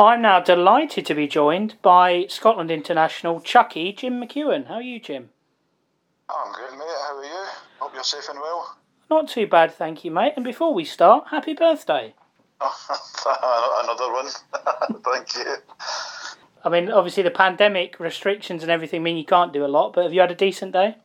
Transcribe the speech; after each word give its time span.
I'm 0.00 0.22
now 0.22 0.38
delighted 0.38 1.06
to 1.06 1.14
be 1.14 1.26
joined 1.26 1.74
by 1.82 2.26
Scotland 2.28 2.70
international 2.70 3.40
Chucky 3.40 3.92
Jim 3.92 4.20
McEwen. 4.20 4.68
How 4.68 4.74
are 4.74 4.82
you, 4.82 5.00
Jim? 5.00 5.30
I'm 6.28 6.52
good, 6.52 6.70
mate. 6.78 6.86
How 6.86 7.18
are 7.18 7.24
you? 7.24 7.44
Hope 7.80 7.94
you're 7.94 8.04
safe 8.04 8.28
and 8.28 8.38
well. 8.38 8.76
Not 9.10 9.28
too 9.28 9.48
bad, 9.48 9.72
thank 9.72 10.04
you, 10.04 10.12
mate. 10.12 10.34
And 10.36 10.44
before 10.44 10.72
we 10.72 10.84
start, 10.84 11.28
happy 11.32 11.52
birthday. 11.52 12.14
Another 12.60 14.12
one. 14.12 14.28
thank 15.04 15.34
you. 15.34 15.56
I 16.64 16.68
mean, 16.68 16.92
obviously 16.92 17.24
the 17.24 17.32
pandemic 17.32 17.98
restrictions 17.98 18.62
and 18.62 18.70
everything 18.70 19.02
mean 19.02 19.16
you 19.16 19.24
can't 19.24 19.52
do 19.52 19.64
a 19.64 19.66
lot, 19.66 19.94
but 19.94 20.04
have 20.04 20.12
you 20.14 20.20
had 20.20 20.30
a 20.30 20.36
decent 20.36 20.74
day? 20.74 20.96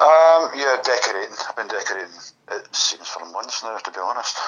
Um, 0.00 0.50
yeah, 0.56 0.78
decorating. 0.82 1.34
I've 1.48 1.56
been 1.56 1.68
decorating. 1.68 2.16
It 2.50 2.74
seems 2.74 3.08
for 3.08 3.26
months 3.26 3.62
now, 3.62 3.76
to 3.76 3.90
be 3.90 4.00
honest. 4.02 4.38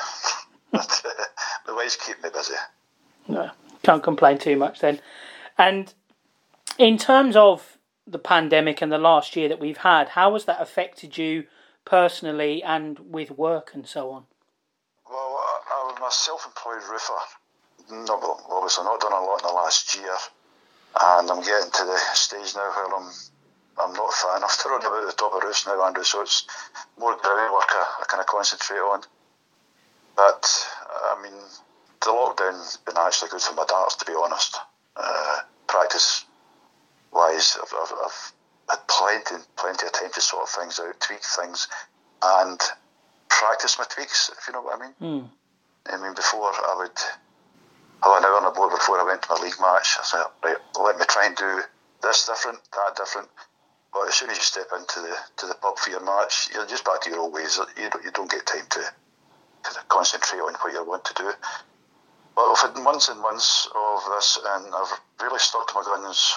but, 0.73 1.03
uh, 1.05 1.25
the 1.67 1.75
ways 1.75 1.97
keep 1.97 2.23
me 2.23 2.31
busy. 2.33 2.55
No, 3.29 3.51
can't 3.85 4.03
complain 4.03 4.39
too 4.39 4.57
much 4.57 4.81
then. 4.81 5.01
And 5.57 5.93
in 6.79 6.99
terms 6.99 7.37
of 7.37 7.79
the 8.07 8.19
pandemic 8.19 8.83
and 8.83 8.91
the 8.91 8.99
last 8.99 9.37
year 9.37 9.49
that 9.49 9.61
we've 9.61 9.79
had, 9.79 10.11
how 10.11 10.33
has 10.33 10.45
that 10.47 10.61
affected 10.61 11.17
you 11.17 11.45
personally 11.85 12.63
and 12.63 12.99
with 12.99 13.31
work 13.31 13.71
and 13.75 13.87
so 13.87 14.11
on? 14.11 14.25
Well, 15.09 15.39
I, 15.39 15.93
I'm 15.97 16.03
a 16.03 16.11
self-employed 16.11 16.83
roofer. 16.91 17.13
No, 17.91 18.19
well, 18.21 18.41
obviously 18.51 18.85
not 18.85 19.01
done 19.01 19.13
a 19.13 19.21
lot 19.21 19.43
in 19.43 19.47
the 19.47 19.53
last 19.53 19.95
year, 19.97 20.17
and 21.01 21.31
I'm 21.31 21.43
getting 21.43 21.71
to 21.71 21.85
the 21.85 21.99
stage 22.15 22.55
now 22.57 22.71
where 22.75 22.95
I'm 22.97 23.11
I'm 23.77 23.93
not 23.93 24.13
enough 24.37 24.63
to 24.63 24.69
run 24.69 24.81
about 24.81 25.07
the 25.07 25.13
top 25.13 25.35
of 25.35 25.43
roofs 25.43 25.67
now, 25.67 25.85
Andrew. 25.85 26.05
So 26.05 26.23
it's 26.23 26.47
more 26.99 27.17
groundwork 27.17 27.69
I, 27.71 28.03
I 28.03 28.05
kind 28.09 28.21
of 28.21 28.27
concentrate 28.27 28.79
on. 28.79 29.03
But 30.17 30.67
I 30.89 31.21
mean, 31.23 31.35
the 32.05 32.11
lockdown's 32.11 32.77
been 32.79 32.97
actually 32.99 33.31
good 33.31 33.41
for 33.41 33.55
my 33.55 33.65
darts, 33.67 33.97
to 33.97 34.05
be 34.05 34.13
honest. 34.15 34.59
Uh, 34.97 35.41
practice 35.67 36.25
wise, 37.13 37.57
I've, 37.61 37.73
I've, 37.73 37.93
I've, 38.05 38.33
had 38.67 38.89
plenty, 38.89 39.45
plenty 39.57 39.87
of 39.87 39.93
time 39.93 40.11
to 40.15 40.21
sort 40.23 40.49
things 40.49 40.81
out, 40.81 40.99
tweak 40.99 41.23
things, 41.23 41.69
and 42.23 42.59
practice 43.29 43.77
my 43.79 43.85
tweaks, 43.85 44.31
if 44.39 44.47
you 44.49 44.55
know 44.55 44.63
what 44.63 44.81
I 44.81 44.87
mean. 44.87 44.95
Mm. 45.03 45.29
I 45.93 46.03
mean, 46.03 46.15
before 46.15 46.49
I 46.49 46.75
would 46.79 46.99
have 48.05 48.19
an 48.19 48.25
hour 48.25 48.37
on 48.37 48.45
the 48.45 48.51
board 48.51 48.71
before 48.71 49.01
I 49.01 49.05
went 49.05 49.23
to 49.23 49.29
my 49.35 49.43
league 49.43 49.61
match. 49.61 49.97
I 50.01 50.05
said, 50.05 50.25
right, 50.43 50.57
let 50.81 50.99
me 50.99 51.05
try 51.09 51.27
and 51.27 51.37
do 51.37 51.61
this 52.03 52.27
different, 52.27 52.59
that 52.73 52.97
different. 52.97 53.29
But 53.93 54.09
as 54.09 54.15
soon 54.15 54.31
as 54.31 54.37
you 54.37 54.43
step 54.43 54.67
into 54.77 55.01
the 55.01 55.15
to 55.39 55.47
the 55.47 55.55
pub 55.55 55.79
for 55.79 55.91
your 55.91 56.05
match, 56.05 56.51
you're 56.53 56.67
just 56.67 56.85
back 56.85 57.01
to 57.03 57.11
your 57.11 57.21
old 57.21 57.33
ways. 57.33 57.59
You 57.79 57.89
don't, 57.91 58.05
you 58.05 58.11
don't 58.11 58.31
get 58.31 58.45
time 58.45 58.67
to, 58.71 58.81
to 58.81 59.81
concentrate 59.89 60.41
on 60.41 60.55
what 60.55 60.73
you 60.73 60.85
want 60.85 61.05
to 61.05 61.15
do. 61.15 61.31
But 62.35 62.43
I've 62.43 62.59
had 62.59 62.83
months 62.83 63.09
and 63.09 63.21
months 63.21 63.69
of 63.75 64.03
this, 64.15 64.39
and 64.45 64.75
I've 64.75 65.01
really 65.23 65.39
stuck 65.39 65.69
to 65.69 65.75
my 65.75 65.83
guns. 65.85 66.35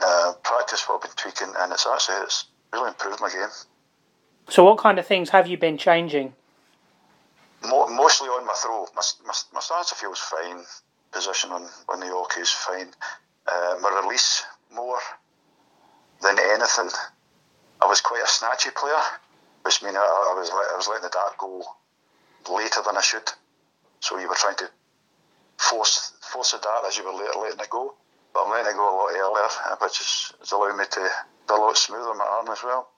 Uh, 0.00 0.32
practice 0.42 0.86
what 0.86 0.96
I've 0.96 1.02
been 1.02 1.16
tweaking, 1.16 1.54
and 1.58 1.72
it's 1.72 1.86
actually 1.86 2.16
it's 2.22 2.46
really 2.72 2.88
improved 2.88 3.20
my 3.20 3.30
game. 3.30 3.48
So, 4.48 4.64
what 4.64 4.78
kind 4.78 4.98
of 4.98 5.06
things 5.06 5.30
have 5.30 5.46
you 5.46 5.56
been 5.56 5.78
changing? 5.78 6.34
Mo- 7.62 7.88
mostly 7.88 8.28
on 8.28 8.44
my 8.44 8.52
throw. 8.54 8.86
My, 8.94 9.02
my, 9.26 9.32
my 9.54 9.60
stance 9.60 9.92
feels 9.92 10.18
fine. 10.18 10.64
Position 11.12 11.50
on, 11.52 11.66
on 11.88 12.00
the 12.00 12.06
oche 12.06 12.38
is 12.40 12.50
fine. 12.50 12.88
Uh, 13.46 13.76
my 13.80 14.02
release 14.02 14.42
more 14.74 14.98
than 16.22 16.36
anything. 16.38 16.90
I 17.80 17.86
was 17.86 18.00
quite 18.00 18.22
a 18.22 18.26
snatchy 18.26 18.74
player, 18.74 19.02
which 19.62 19.82
means 19.82 19.96
I, 19.96 20.00
I 20.00 20.34
was 20.38 20.50
I 20.50 20.76
was 20.76 20.88
letting 20.88 21.04
the 21.04 21.10
dart 21.10 21.38
go 21.38 21.62
later 22.52 22.80
than 22.84 22.96
I 22.96 23.00
should. 23.00 23.30
So 24.04 24.18
you 24.18 24.28
were 24.28 24.34
trying 24.34 24.56
to 24.56 24.68
force 25.56 26.12
force 26.20 26.52
the 26.52 26.58
dart 26.58 26.84
as 26.86 26.98
you 26.98 27.04
were 27.06 27.18
later 27.18 27.38
letting 27.40 27.58
it 27.58 27.70
go. 27.70 27.94
But 28.34 28.44
I'm 28.44 28.50
letting 28.50 28.72
it 28.72 28.76
go 28.76 28.84
a 28.84 28.94
lot 28.94 29.10
earlier, 29.16 29.76
which 29.80 29.98
is, 29.98 30.32
is 30.42 30.52
allowing 30.52 30.76
me 30.76 30.84
to 30.90 31.00
be 31.00 31.54
a 31.54 31.56
lot 31.56 31.74
smoother 31.78 32.10
on 32.10 32.18
my 32.18 32.24
arm 32.24 32.48
as 32.50 32.62
well. 32.62 32.90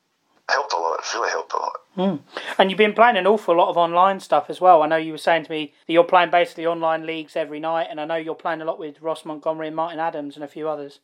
It 0.48 0.52
helped 0.52 0.72
a 0.72 0.76
lot. 0.76 0.98
It 0.98 1.14
really 1.14 1.31
helped 1.31 1.53
a 1.53 1.58
lot. 1.58 1.76
Mm. 1.97 2.20
And 2.58 2.70
you've 2.70 2.78
been 2.78 2.92
playing 2.92 3.16
an 3.16 3.26
awful 3.28 3.56
lot 3.56 3.69
of 3.69 3.76
online 3.76 4.19
stuff 4.19 4.47
as 4.50 4.60
well. 4.60 4.82
I 4.82 4.88
know 4.88 4.97
you 4.97 5.12
were 5.12 5.19
saying 5.19 5.44
to 5.44 5.50
me 5.50 5.75
that 5.86 5.92
you're 5.92 6.03
playing 6.03 6.32
basically 6.32 6.66
online 6.66 7.06
leagues 7.06 7.36
every 7.36 7.60
night, 7.60 7.86
and 7.88 8.00
I 8.00 8.04
know 8.04 8.16
you're 8.16 8.34
playing 8.34 8.60
a 8.60 8.64
lot 8.64 8.81
with 8.81 9.00
Ross 9.00 9.25
Montgomery 9.25 9.69
and 9.69 9.76
Martin 9.76 10.00
Adams 10.00 10.34
and 10.34 10.42
a 10.42 10.48
few 10.48 10.69
others. 10.69 10.98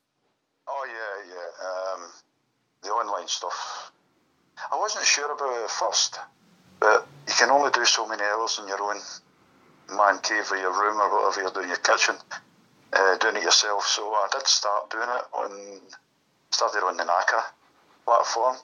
Oh 0.66 0.84
yeah, 0.88 1.32
yeah. 1.32 1.94
Um, 1.94 2.10
the 2.82 2.88
online 2.88 3.28
stuff. 3.28 3.92
I 4.72 4.76
wasn't 4.76 5.04
sure 5.04 5.32
about 5.32 5.64
it 5.64 5.70
first, 5.70 6.18
but 6.80 7.06
you 7.28 7.34
can 7.34 7.50
only 7.50 7.70
do 7.70 7.84
so 7.84 8.08
many 8.08 8.22
hours 8.24 8.58
in 8.60 8.66
your 8.66 8.82
own 8.82 8.98
man 9.96 10.18
cave 10.18 10.50
or 10.50 10.56
your 10.56 10.72
room 10.72 11.00
or 11.00 11.10
whatever 11.10 11.42
you're 11.42 11.50
doing 11.50 11.64
in 11.64 11.70
your 11.70 11.78
kitchen, 11.78 12.16
uh, 12.92 13.16
doing 13.18 13.36
it 13.36 13.42
yourself. 13.42 13.86
So 13.86 14.02
I 14.08 14.28
did 14.32 14.46
start 14.46 14.90
doing 14.90 15.08
it 15.08 15.24
on, 15.32 15.80
started 16.50 16.84
on 16.84 16.96
the 16.96 17.04
Nakka 17.04 17.42
platform, 18.04 18.56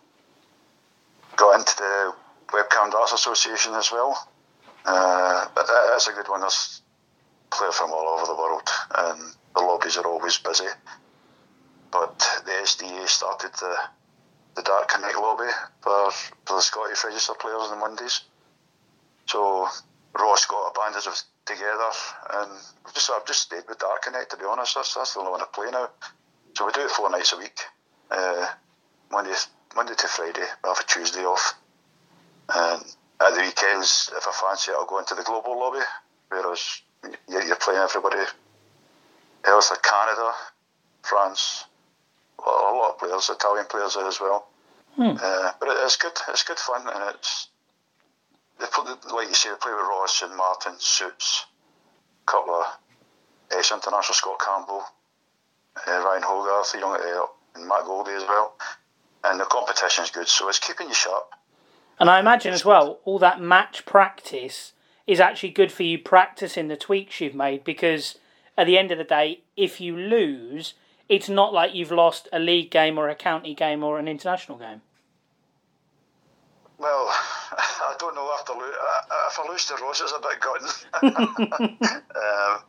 got 1.36 1.58
into 1.58 1.76
the 1.76 2.12
Webcam 2.48 2.90
Darts 2.90 3.12
Association 3.12 3.74
as 3.74 3.90
well. 3.92 4.28
Uh, 4.84 5.46
but 5.54 5.66
that's 5.66 6.08
a 6.08 6.12
good 6.12 6.28
one. 6.28 6.40
There's 6.40 6.82
players 7.50 7.74
from 7.74 7.92
all 7.92 8.08
over 8.08 8.26
the 8.26 8.34
world, 8.34 8.68
and 8.96 9.20
the 9.54 9.60
lobbies 9.60 9.96
are 9.96 10.06
always 10.06 10.38
busy. 10.38 10.68
But 11.90 12.18
the 12.44 12.52
SDA 12.52 13.08
started 13.08 13.52
the 13.54 13.76
the 14.58 14.62
Dart 14.64 14.88
Connect 14.88 15.14
lobby 15.16 15.50
for, 15.80 16.10
for 16.44 16.56
the 16.56 16.60
Scottish 16.60 17.04
registered 17.04 17.38
players 17.38 17.60
on 17.60 17.70
the 17.70 17.76
Mondays. 17.76 18.22
So 19.26 19.68
Ross 20.14 20.46
got 20.46 20.70
a 20.70 20.78
band 20.78 20.96
of 20.96 21.22
together, 21.44 21.90
and 22.34 22.52
I've 22.86 22.94
just 22.94 23.10
I've 23.10 23.26
just 23.26 23.42
stayed 23.42 23.64
with 23.68 23.78
Dart 23.78 24.02
Connect 24.02 24.30
to 24.30 24.36
be 24.36 24.44
honest. 24.44 24.74
That's, 24.74 24.94
that's 24.94 25.14
the 25.14 25.20
only 25.20 25.32
one 25.32 25.40
I 25.40 25.46
play 25.52 25.70
now. 25.70 25.88
So 26.56 26.66
we 26.66 26.72
do 26.72 26.80
it 26.80 26.90
four 26.90 27.10
nights 27.10 27.32
a 27.32 27.38
week, 27.38 27.58
uh, 28.10 28.46
Monday 29.10 29.34
Monday 29.74 29.94
to 29.94 30.08
Friday. 30.08 30.46
I 30.64 30.68
have 30.68 30.80
a 30.80 30.84
Tuesday 30.84 31.24
off, 31.24 31.54
and 32.54 32.82
at 33.20 33.34
the 33.34 33.40
weekends, 33.40 34.10
if 34.16 34.26
I 34.26 34.32
fancy 34.32 34.70
it, 34.70 34.74
I'll 34.74 34.86
go 34.86 34.98
into 34.98 35.14
the 35.14 35.22
global 35.22 35.58
lobby, 35.58 35.84
whereas 36.28 36.82
you're 37.28 37.56
playing 37.56 37.80
everybody 37.80 38.22
else 39.44 39.70
like 39.70 39.82
Canada, 39.82 40.32
France, 41.02 41.64
a 42.38 42.50
lot 42.50 42.90
of 42.90 42.98
players, 42.98 43.30
Italian 43.30 43.66
players 43.66 43.94
there 43.94 44.06
as 44.06 44.20
well. 44.20 44.48
Hmm. 44.96 45.16
Uh, 45.20 45.52
but 45.60 45.68
it's 45.84 45.96
good. 45.96 46.12
It's 46.28 46.42
good 46.42 46.58
fun, 46.58 46.82
and 46.88 47.14
it's 47.14 47.48
they 48.58 48.66
put 48.72 48.86
like 49.12 49.28
you 49.28 49.34
say, 49.34 49.50
they 49.50 49.56
play 49.56 49.72
with 49.72 49.82
Ross 49.82 50.22
and 50.22 50.36
Martin 50.36 50.74
Suits, 50.78 51.46
of 52.32 52.66
ex 53.56 53.72
international 53.72 54.14
Scott 54.14 54.38
Campbell, 54.40 54.82
uh, 55.86 55.90
Ryan 55.90 56.22
Hogarth, 56.22 56.72
the 56.72 56.78
young 56.78 56.92
uh, 56.92 57.26
and 57.54 57.68
Matt 57.68 57.84
Goldie 57.84 58.12
as 58.12 58.22
well. 58.22 58.54
And 59.24 59.40
the 59.40 59.44
competition's 59.44 60.10
good, 60.10 60.28
so 60.28 60.48
it's 60.48 60.58
keeping 60.58 60.88
you 60.88 60.94
sharp. 60.94 61.32
And 61.98 62.08
I 62.08 62.20
imagine 62.20 62.52
as 62.52 62.64
well, 62.64 63.00
all 63.04 63.18
that 63.18 63.40
match 63.40 63.84
practice 63.84 64.72
is 65.06 65.20
actually 65.20 65.50
good 65.50 65.72
for 65.72 65.82
you 65.82 65.98
practicing 65.98 66.68
the 66.68 66.76
tweaks 66.76 67.20
you've 67.20 67.34
made 67.34 67.64
because 67.64 68.16
at 68.56 68.66
the 68.66 68.78
end 68.78 68.92
of 68.92 68.98
the 68.98 69.04
day, 69.04 69.40
if 69.56 69.80
you 69.80 69.96
lose, 69.96 70.74
it's 71.08 71.28
not 71.28 71.52
like 71.52 71.74
you've 71.74 71.90
lost 71.90 72.28
a 72.32 72.38
league 72.38 72.70
game 72.70 72.98
or 72.98 73.08
a 73.08 73.14
county 73.14 73.54
game 73.54 73.82
or 73.82 73.98
an 73.98 74.06
international 74.06 74.58
game. 74.58 74.82
Well, 76.78 77.08
I 77.52 77.94
don't 77.98 78.14
know 78.14 78.30
after 78.38 78.52
lo- 78.52 78.70
if 79.28 79.38
I 79.38 79.48
lose 79.50 79.66
to 79.66 79.74
Ross, 79.74 80.00
it's 80.00 80.12
a 80.12 80.20
bit 80.20 80.40
gutting. 80.40 80.68
um, 81.82 82.62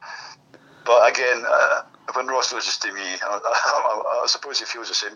but 0.86 1.12
again, 1.12 1.44
uh, 1.48 1.82
when 2.16 2.28
Ross 2.28 2.52
loses 2.52 2.78
to 2.78 2.92
me, 2.92 3.02
I, 3.02 3.40
I, 3.44 4.22
I, 4.24 4.28
suppose 4.28 4.60
he 4.60 4.66
feels 4.66 4.88
the 4.88 4.96
same. 4.96 5.16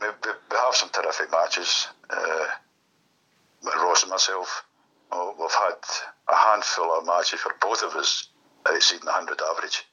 We, 0.00 0.08
we 0.08 0.56
have 0.56 0.74
some 0.74 0.90
terrific 0.90 1.30
matches. 1.30 1.88
Uh, 2.10 2.46
Ross 3.64 4.02
and 4.02 4.10
myself, 4.10 4.64
oh, 5.10 5.34
we've 5.38 5.50
had 5.50 5.80
a 6.28 6.36
handful 6.36 6.98
of 6.98 7.06
matches 7.06 7.40
for 7.40 7.54
both 7.62 7.82
of 7.82 7.94
us 7.94 8.28
exceeding 8.68 9.06
100 9.06 9.40
average. 9.40 9.84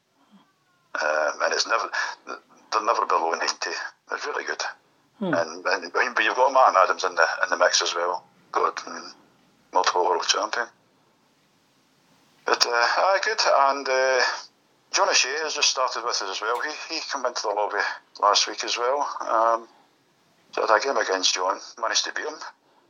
Um, 1.02 1.42
and 1.44 1.54
it's 1.54 1.68
never 1.68 1.90
they're 2.28 2.86
never 2.86 3.06
below 3.06 3.32
90. 3.32 3.48
They're 4.10 4.20
really 4.28 4.44
good. 4.44 4.62
Hmm. 5.20 5.34
And, 5.34 5.66
and 5.66 5.94
but 5.94 6.24
you've 6.24 6.36
got 6.36 6.52
Martin 6.52 6.76
Adams 6.84 7.04
in 7.04 7.16
the 7.16 7.26
in 7.44 7.50
the 7.50 7.58
mix 7.58 7.82
as 7.82 7.96
well. 7.96 8.26
Good, 8.52 8.80
multiple 9.74 10.06
world 10.06 10.28
champion. 10.28 10.68
But 12.46 12.66
uh, 12.66 12.70
aye, 12.70 13.20
good. 13.24 13.40
And 13.46 13.88
uh, 13.88 14.22
John 14.92 15.10
O'Shea 15.10 15.36
has 15.44 15.54
just 15.54 15.70
started 15.70 16.04
with 16.04 16.22
us 16.22 16.22
as 16.22 16.42
well. 16.42 16.60
He 16.62 16.96
he 16.96 17.02
came 17.12 17.26
into 17.26 17.42
the 17.44 17.50
lobby 17.50 17.78
last 18.22 18.48
week 18.48 18.64
as 18.64 18.78
well. 18.78 19.08
Um, 19.22 19.68
so 20.52 20.68
I 20.68 20.80
game 20.80 20.98
against 20.98 21.34
John, 21.34 21.60
managed 21.80 22.04
to 22.06 22.14
beat 22.14 22.26
him. 22.26 22.36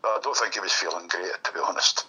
But 0.01 0.09
I 0.09 0.19
don't 0.23 0.35
think 0.35 0.53
he 0.53 0.59
was 0.59 0.73
feeling 0.73 1.07
great, 1.07 1.31
to 1.43 1.51
be 1.53 1.59
honest. 1.59 2.05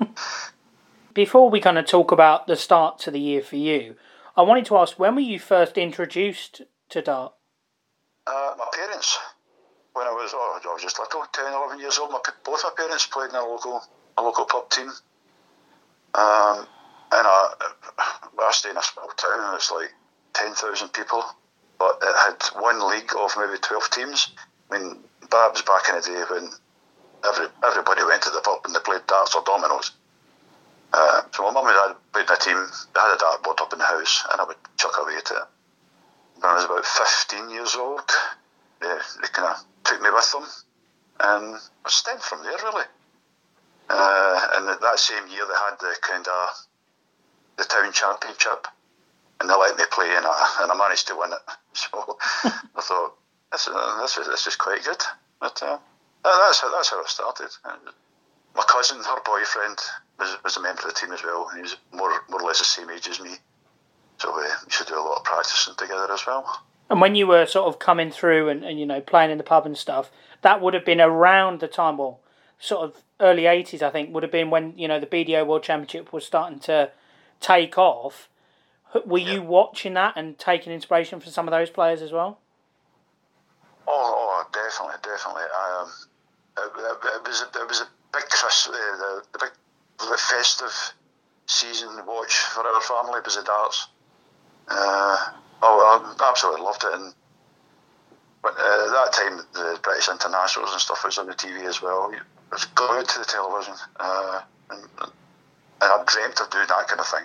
Before 1.14 1.48
we 1.48 1.60
kind 1.60 1.78
of 1.78 1.86
talk 1.86 2.10
about 2.10 2.46
the 2.46 2.56
start 2.56 2.98
to 3.00 3.10
the 3.10 3.20
year 3.20 3.40
for 3.40 3.56
you, 3.56 3.94
I 4.36 4.42
wanted 4.42 4.66
to 4.66 4.76
ask 4.76 4.98
when 4.98 5.14
were 5.14 5.20
you 5.20 5.38
first 5.38 5.78
introduced 5.78 6.62
to 6.88 7.02
dart? 7.02 7.34
Uh, 8.26 8.54
my 8.58 8.66
parents. 8.74 9.16
When 9.96 10.06
I 10.06 10.12
was, 10.12 10.32
oh, 10.34 10.60
I 10.60 10.72
was 10.74 10.82
just 10.82 10.98
little, 10.98 11.24
10, 11.32 11.54
11 11.54 11.80
years 11.80 11.96
old. 11.96 12.10
My, 12.10 12.20
both 12.44 12.60
my 12.62 12.70
parents 12.76 13.06
played 13.06 13.30
in 13.30 13.36
a 13.36 13.40
local, 13.40 13.80
a 14.18 14.22
local 14.22 14.44
pub 14.44 14.68
team. 14.68 14.92
Um, 16.12 16.68
and 17.12 17.24
I, 17.24 17.54
I 18.38 18.50
stay 18.52 18.70
in 18.70 18.76
a 18.76 18.82
small 18.82 19.08
town, 19.16 19.40
and 19.40 19.54
it's 19.56 19.72
like 19.72 19.88
ten 20.34 20.52
thousand 20.52 20.92
people, 20.92 21.24
but 21.78 21.98
it 22.02 22.14
had 22.14 22.36
one 22.60 22.86
league 22.88 23.10
of 23.16 23.32
maybe 23.38 23.56
twelve 23.56 23.88
teams. 23.90 24.32
I 24.70 24.78
mean, 24.78 24.98
was 25.32 25.62
back 25.62 25.88
in 25.88 25.96
the 25.96 26.02
day 26.02 26.24
when 26.28 26.50
every 27.24 27.46
everybody 27.64 28.04
went 28.04 28.22
to 28.22 28.30
the 28.30 28.40
pub 28.40 28.60
and 28.64 28.74
they 28.74 28.80
played 28.80 29.06
darts 29.06 29.34
or 29.34 29.42
dominoes. 29.44 29.92
Uh, 30.92 31.22
so 31.32 31.42
my 31.44 31.52
mum 31.52 31.66
and 31.66 31.74
dad 31.74 31.96
played 32.12 32.28
in 32.28 32.36
a 32.36 32.38
team. 32.38 32.60
They 32.94 33.00
had 33.00 33.14
a 33.14 33.18
dartboard 33.18 33.60
up 33.60 33.72
in 33.72 33.78
the 33.78 33.84
house, 33.84 34.24
and 34.32 34.40
I 34.40 34.44
would 34.44 34.56
chuck 34.76 34.92
away 35.00 35.16
at 35.16 35.30
it. 35.30 35.48
When 36.36 36.50
I 36.50 36.54
was 36.54 36.64
about 36.64 36.84
15 36.84 37.50
years 37.50 37.74
old, 37.76 38.08
they, 38.80 38.88
they 39.22 39.28
kind 39.32 39.48
of 39.48 39.64
took 39.86 40.02
me 40.02 40.10
with 40.10 40.32
them, 40.32 40.44
and 41.20 41.54
I 41.84 41.88
stemmed 41.88 42.22
from 42.22 42.42
there 42.42 42.58
really. 42.64 42.84
Uh, 43.88 44.40
and 44.54 44.68
that 44.68 44.98
same 44.98 45.28
year, 45.28 45.46
they 45.46 45.54
had 45.54 45.78
the 45.78 45.94
kind 46.02 46.26
of 46.26 46.48
the 47.56 47.64
town 47.64 47.92
championship, 47.92 48.66
and 49.40 49.48
they 49.48 49.54
let 49.54 49.76
me 49.78 49.84
play, 49.92 50.10
and 50.16 50.26
I, 50.26 50.56
and 50.62 50.72
I 50.72 50.76
managed 50.76 51.06
to 51.08 51.16
win 51.16 51.30
it. 51.32 51.44
So 51.76 52.16
I 52.74 52.80
thought 52.80 53.14
this 53.52 53.68
is 53.68 53.74
this 54.00 54.16
is 54.18 54.26
this 54.26 54.46
is 54.46 54.56
quite 54.56 54.82
good. 54.82 55.02
But 55.40 55.62
uh, 55.62 55.78
that's 56.24 56.60
how 56.60 56.70
that's 56.74 56.90
how 56.90 57.00
it 57.00 57.08
started. 57.08 57.50
And 57.66 57.80
my 58.54 58.64
cousin, 58.66 58.98
her 59.04 59.20
boyfriend, 59.24 59.78
was, 60.18 60.36
was 60.42 60.56
a 60.56 60.62
member 60.62 60.82
of 60.82 60.88
the 60.88 60.94
team 60.94 61.12
as 61.12 61.22
well. 61.22 61.48
and 61.48 61.58
He 61.58 61.62
was 61.62 61.76
more 61.92 62.10
more 62.30 62.40
or 62.40 62.46
less 62.46 62.58
the 62.58 62.64
same 62.64 62.88
age 62.90 63.08
as 63.08 63.20
me, 63.20 63.36
so 64.18 64.34
we 64.34 64.42
used 64.42 64.78
to 64.78 64.84
do 64.84 64.98
a 64.98 65.04
lot 65.04 65.18
of 65.18 65.24
practicing 65.24 65.74
together 65.76 66.10
as 66.10 66.26
well. 66.26 66.62
And 66.88 67.00
when 67.00 67.14
you 67.14 67.26
were 67.26 67.46
sort 67.46 67.66
of 67.66 67.78
coming 67.78 68.10
through 68.10 68.48
and, 68.48 68.64
and 68.64 68.78
you 68.78 68.86
know 68.86 69.00
playing 69.00 69.30
in 69.30 69.38
the 69.38 69.44
pub 69.44 69.66
and 69.66 69.76
stuff, 69.76 70.10
that 70.42 70.60
would 70.60 70.74
have 70.74 70.84
been 70.84 71.00
around 71.00 71.60
the 71.60 71.68
time, 71.68 71.98
well, 71.98 72.20
sort 72.58 72.84
of 72.84 73.02
early 73.20 73.42
'80s, 73.42 73.82
I 73.82 73.90
think, 73.90 74.14
would 74.14 74.22
have 74.22 74.32
been 74.32 74.50
when 74.50 74.74
you 74.76 74.86
know 74.88 75.00
the 75.00 75.06
BDO 75.06 75.46
World 75.46 75.62
Championship 75.62 76.12
was 76.12 76.24
starting 76.24 76.60
to 76.60 76.90
take 77.40 77.76
off. 77.76 78.28
Were 79.04 79.18
yeah. 79.18 79.34
you 79.34 79.42
watching 79.42 79.94
that 79.94 80.14
and 80.16 80.38
taking 80.38 80.72
inspiration 80.72 81.20
from 81.20 81.32
some 81.32 81.48
of 81.48 81.52
those 81.52 81.70
players 81.70 82.02
as 82.02 82.12
well? 82.12 82.38
Oh, 83.86 84.14
oh 84.16 84.44
definitely, 84.52 84.96
definitely. 85.02 85.42
Um, 85.42 85.90
it, 86.58 86.70
it, 87.16 87.28
was 87.28 87.42
a, 87.42 87.60
it 87.60 87.68
was 87.68 87.80
a 87.80 87.88
big 88.12 88.28
Chris, 88.30 88.68
uh, 88.68 88.72
the, 88.72 89.22
the 89.32 89.38
big 89.38 89.50
the 89.98 90.16
festive 90.16 90.94
season 91.46 91.88
watch 92.06 92.34
for 92.36 92.66
our 92.66 92.80
family 92.80 93.20
was 93.24 93.36
the 93.36 93.42
darts. 93.42 93.88
Uh, 94.68 95.32
oh, 95.62 96.16
I 96.18 96.28
absolutely 96.28 96.62
loved 96.62 96.84
it, 96.84 96.94
and 96.94 97.14
but 98.42 98.52
uh, 98.52 98.90
that 98.92 99.12
time 99.12 99.40
the 99.54 99.78
British 99.82 100.08
internationals 100.08 100.72
and 100.72 100.80
stuff 100.80 101.02
was 101.04 101.18
on 101.18 101.26
the 101.26 101.34
TV 101.34 101.64
as 101.64 101.82
well. 101.82 102.10
It 102.12 102.20
was 102.52 102.64
glued 102.64 103.08
to 103.08 103.18
the 103.18 103.24
television, 103.24 103.74
uh, 103.98 104.40
and, 104.70 104.82
and 105.00 105.12
I 105.80 106.04
dreamt 106.06 106.40
of 106.40 106.50
doing 106.50 106.66
that 106.68 106.88
kind 106.88 107.00
of 107.00 107.06
thing. 107.06 107.24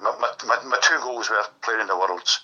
My, 0.00 0.14
my, 0.20 0.62
my 0.64 0.78
two 0.82 0.98
goals 1.00 1.30
were 1.30 1.42
playing 1.62 1.80
in 1.80 1.86
the 1.86 1.96
Worlds 1.96 2.40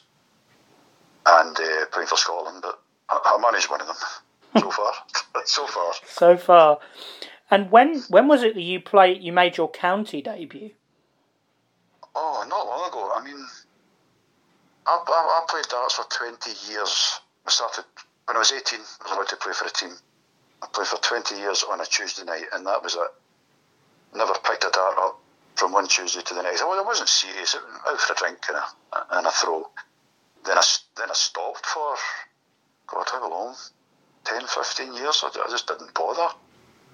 and 1.26 1.56
uh, 1.56 1.86
playing 1.92 2.06
for 2.06 2.16
Scotland, 2.16 2.60
but 2.62 2.80
I, 3.10 3.20
I 3.24 3.40
managed 3.40 3.68
one 3.68 3.80
of 3.80 3.88
them 3.88 3.96
so 4.62 4.70
far. 4.70 4.92
so 5.44 5.66
far. 5.66 5.92
So 6.06 6.36
far. 6.36 6.78
And 7.50 7.70
when 7.70 8.00
when 8.08 8.28
was 8.28 8.42
it 8.42 8.54
that 8.54 8.62
you 8.62 8.80
played? 8.80 9.22
you 9.22 9.32
made 9.32 9.56
your 9.56 9.70
county 9.70 10.22
debut? 10.22 10.70
Oh, 12.14 12.44
not 12.48 12.66
long 12.66 12.88
ago. 12.88 13.12
I 13.14 13.24
mean, 13.24 13.46
I, 14.86 14.92
I, 14.92 15.42
I 15.42 15.46
played 15.48 15.66
darts 15.68 15.94
for 15.94 16.04
twenty 16.10 16.50
years. 16.70 17.20
I 17.46 17.50
started 17.50 17.84
when 18.26 18.36
I 18.36 18.40
was 18.40 18.52
eighteen. 18.52 18.80
I 18.80 19.04
was 19.04 19.12
allowed 19.12 19.28
to 19.28 19.36
play 19.36 19.52
for 19.52 19.66
a 19.66 19.70
team. 19.70 19.94
I 20.62 20.66
played 20.72 20.86
for 20.86 20.98
twenty 20.98 21.36
years 21.36 21.64
on 21.70 21.80
a 21.80 21.84
Tuesday 21.84 22.24
night, 22.24 22.46
and 22.52 22.66
that 22.66 22.82
was 22.82 22.94
it. 22.94 23.12
Never 24.16 24.34
picked 24.44 24.64
a 24.64 24.70
dart 24.70 24.98
up 24.98 25.20
from 25.56 25.72
one 25.72 25.88
Tuesday 25.88 26.22
to 26.22 26.34
the 26.34 26.42
next. 26.42 26.62
I 26.62 26.82
wasn't 26.82 27.08
serious. 27.08 27.54
Out 27.54 28.00
for 28.00 28.12
a 28.12 28.16
drink 28.16 28.38
and 28.48 28.56
a, 28.56 29.18
and 29.18 29.26
a 29.26 29.30
throw. 29.30 29.68
Then 30.44 30.56
I 30.56 30.62
then 30.96 31.10
I 31.10 31.14
stopped 31.14 31.66
for 31.66 31.96
God 32.86 33.06
how 33.10 33.30
long? 33.30 33.54
10, 34.24 34.42
15 34.46 34.94
years. 34.94 35.24
I, 35.24 35.28
I 35.28 35.50
just 35.50 35.66
didn't 35.66 35.94
bother. 35.94 36.34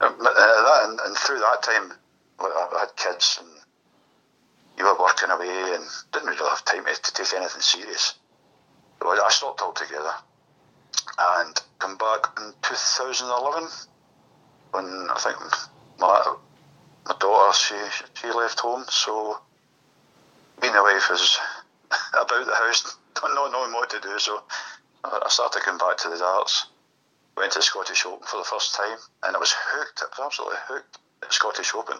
Um, 0.01 0.17
uh, 0.21 0.25
that, 0.25 0.89
and, 0.89 1.01
and, 1.01 1.17
through 1.17 1.39
that 1.39 1.63
time, 1.63 1.93
I 2.41 2.79
had 2.81 2.97
kids 2.97 3.39
and 3.41 3.49
you 4.77 4.85
were 4.85 4.99
working 4.99 5.31
away 5.31 5.75
and 5.75 5.85
didn't 6.13 6.29
really 6.29 6.49
have 6.49 6.65
time 6.65 6.85
to, 6.85 7.13
take 7.13 7.35
anything 7.35 7.61
serious. 7.61 8.15
So 9.01 9.09
I, 9.09 9.29
stopped 9.31 9.61
altogether 9.61 10.13
and 11.19 11.61
come 11.79 11.97
back 11.97 12.39
in 12.39 12.53
2011 12.63 13.69
when 14.73 15.09
I 15.11 15.19
think 15.19 15.37
my, 15.99 16.37
my 17.07 17.15
daughter 17.19 17.53
she 17.57 17.75
she 18.15 18.29
left 18.33 18.61
home. 18.61 18.85
So 18.89 19.41
and 20.63 20.75
the 20.75 20.83
wife 20.83 21.11
was 21.11 21.39
about 22.13 22.47
the 22.47 22.55
house, 22.55 22.97
not 23.23 23.53
knowing 23.53 23.73
what 23.73 23.91
to 23.91 24.01
do. 24.01 24.19
So 24.19 24.43
I 25.05 25.29
started 25.29 25.63
coming 25.63 25.79
back 25.79 25.99
to 25.99 26.09
the 26.09 26.19
darts 26.19 26.67
went 27.37 27.53
to 27.53 27.59
the 27.59 27.63
Scottish 27.63 28.07
Open 28.07 28.27
for 28.27 28.39
the 28.39 28.45
first 28.45 28.75
time, 28.75 28.99
and 29.23 29.37
I 29.37 29.39
was 29.39 29.55
hooked. 29.57 30.03
I 30.03 30.07
was 30.07 30.27
absolutely 30.27 30.59
hooked 30.67 30.99
at 31.23 31.33
Scottish 31.33 31.75
Open. 31.75 31.99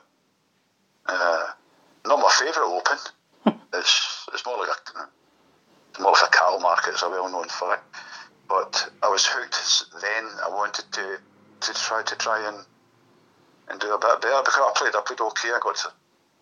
Uh, 1.07 1.47
not 2.07 2.19
my 2.19 2.31
favourite 2.39 2.69
Open. 2.69 2.99
it's 3.75 4.27
it's 4.33 4.47
more 4.47 4.59
like 4.59 4.69
a 4.69 5.09
it's 5.91 6.01
more 6.01 6.13
like 6.13 6.29
a 6.29 6.31
cattle 6.31 6.61
market. 6.61 6.95
It's 6.95 7.03
a 7.03 7.11
well-known 7.11 7.49
fact. 7.49 7.85
But 8.49 8.91
I 9.03 9.09
was 9.09 9.27
hooked. 9.27 9.57
Then 10.01 10.25
I 10.45 10.49
wanted 10.49 10.85
to 10.93 11.19
to 11.61 11.75
try 11.75 12.03
to 12.03 12.17
try 12.17 12.49
and 12.49 12.59
and 13.69 13.81
do 13.81 13.95
a 13.95 13.99
bit 13.99 14.21
better 14.21 14.43
because 14.45 14.59
I 14.59 14.73
played 14.77 14.95
I 14.95 15.01
played 15.01 15.21
okay. 15.21 15.49
I 15.49 15.59
got 15.63 15.77
to 15.77 15.93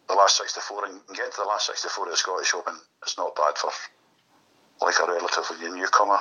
the 0.08 0.14
last 0.14 0.36
64 0.36 0.86
and 0.86 1.00
getting 1.14 1.30
to 1.30 1.42
the 1.42 1.48
last 1.48 1.66
64 1.66 2.04
of 2.06 2.10
the 2.10 2.16
Scottish 2.16 2.54
Open 2.54 2.74
It's 3.02 3.16
not 3.16 3.36
bad 3.36 3.56
for 3.56 3.70
like 4.80 4.98
a 4.98 5.06
relatively 5.06 5.70
newcomer 5.70 6.18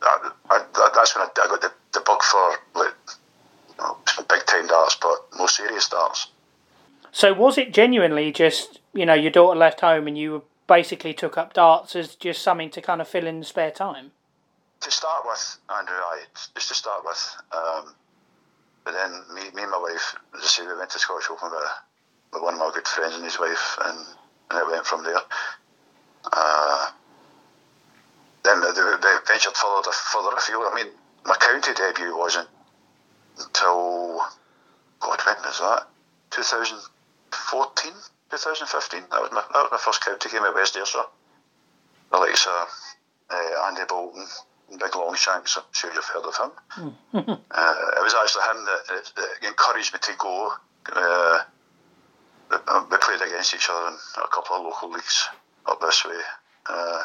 that, 0.00 0.32
I, 0.50 0.64
that's 0.94 1.16
when 1.16 1.26
I, 1.26 1.30
I 1.42 1.48
got 1.48 1.60
the, 1.60 1.72
the 1.92 2.00
bug 2.00 2.22
for 2.22 2.50
like 2.74 2.94
you 3.68 3.74
know, 3.78 3.96
big 4.28 4.46
time 4.46 4.66
darts, 4.66 4.96
but 5.00 5.16
more 5.36 5.48
serious 5.48 5.88
darts. 5.88 6.28
So 7.14 7.32
was 7.32 7.56
it 7.56 7.72
genuinely 7.72 8.32
just 8.32 8.80
you 8.92 9.06
know 9.06 9.14
your 9.14 9.30
daughter 9.30 9.56
left 9.56 9.82
home 9.82 10.08
and 10.08 10.18
you 10.18 10.42
basically 10.66 11.14
took 11.14 11.38
up 11.38 11.54
darts 11.54 11.94
as 11.94 12.16
just 12.16 12.42
something 12.42 12.70
to 12.70 12.82
kind 12.82 13.00
of 13.00 13.06
fill 13.06 13.28
in 13.28 13.38
the 13.38 13.46
spare 13.46 13.70
time? 13.70 14.10
To 14.80 14.90
start 14.90 15.22
with, 15.24 15.58
Andrew, 15.78 15.94
I 15.94 16.24
just 16.56 16.68
to 16.68 16.74
start 16.74 17.04
with. 17.04 17.36
Um, 17.52 17.94
but 18.84 18.94
then 18.94 19.12
me, 19.32 19.42
me 19.54 19.62
and 19.62 19.70
my 19.70 19.78
wife, 19.78 20.16
as 20.34 20.42
I 20.42 20.46
say, 20.46 20.66
we 20.66 20.76
went 20.76 20.90
to 20.90 20.98
Scottish 20.98 21.30
Open 21.30 21.50
with, 21.52 21.62
with 22.32 22.42
one 22.42 22.54
of 22.54 22.58
my 22.60 22.72
good 22.74 22.88
friends 22.88 23.14
and 23.14 23.22
his 23.22 23.38
wife, 23.38 23.78
and, 23.84 23.98
and 24.50 24.60
it 24.60 24.66
went 24.66 24.84
from 24.84 25.04
there. 25.04 25.22
Uh, 26.32 26.90
then 28.42 28.60
they, 28.60 28.72
they 28.72 29.16
ventured 29.24 29.54
further, 29.54 29.92
further 29.92 30.36
afield. 30.36 30.64
I 30.66 30.74
mean, 30.74 30.92
my 31.24 31.36
county 31.36 31.72
debut 31.74 32.18
wasn't 32.18 32.48
until, 33.38 34.18
God, 34.98 35.20
when 35.24 35.36
was 35.44 35.60
that? 35.60 35.86
2014, 37.34 37.92
2015. 38.30 39.02
That 39.10 39.20
was 39.20 39.32
my, 39.32 39.42
that 39.52 39.62
was 39.66 39.72
my 39.72 39.78
first 39.78 40.04
county 40.04 40.28
game 40.30 40.44
at 40.44 40.54
West 40.54 40.76
Ayrshire. 40.76 41.06
The 42.10 42.18
likes 42.18 42.46
of 42.46 42.68
uh, 43.30 43.66
Andy 43.66 43.82
Bolton 43.88 44.26
Big 44.70 44.94
Longshanks, 44.94 45.56
I'm 45.56 45.64
sure 45.72 45.92
you've 45.92 46.04
heard 46.04 46.24
of 46.24 46.36
him. 46.36 46.52
uh, 47.50 47.86
it 47.96 48.02
was 48.02 48.14
actually 48.14 48.42
him 48.50 48.64
that, 48.64 49.12
that 49.16 49.48
encouraged 49.48 49.92
me 49.92 49.98
to 50.02 50.12
go. 50.18 50.52
Uh, 50.92 51.42
we 52.90 52.96
played 52.98 53.20
against 53.22 53.54
each 53.54 53.68
other 53.70 53.88
in 53.88 53.96
a 54.22 54.28
couple 54.28 54.56
of 54.56 54.64
local 54.64 54.90
leagues 54.90 55.28
up 55.66 55.80
this 55.80 56.04
way. 56.04 56.20
Uh, 56.66 57.02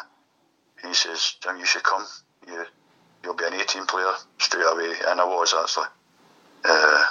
he 0.86 0.94
says, 0.94 1.36
Jim, 1.42 1.58
you 1.58 1.66
should 1.66 1.84
come. 1.84 2.06
You, 2.48 2.66
you'll 3.24 3.36
be 3.36 3.46
an 3.46 3.54
18 3.54 3.86
player 3.86 4.14
straight 4.38 4.66
away. 4.66 4.94
And 5.08 5.20
I 5.20 5.26
was 5.26 5.54
actually. 5.54 5.88
Uh, 6.64 7.06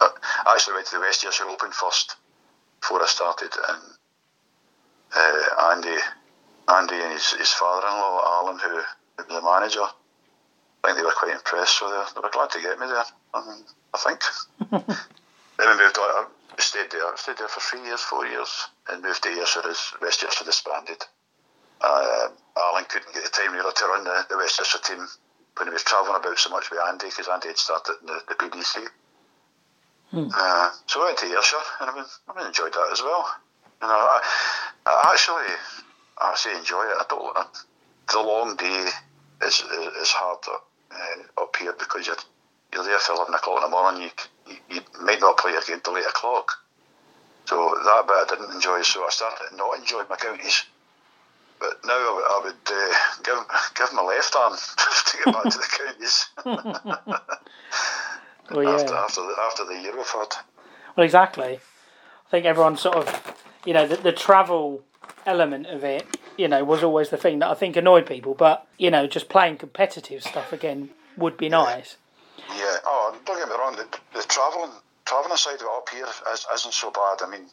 I 0.00 0.54
actually 0.54 0.74
went 0.74 0.86
to 0.86 0.96
the 0.96 1.00
West 1.00 1.24
Ayrshire 1.24 1.48
Open 1.48 1.70
first 1.70 2.16
before 2.82 3.02
I 3.02 3.06
started. 3.06 3.54
And 3.54 3.82
uh, 5.14 5.70
Andy, 5.70 5.96
Andy 6.68 6.98
and 6.98 7.12
his, 7.14 7.30
his 7.32 7.50
father-in-law, 7.54 8.20
Alan, 8.26 8.58
who, 8.58 8.74
was 8.74 9.26
the 9.28 9.40
manager, 9.40 9.86
I 9.86 10.82
think 10.84 10.98
they 10.98 11.04
were 11.04 11.16
quite 11.16 11.32
impressed. 11.32 11.78
So 11.78 11.88
they, 11.88 12.02
they 12.14 12.20
were 12.20 12.34
glad 12.34 12.50
to 12.50 12.60
get 12.60 12.78
me 12.78 12.86
there. 12.86 13.06
I, 13.32 13.40
mean, 13.46 13.62
I 13.94 13.98
think. 13.98 14.20
then 15.56 15.68
we 15.70 15.78
moved 15.78 15.98
on. 15.98 16.26
I 16.26 16.60
stayed 16.60 16.90
there. 16.90 17.06
I 17.06 17.16
stayed 17.16 17.38
there 17.38 17.48
for 17.48 17.60
three 17.60 17.86
years, 17.86 18.02
four 18.02 18.26
years, 18.26 18.68
and 18.90 19.02
moved 19.02 19.22
to 19.22 19.30
Ayrshire 19.30 19.68
as 19.70 19.94
West 20.02 20.22
Ayrshire 20.22 20.44
disbanded. 20.44 21.02
Uh, 21.80 22.28
Alan 22.58 22.84
couldn't 22.90 23.14
get 23.14 23.22
the 23.22 23.30
time 23.30 23.52
really 23.52 23.72
to 23.72 23.84
run 23.86 24.04
the, 24.04 24.26
the 24.28 24.36
West 24.36 24.60
Ayrshire 24.60 24.82
team 24.82 25.06
when 25.56 25.68
he 25.68 25.72
was 25.72 25.82
travelling 25.82 26.16
about 26.16 26.38
so 26.38 26.50
much 26.50 26.70
with 26.70 26.80
Andy 26.88 27.06
because 27.06 27.28
Andy 27.28 27.48
had 27.48 27.58
started 27.58 27.94
in 28.00 28.06
the, 28.06 28.20
the 28.28 28.34
PDC. 28.34 28.86
Hmm. 30.12 30.28
Uh, 30.28 30.70
so 30.86 31.00
I 31.00 31.06
went 31.06 31.18
to 31.18 31.26
Ayrshire 31.26 31.56
and 31.80 31.90
I, 31.90 31.94
mean, 31.96 32.04
I 32.36 32.46
enjoyed 32.46 32.72
that 32.72 32.88
as 32.92 33.00
well. 33.00 33.24
You 33.80 33.88
know, 33.88 33.94
I, 33.96 34.20
I 34.84 35.10
actually, 35.10 35.48
I 36.20 36.34
say 36.36 36.54
enjoy 36.56 36.84
it. 36.84 37.00
I 37.00 37.04
don't. 37.08 37.32
I, 37.34 37.46
the 38.12 38.20
long 38.20 38.54
day 38.56 38.88
is 39.40 39.64
is, 39.64 39.86
is 39.96 40.10
hard 40.10 40.38
uh, 40.52 41.42
up 41.42 41.56
here 41.56 41.72
because 41.78 42.06
you're 42.06 42.20
you're 42.74 42.84
there 42.84 42.98
for 42.98 43.14
eleven 43.14 43.34
o'clock 43.34 43.64
in 43.64 43.70
the 43.70 43.70
morning. 43.70 44.02
You, 44.02 44.10
you, 44.52 44.56
you 44.76 44.80
might 45.00 45.20
not 45.20 45.38
play 45.38 45.52
your 45.52 45.62
game 45.62 45.80
till 45.82 45.96
eight 45.96 46.04
o'clock. 46.04 46.52
So 47.46 47.56
that 47.56 48.06
bit 48.06 48.16
I 48.16 48.26
didn't 48.36 48.54
enjoy. 48.54 48.82
So 48.82 49.04
I 49.04 49.08
started 49.08 49.56
not 49.56 49.78
enjoy 49.78 50.02
my 50.10 50.16
counties. 50.16 50.64
But 51.58 51.80
now 51.86 51.96
I 51.96 52.12
would, 52.12 52.24
I 52.28 52.38
would 52.44 52.64
uh, 52.68 52.92
give 53.24 53.40
give 53.76 53.92
my 53.94 54.02
left 54.02 54.36
arm 54.36 54.52
to 55.08 55.16
get 55.24 55.32
back 55.32 55.48
to 55.48 55.58
the 55.58 55.68
counties. 55.72 56.28
Well, 58.54 58.64
yeah. 58.64 58.70
after 58.70 58.94
after 58.94 59.20
the, 59.22 59.34
after 59.40 59.64
the. 59.64 60.42
Well, 60.96 61.04
exactly. 61.04 61.60
I 62.26 62.30
think 62.30 62.46
everyone 62.46 62.76
sort 62.76 62.96
of, 62.96 63.36
you 63.64 63.74
know, 63.74 63.86
the, 63.86 63.96
the 63.96 64.12
travel 64.12 64.82
element 65.26 65.66
of 65.66 65.84
it, 65.84 66.06
you 66.36 66.48
know, 66.48 66.64
was 66.64 66.82
always 66.82 67.10
the 67.10 67.16
thing 67.16 67.38
that 67.40 67.50
I 67.50 67.54
think 67.54 67.76
annoyed 67.76 68.06
people. 68.06 68.34
But 68.34 68.66
you 68.78 68.90
know, 68.90 69.06
just 69.06 69.28
playing 69.28 69.56
competitive 69.58 70.22
stuff 70.22 70.52
again 70.52 70.90
would 71.16 71.36
be 71.36 71.48
nice. 71.48 71.96
Yeah. 72.38 72.76
Oh, 72.84 73.16
don't 73.24 73.38
get 73.38 73.48
me 73.48 73.54
wrong. 73.54 73.76
The, 73.76 73.86
the 74.14 74.24
travelling 74.26 74.72
travelling 75.04 75.36
side 75.36 75.56
of 75.56 75.62
it 75.62 75.68
up 75.68 75.88
here 75.88 76.06
is, 76.32 76.46
isn't 76.54 76.74
so 76.74 76.90
bad. 76.90 77.22
I 77.22 77.30
mean, 77.30 77.46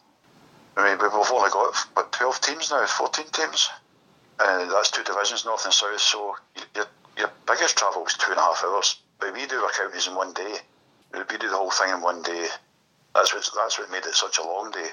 I 0.76 0.88
mean 0.88 0.98
we've 0.98 1.12
only 1.12 1.50
got 1.50 1.76
what 1.94 2.12
twelve 2.12 2.40
teams 2.40 2.70
now, 2.70 2.84
fourteen 2.86 3.26
teams. 3.26 3.70
Uh, 4.38 4.66
that's 4.70 4.90
two 4.90 5.04
divisions, 5.04 5.44
north 5.44 5.64
and 5.64 5.74
south. 5.74 6.00
So 6.00 6.36
your 6.74 6.86
your 7.18 7.30
biggest 7.46 7.76
travel 7.76 8.02
was 8.02 8.14
two 8.14 8.30
and 8.30 8.38
a 8.38 8.42
half 8.42 8.64
hours. 8.64 9.00
But 9.18 9.34
we 9.34 9.46
do 9.46 9.56
our 9.56 9.70
counties 9.72 10.08
in 10.08 10.14
one 10.14 10.32
day. 10.32 10.54
We 11.12 11.38
do 11.38 11.48
the 11.48 11.56
whole 11.56 11.70
thing 11.70 11.92
in 11.92 12.00
one 12.00 12.22
day. 12.22 12.46
That's 13.14 13.34
what 13.34 13.48
that's 13.56 13.78
what 13.78 13.90
made 13.90 14.06
it 14.06 14.14
such 14.14 14.38
a 14.38 14.42
long 14.42 14.70
day. 14.70 14.88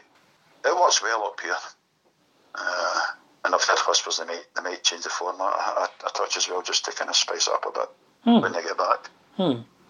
It 0.66 0.76
works 0.76 1.02
well 1.02 1.24
up 1.26 1.40
here. 1.40 1.56
Uh, 2.56 3.02
and 3.46 3.54
I've 3.54 3.64
heard 3.64 3.80
whispers 3.88 4.18
they 4.18 4.26
might 4.26 4.46
they 4.56 4.62
might 4.62 4.84
change 4.84 5.04
the 5.04 5.10
format 5.10 5.54
a, 5.54 6.08
a, 6.08 6.10
touch 6.14 6.38
as 6.38 6.50
well, 6.50 6.62
just 6.62 6.86
to 6.86 6.92
kind 6.92 7.10
of 7.10 7.16
spice 7.16 7.48
it 7.48 7.54
up 7.54 7.66
a 7.68 7.72
bit 7.72 7.90
when 8.42 8.52
they 8.52 8.64
get 8.64 8.78
back. 8.78 9.10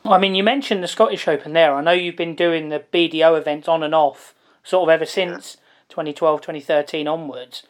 Well, 0.04 0.14
I 0.14 0.20
mean, 0.20 0.36
you 0.36 0.44
mentioned 0.44 0.84
the 0.84 0.88
Scottish 0.88 1.28
Open 1.28 1.54
there. 1.54 1.74
I 1.74 1.82
know 1.82 1.92
you've 1.92 2.16
been 2.16 2.36
doing 2.36 2.70
the 2.70 2.84
BDO 2.94 3.38
events 3.38 3.68
on 3.68 3.84
and 3.84 3.96
off, 3.96 4.34
sort 4.64 4.88
of 4.88 4.94
ever 4.94 5.06
since 5.06 5.58
2012, 5.90 6.42
2013 6.42 7.08
onwards. 7.08 7.64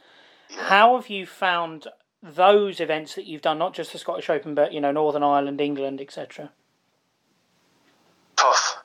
How 0.55 0.95
have 0.95 1.09
you 1.09 1.25
found 1.25 1.87
those 2.21 2.79
events 2.79 3.15
that 3.15 3.25
you've 3.25 3.41
done, 3.41 3.57
not 3.57 3.73
just 3.73 3.91
the 3.91 3.97
Scottish 3.97 4.29
Open, 4.29 4.55
but 4.55 4.73
you 4.73 4.81
know 4.81 4.91
Northern 4.91 5.23
Ireland, 5.23 5.61
England, 5.61 6.01
etc. 6.01 6.51
Tough. 8.37 8.83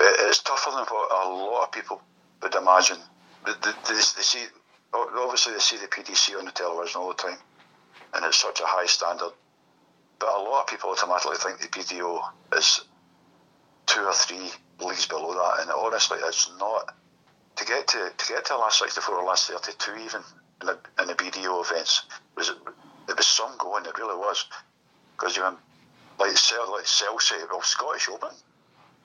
It, 0.00 0.16
it's 0.28 0.42
tougher 0.42 0.70
than 0.70 0.84
what 0.86 1.12
a 1.12 1.28
lot 1.28 1.64
of 1.64 1.72
people 1.72 2.02
would 2.42 2.54
imagine. 2.54 2.98
They, 3.46 3.52
they, 3.62 3.72
they, 3.94 4.00
see, 4.00 4.44
obviously, 4.92 5.52
they 5.52 5.58
see 5.60 5.76
the 5.76 5.86
PDC 5.86 6.36
on 6.38 6.46
the 6.46 6.50
television 6.50 7.00
all 7.00 7.08
the 7.08 7.14
time, 7.14 7.38
and 8.14 8.24
it's 8.24 8.38
such 8.38 8.60
a 8.60 8.66
high 8.66 8.86
standard. 8.86 9.32
But 10.18 10.30
a 10.34 10.42
lot 10.42 10.62
of 10.62 10.66
people 10.66 10.90
automatically 10.90 11.36
think 11.36 11.60
the 11.60 11.68
BDO 11.68 12.20
is 12.56 12.80
two 13.86 14.00
or 14.00 14.12
three 14.12 14.50
leagues 14.80 15.06
below 15.06 15.34
that, 15.34 15.62
and 15.62 15.70
honestly, 15.70 16.18
it's 16.22 16.50
not. 16.58 16.94
To 17.56 17.64
get 17.64 17.88
to 17.88 18.12
to 18.16 18.32
get 18.32 18.44
to 18.44 18.52
the 18.52 18.56
last 18.56 18.78
sixty 18.78 19.00
four 19.00 19.16
or 19.16 19.24
last 19.24 19.48
thirty 19.48 19.72
two 19.78 19.96
even 19.96 20.22
in 20.60 20.68
the 20.68 20.78
in 21.00 21.08
the 21.08 21.14
BDO 21.14 21.64
events 21.64 22.02
was 22.36 22.50
it 22.50 23.16
was 23.16 23.26
some 23.26 23.50
going. 23.58 23.84
It 23.84 23.98
really 23.98 24.16
was 24.16 24.44
because 25.16 25.36
you 25.36 25.42
like 26.18 26.30
like 26.70 26.84
Chelsea, 26.84 27.34
well 27.50 27.62
Scottish 27.62 28.08
Open. 28.08 28.30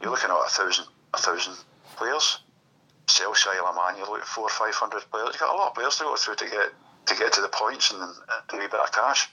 You're 0.01 0.11
looking 0.11 0.29
at 0.29 0.35
a 0.35 0.49
thousand 0.49 0.85
a 1.13 1.17
thousand 1.17 1.55
players. 1.95 2.39
Chelsea, 3.07 3.49
Isle 3.49 3.73
Man, 3.75 3.97
you're 3.97 4.07
looking 4.07 4.21
at 4.21 4.27
four 4.27 4.45
or 4.45 4.49
five 4.49 4.73
hundred 4.75 5.03
players. 5.11 5.29
You've 5.33 5.39
got 5.39 5.53
a 5.53 5.57
lot 5.57 5.69
of 5.69 5.75
players 5.75 5.97
to 5.97 6.03
go 6.03 6.15
through 6.15 6.35
to 6.35 6.45
get 6.45 6.69
to 7.07 7.15
get 7.15 7.33
to 7.33 7.41
the 7.41 7.49
points 7.49 7.91
and, 7.91 8.01
and 8.01 8.13
a 8.51 8.57
wee 8.57 8.67
bit 8.67 8.79
of 8.79 8.91
cash. 8.91 9.29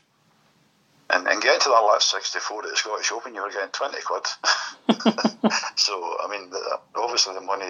And, 1.11 1.27
and 1.27 1.43
getting 1.43 1.61
to 1.61 1.69
that 1.71 1.81
last 1.81 2.09
64 2.13 2.65
at 2.65 2.71
the 2.71 2.77
Scottish 2.77 3.11
Open, 3.11 3.35
you 3.35 3.43
were 3.43 3.51
getting 3.51 3.71
20 3.73 3.99
quid. 4.03 4.27
so, 5.77 6.17
I 6.23 6.29
mean, 6.31 6.51
the, 6.51 6.79
obviously 6.95 7.35
the 7.35 7.41
money 7.41 7.67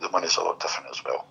the 0.00 0.08
money's 0.08 0.36
a 0.36 0.42
lot 0.42 0.60
different 0.60 0.90
as 0.90 1.04
well. 1.04 1.26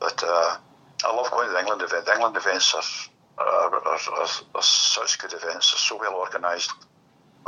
But 0.00 0.22
uh, 0.24 0.56
I 1.04 1.14
love 1.14 1.30
going 1.30 1.46
to 1.46 1.52
the 1.52 1.60
England 1.60 1.82
event. 1.82 2.06
The 2.06 2.12
England 2.12 2.36
events 2.36 2.74
are, 2.74 3.44
are, 3.44 3.74
are, 3.74 3.98
are, 4.12 4.28
are 4.54 4.62
such 4.62 5.18
good 5.18 5.32
events. 5.32 5.70
They're 5.70 5.78
so 5.78 5.96
well 5.98 6.16
organised. 6.16 6.72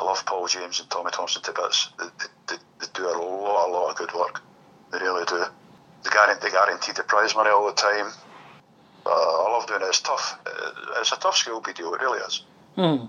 I 0.00 0.04
love 0.04 0.24
Paul 0.24 0.46
James 0.48 0.80
and 0.80 0.88
Tommy 0.90 1.10
Thompson 1.10 1.42
to 1.42 1.52
bits. 1.52 1.90
They, 1.98 2.06
they, 2.48 2.56
they 2.80 2.86
do 2.94 3.06
a 3.06 3.12
lot, 3.12 3.68
a 3.68 3.70
lot 3.70 3.90
of 3.90 3.96
good 3.96 4.12
work. 4.14 4.40
They 4.92 4.98
really 4.98 5.24
do. 5.26 5.44
They 6.04 6.10
guarantee, 6.10 6.46
they 6.46 6.50
guarantee 6.50 6.92
the 6.92 7.02
prize 7.02 7.34
money 7.36 7.50
all 7.50 7.66
the 7.66 7.74
time. 7.74 8.06
Uh, 9.04 9.10
I 9.10 9.52
love 9.52 9.66
doing 9.66 9.82
it. 9.82 9.86
It's 9.88 10.00
tough. 10.00 10.38
Uh, 10.46 11.00
It's 11.00 11.12
a 11.12 11.16
tough 11.16 11.36
school 11.36 11.60
video. 11.60 11.92
It 11.94 12.00
really 12.00 12.18
is. 12.20 12.44
Hmm. 12.76 13.06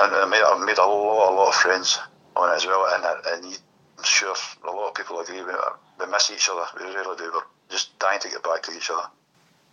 And 0.00 0.14
I 0.14 0.24
made, 0.30 0.42
I've 0.42 0.60
made 0.64 0.78
a 0.78 0.86
lot, 0.86 1.32
a 1.32 1.34
lot 1.34 1.48
of 1.48 1.54
friends 1.56 1.98
on 2.36 2.50
it 2.52 2.56
as 2.56 2.66
well. 2.66 2.86
And, 2.94 3.04
I- 3.04 3.34
and 3.34 3.58
I'm 3.98 4.04
sure 4.04 4.34
a 4.66 4.70
lot 4.70 4.88
of 4.90 4.94
people 4.94 5.18
agree 5.20 5.42
with 5.42 5.54
it. 5.54 5.60
We 5.98 6.06
miss 6.06 6.30
each 6.30 6.48
other. 6.48 6.64
We 6.78 6.94
really 6.94 7.16
do. 7.16 7.30
We're 7.34 7.40
just 7.70 7.98
dying 7.98 8.20
to 8.20 8.28
get 8.28 8.42
back 8.44 8.62
to 8.64 8.72
each 8.76 8.90
other. 8.90 9.08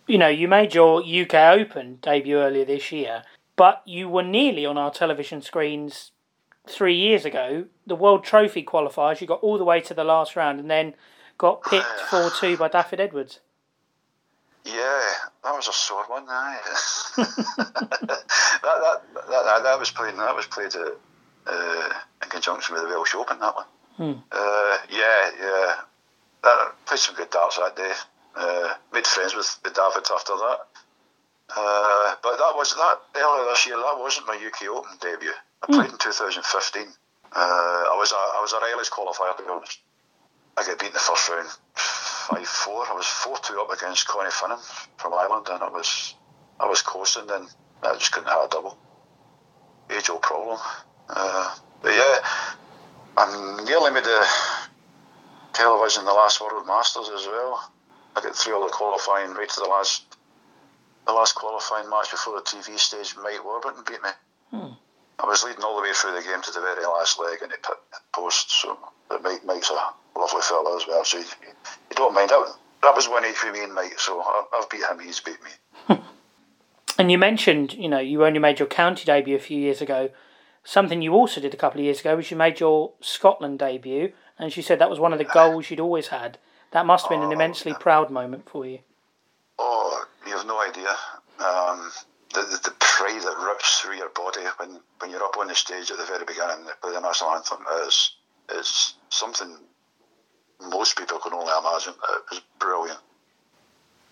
You 0.08 0.18
know, 0.18 0.28
you 0.28 0.48
made 0.48 0.74
your 0.74 1.00
UK 1.02 1.34
Open 1.58 1.98
debut 2.02 2.38
earlier 2.38 2.64
this 2.64 2.90
year, 2.92 3.22
but 3.56 3.82
you 3.86 4.08
were 4.08 4.22
nearly 4.22 4.66
on 4.66 4.76
our 4.78 4.90
television 4.90 5.42
screens 5.42 6.12
three 6.66 6.96
years 6.96 7.24
ago. 7.24 7.66
The 7.86 7.96
World 7.96 8.24
Trophy 8.24 8.64
qualifiers, 8.64 9.20
you 9.20 9.26
got 9.26 9.40
all 9.42 9.58
the 9.58 9.64
way 9.64 9.80
to 9.82 9.94
the 9.94 10.04
last 10.04 10.36
round 10.36 10.60
and 10.60 10.70
then 10.70 10.94
got 11.38 11.62
picked 11.62 12.00
4 12.10 12.30
2 12.30 12.56
by 12.56 12.68
Dafydd 12.68 13.00
Edwards. 13.00 13.40
Yeah, 14.64 15.02
that 15.44 15.54
was 15.54 15.68
a 15.68 15.72
sore 15.72 16.04
one. 16.08 16.26
Aye. 16.28 16.58
that, 17.16 17.26
that, 18.62 19.02
that, 19.14 19.44
that, 19.44 19.62
that 19.62 19.78
was 19.78 19.90
played. 19.92 20.16
That 20.16 20.34
was 20.34 20.46
played 20.46 20.74
uh, 20.74 20.90
uh, 21.46 21.88
in 22.22 22.28
conjunction 22.28 22.74
with 22.74 22.82
the 22.82 22.88
Welsh 22.88 23.14
Open. 23.14 23.38
That 23.38 23.54
one. 23.54 24.22
Uh, 24.32 24.76
yeah, 24.90 25.30
yeah. 25.40 25.74
That, 26.42 26.72
played 26.84 26.98
some 26.98 27.14
good 27.14 27.30
darts 27.30 27.56
that 27.58 27.76
day. 27.76 27.92
Uh, 28.34 28.74
made 28.92 29.06
friends 29.06 29.34
with, 29.34 29.58
with 29.64 29.74
David 29.74 30.06
after 30.12 30.34
that. 30.34 30.58
Uh, 31.56 32.14
but 32.22 32.36
that 32.36 32.52
was 32.56 32.74
that 32.74 32.98
earlier 33.14 33.48
this 33.50 33.66
year. 33.66 33.76
That 33.76 33.98
wasn't 33.98 34.26
my 34.26 34.34
UK 34.34 34.68
Open 34.68 34.90
debut. 35.00 35.30
I 35.68 35.72
played 35.72 35.90
in 35.90 35.98
2015. 35.98 36.82
Uh, 36.82 37.38
I 37.38 37.96
was 37.98 38.12
a, 38.12 38.14
I 38.14 38.40
was 38.40 38.52
a 38.52 38.58
Riley's 38.58 38.90
qualifier 38.90 39.36
to 39.36 39.42
be 39.42 39.48
honest. 39.50 39.80
I 40.56 40.64
got 40.64 40.78
beat 40.78 40.88
in 40.88 40.92
the 40.92 40.98
first 40.98 41.28
round, 41.28 41.48
five 41.74 42.46
four. 42.46 42.86
I 42.88 42.94
was 42.94 43.06
four 43.06 43.36
two 43.38 43.60
up 43.60 43.70
against 43.70 44.06
Connie 44.06 44.30
Finnan 44.30 44.58
from 44.96 45.12
Ireland, 45.12 45.46
and 45.50 45.62
I 45.62 45.68
was 45.68 46.14
I 46.60 46.66
was 46.66 46.82
coasting. 46.82 47.26
Then 47.26 47.46
I 47.82 47.94
just 47.94 48.12
couldn't 48.12 48.28
hit 48.30 48.38
a 48.38 48.48
double. 48.48 48.78
Age 49.90 50.08
old 50.08 50.22
problem. 50.22 50.58
Uh, 51.08 51.54
but 51.82 51.92
yeah, 51.92 52.18
I 53.16 53.62
nearly 53.66 53.90
made 53.90 54.04
the 54.04 54.26
television 55.52 56.04
the 56.04 56.12
last 56.12 56.40
World 56.40 56.66
Masters 56.66 57.08
as 57.08 57.26
well. 57.26 57.70
I 58.16 58.20
got 58.22 58.34
through 58.34 58.54
all 58.54 58.64
the 58.66 58.72
qualifying 58.72 59.34
right 59.34 59.48
to 59.48 59.60
the 59.60 59.66
last 59.68 60.04
the 61.06 61.12
last 61.12 61.34
qualifying 61.34 61.90
match 61.90 62.10
before 62.10 62.36
the 62.36 62.42
TV 62.42 62.78
stage. 62.78 63.14
Mike 63.22 63.44
Warburton 63.44 63.84
beat 63.86 64.02
me. 64.02 64.10
I 65.18 65.26
was 65.26 65.42
leading 65.44 65.64
all 65.64 65.76
the 65.76 65.82
way 65.82 65.92
through 65.94 66.14
the 66.14 66.22
game 66.22 66.42
to 66.42 66.52
the 66.52 66.60
very 66.60 66.84
last 66.84 67.18
leg, 67.18 67.38
and 67.42 67.50
he 67.50 67.58
put 67.62 67.78
post. 68.12 68.50
So 68.50 68.78
Mike, 69.22 69.44
Mike's 69.44 69.70
a 69.70 70.18
lovely 70.18 70.42
fella 70.42 70.76
as 70.76 70.86
well. 70.86 71.04
So 71.04 71.18
you, 71.18 71.24
you 71.24 71.96
don't 71.96 72.14
mind. 72.14 72.30
That, 72.30 72.54
that 72.82 72.94
was 72.94 73.08
one 73.08 73.24
for 73.32 73.52
me 73.52 73.64
and 73.64 73.74
Mike. 73.74 73.98
So 73.98 74.20
I, 74.20 74.44
I've 74.54 74.68
beat 74.68 74.82
him. 74.82 74.98
He's 75.00 75.20
beat 75.20 75.38
me. 75.42 75.96
And 76.98 77.12
you 77.12 77.18
mentioned, 77.18 77.74
you 77.74 77.88
know, 77.88 77.98
you 77.98 78.24
only 78.24 78.38
made 78.38 78.58
your 78.58 78.68
county 78.68 79.04
debut 79.04 79.36
a 79.36 79.40
few 79.40 79.58
years 79.58 79.82
ago. 79.82 80.10
Something 80.64 81.02
you 81.02 81.12
also 81.12 81.40
did 81.40 81.54
a 81.54 81.56
couple 81.56 81.80
of 81.80 81.84
years 81.84 82.00
ago 82.00 82.16
was 82.16 82.30
you 82.30 82.36
made 82.36 82.58
your 82.58 82.92
Scotland 83.00 83.58
debut, 83.58 84.12
and 84.38 84.52
she 84.52 84.62
said 84.62 84.78
that 84.78 84.90
was 84.90 84.98
one 84.98 85.12
of 85.12 85.18
the 85.18 85.24
goals 85.24 85.70
you'd 85.70 85.80
always 85.80 86.08
had. 86.08 86.38
That 86.72 86.86
must 86.86 87.04
have 87.04 87.10
been 87.10 87.22
an 87.22 87.32
immensely 87.32 87.74
proud 87.74 88.10
moment 88.10 88.48
for 88.48 88.66
you. 88.66 88.80
Oh, 89.58 90.04
you 90.26 90.36
have 90.36 90.46
no 90.46 90.60
idea. 90.60 90.88
Um, 91.38 91.90
the, 92.34 92.40
the, 92.42 92.60
the 92.64 92.74
pride 92.96 93.20
that 93.20 93.36
rips 93.44 93.80
through 93.80 93.96
your 93.96 94.08
body 94.08 94.40
when, 94.56 94.80
when 95.00 95.10
you're 95.10 95.22
up 95.22 95.36
on 95.36 95.48
the 95.48 95.54
stage 95.54 95.90
at 95.90 95.98
the 95.98 96.04
very 96.06 96.24
beginning 96.24 96.64
with 96.64 96.94
the 96.94 97.00
national 97.00 97.30
anthem 97.30 97.60
is 97.84 98.16
is 98.56 98.94
something 99.10 99.54
most 100.70 100.96
people 100.96 101.18
can 101.18 101.34
only 101.34 101.52
imagine. 101.52 101.92
It 101.92 102.22
was 102.30 102.40
brilliant. 102.58 103.00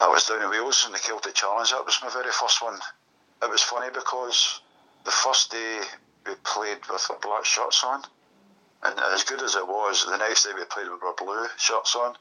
I 0.01 0.09
was 0.09 0.27
down 0.27 0.43
in 0.43 0.51
Wales 0.51 0.85
in 0.85 0.93
the 0.93 0.99
Celtic 0.99 1.33
Challenge. 1.33 1.71
That 1.71 1.87
was 1.87 1.99
my 2.03 2.11
very 2.11 2.31
first 2.31 2.61
one. 2.61 2.79
It 3.43 3.49
was 3.49 3.63
funny 3.63 3.89
because 3.95 4.61
the 5.05 5.11
first 5.11 5.51
day 5.51 5.81
we 6.27 6.35
played 6.45 6.85
with 6.91 7.07
our 7.09 7.19
black 7.23 7.47
shirts 7.47 7.83
on, 7.85 8.03
and 8.83 8.99
as 9.15 9.25
good 9.25 9.41
as 9.41 9.55
it 9.55 9.67
was, 9.67 10.05
the 10.05 10.19
next 10.19 10.45
day 10.45 10.51
we 10.55 10.65
played 10.67 10.91
with 10.91 11.03
our 11.03 11.15
blue 11.17 11.47
shirts 11.57 11.97
on. 11.97 12.17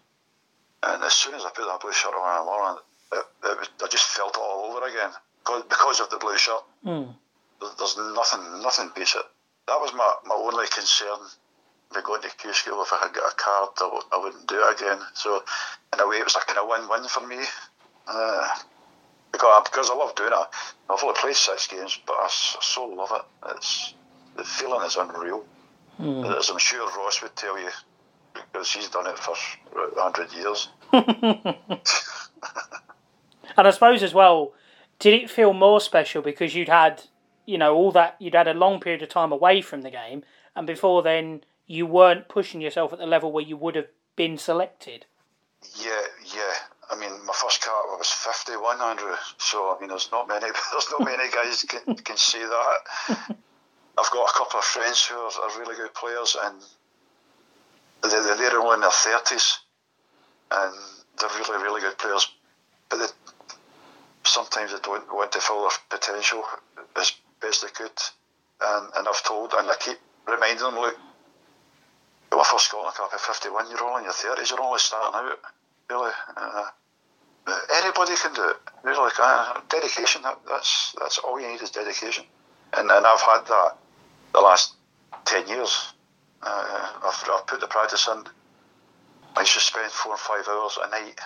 And 0.84 1.04
as 1.04 1.14
soon 1.14 1.34
as 1.34 1.44
I 1.44 1.50
put 1.50 1.68
that 1.68 1.82
blue 1.82 1.92
shirt 1.92 2.14
on 2.14 2.78
the 3.12 3.18
it, 3.18 3.26
it 3.44 3.70
I 3.84 3.88
just 3.88 4.06
felt 4.06 4.38
it 4.38 4.40
all 4.40 4.72
over 4.72 4.88
again 4.88 5.12
because, 5.46 6.00
of 6.00 6.10
the 6.10 6.18
blue 6.18 6.38
shirt. 6.38 6.64
Mm. 6.86 7.14
There's 7.78 7.98
nothing, 7.98 8.62
nothing 8.62 8.90
beats 8.96 9.16
it. 9.16 9.22
That 9.68 9.80
was 9.80 9.94
my, 9.94 10.14
my 10.26 10.36
only 10.36 10.68
concern 10.68 11.20
with 11.94 12.04
going 12.04 12.22
to 12.22 12.30
Q 12.38 12.54
school. 12.54 12.82
If 12.82 12.92
I 12.92 12.98
had 12.98 13.14
got 13.14 13.32
a 13.32 13.36
card, 13.36 13.70
I 13.78 13.84
w- 13.84 14.04
I 14.12 14.18
wouldn't 14.18 14.48
do 14.48 14.60
it 14.60 14.82
again. 14.82 15.00
So, 15.14 15.44
in 15.94 16.00
a 16.00 16.08
way, 16.08 16.18
it 16.18 16.26
was 16.26 16.36
a 16.36 16.40
kind 16.40 16.60
of 16.60 16.68
win-win 16.68 17.08
for 17.08 17.26
me. 17.26 17.38
Uh, 18.08 18.48
because, 19.32 19.64
because 19.66 19.90
I 19.90 19.96
love 19.96 20.16
doing 20.16 20.34
it. 20.34 20.48
I've 20.90 21.04
only 21.04 21.20
played 21.20 21.36
six 21.36 21.68
games, 21.68 22.00
but 22.06 22.14
I 22.14 22.28
so 22.30 22.86
love 22.86 23.12
it. 23.14 23.22
It's 23.56 23.94
the 24.36 24.44
feeling 24.44 24.86
is 24.86 24.96
unreal. 24.96 25.46
As 26.00 26.50
I'm 26.50 26.58
sure 26.58 26.86
Ross 26.98 27.22
would 27.22 27.36
tell 27.36 27.58
you, 27.60 27.70
because 28.34 28.72
he's 28.72 28.90
done 28.90 29.08
it 29.08 29.18
for 29.18 29.36
hundred 29.96 30.34
years. 30.34 30.70
and 30.94 31.56
I 33.58 33.70
suppose 33.70 34.04
as 34.04 34.14
well, 34.14 34.52
did 35.04 35.22
it 35.22 35.30
feel 35.30 35.52
more 35.52 35.82
special 35.82 36.22
because 36.22 36.56
you'd 36.56 36.70
had, 36.70 37.04
you 37.46 37.58
know, 37.58 37.76
all 37.76 37.92
that 37.92 38.16
you'd 38.20 38.34
had 38.34 38.48
a 38.48 38.54
long 38.54 38.80
period 38.80 39.02
of 39.02 39.10
time 39.10 39.34
away 39.34 39.62
from 39.62 39.82
the 39.82 39.92
game, 39.92 40.24
and 40.56 40.66
before 40.66 41.04
then 41.04 41.44
you 41.68 41.86
weren't 41.86 42.30
pushing 42.30 42.62
yourself 42.62 42.94
at 42.94 43.00
the 43.00 43.06
level 43.06 43.30
where 43.30 43.44
you 43.44 43.58
would 43.58 43.76
have 43.76 43.90
been 44.16 44.38
selected. 44.38 45.06
Yeah, 45.76 46.06
yeah. 46.34 46.54
I 46.90 46.96
mean, 46.98 47.12
my 47.26 47.34
first 47.34 47.62
car 47.62 47.84
was 47.98 48.08
fifty-one, 48.08 48.80
Andrew. 48.80 49.18
So 49.40 49.76
I 49.76 49.82
mean, 49.82 49.90
there's 49.90 50.10
not 50.10 50.30
many. 50.30 50.48
There's 50.72 50.88
not 50.90 51.04
many 51.04 51.30
guys 51.30 51.66
can 51.68 51.96
can 51.96 52.16
say 52.16 52.40
that. 52.40 52.78
I've 53.98 54.12
got 54.12 54.30
a 54.30 54.38
couple 54.38 54.60
of 54.60 54.64
friends 54.64 55.06
who 55.06 55.16
are, 55.16 55.32
are 55.44 55.60
really 55.60 55.76
good 55.76 55.94
players, 55.94 56.38
and 56.46 56.56
they're, 58.04 58.38
they're 58.38 58.58
only 58.58 58.76
in 58.76 58.80
their 58.80 58.90
thirties, 58.90 59.60
and 60.50 60.74
they're 61.20 61.30
really, 61.40 61.62
really 61.62 61.82
good 61.82 61.98
players. 61.98 62.32
But 62.90 63.00
they, 63.00 63.33
sometimes 64.26 64.72
they 64.72 64.80
don't 64.80 65.12
want 65.14 65.32
to 65.34 65.40
fill 65.40 65.62
their 65.62 65.72
potential 65.90 66.44
as 67.00 67.14
best 67.42 67.62
they 67.62 67.70
could. 67.70 67.92
And, 68.62 68.90
and 68.96 69.08
I've 69.08 69.24
told, 69.24 69.54
and 69.54 69.70
I 69.70 69.76
keep 69.80 69.98
reminding 70.28 70.64
them, 70.64 70.76
look, 70.76 70.98
my 72.32 72.44
first 72.44 72.66
Scotland 72.68 72.96
Cup 72.96 73.14
at 73.14 73.20
51, 73.20 73.70
you're 73.70 73.84
all 73.84 73.98
in 73.98 74.06
your 74.06 74.14
30s, 74.14 74.50
you're 74.50 74.62
only 74.62 74.80
starting 74.80 75.14
out, 75.14 75.40
really. 75.90 76.12
Uh, 76.36 76.66
anybody 77.76 78.14
can 78.16 78.34
do 78.34 78.50
it, 78.50 78.58
really. 78.84 79.12
Uh, 79.20 79.60
dedication, 79.70 80.22
that, 80.24 80.40
that's 80.48 80.96
that's 81.00 81.18
all 81.20 81.40
you 81.40 81.48
need 81.48 81.62
is 81.62 81.70
dedication. 81.70 82.24
And, 82.74 82.90
and 82.90 83.06
I've 83.06 83.22
had 83.22 83.46
that 83.48 83.78
the 84.34 84.42
last 84.42 84.74
10 85.26 85.48
years. 85.48 85.94
Uh, 86.42 86.90
I've, 87.04 87.30
I've 87.32 87.48
put 87.48 87.60
the 87.60 87.68
practice 87.68 88.08
in. 88.08 88.24
I 89.36 89.42
used 89.42 89.54
to 89.54 89.60
spend 89.60 89.92
four 89.92 90.14
or 90.14 90.18
five 90.18 90.48
hours 90.48 90.78
a 90.84 90.90
night, 90.90 91.20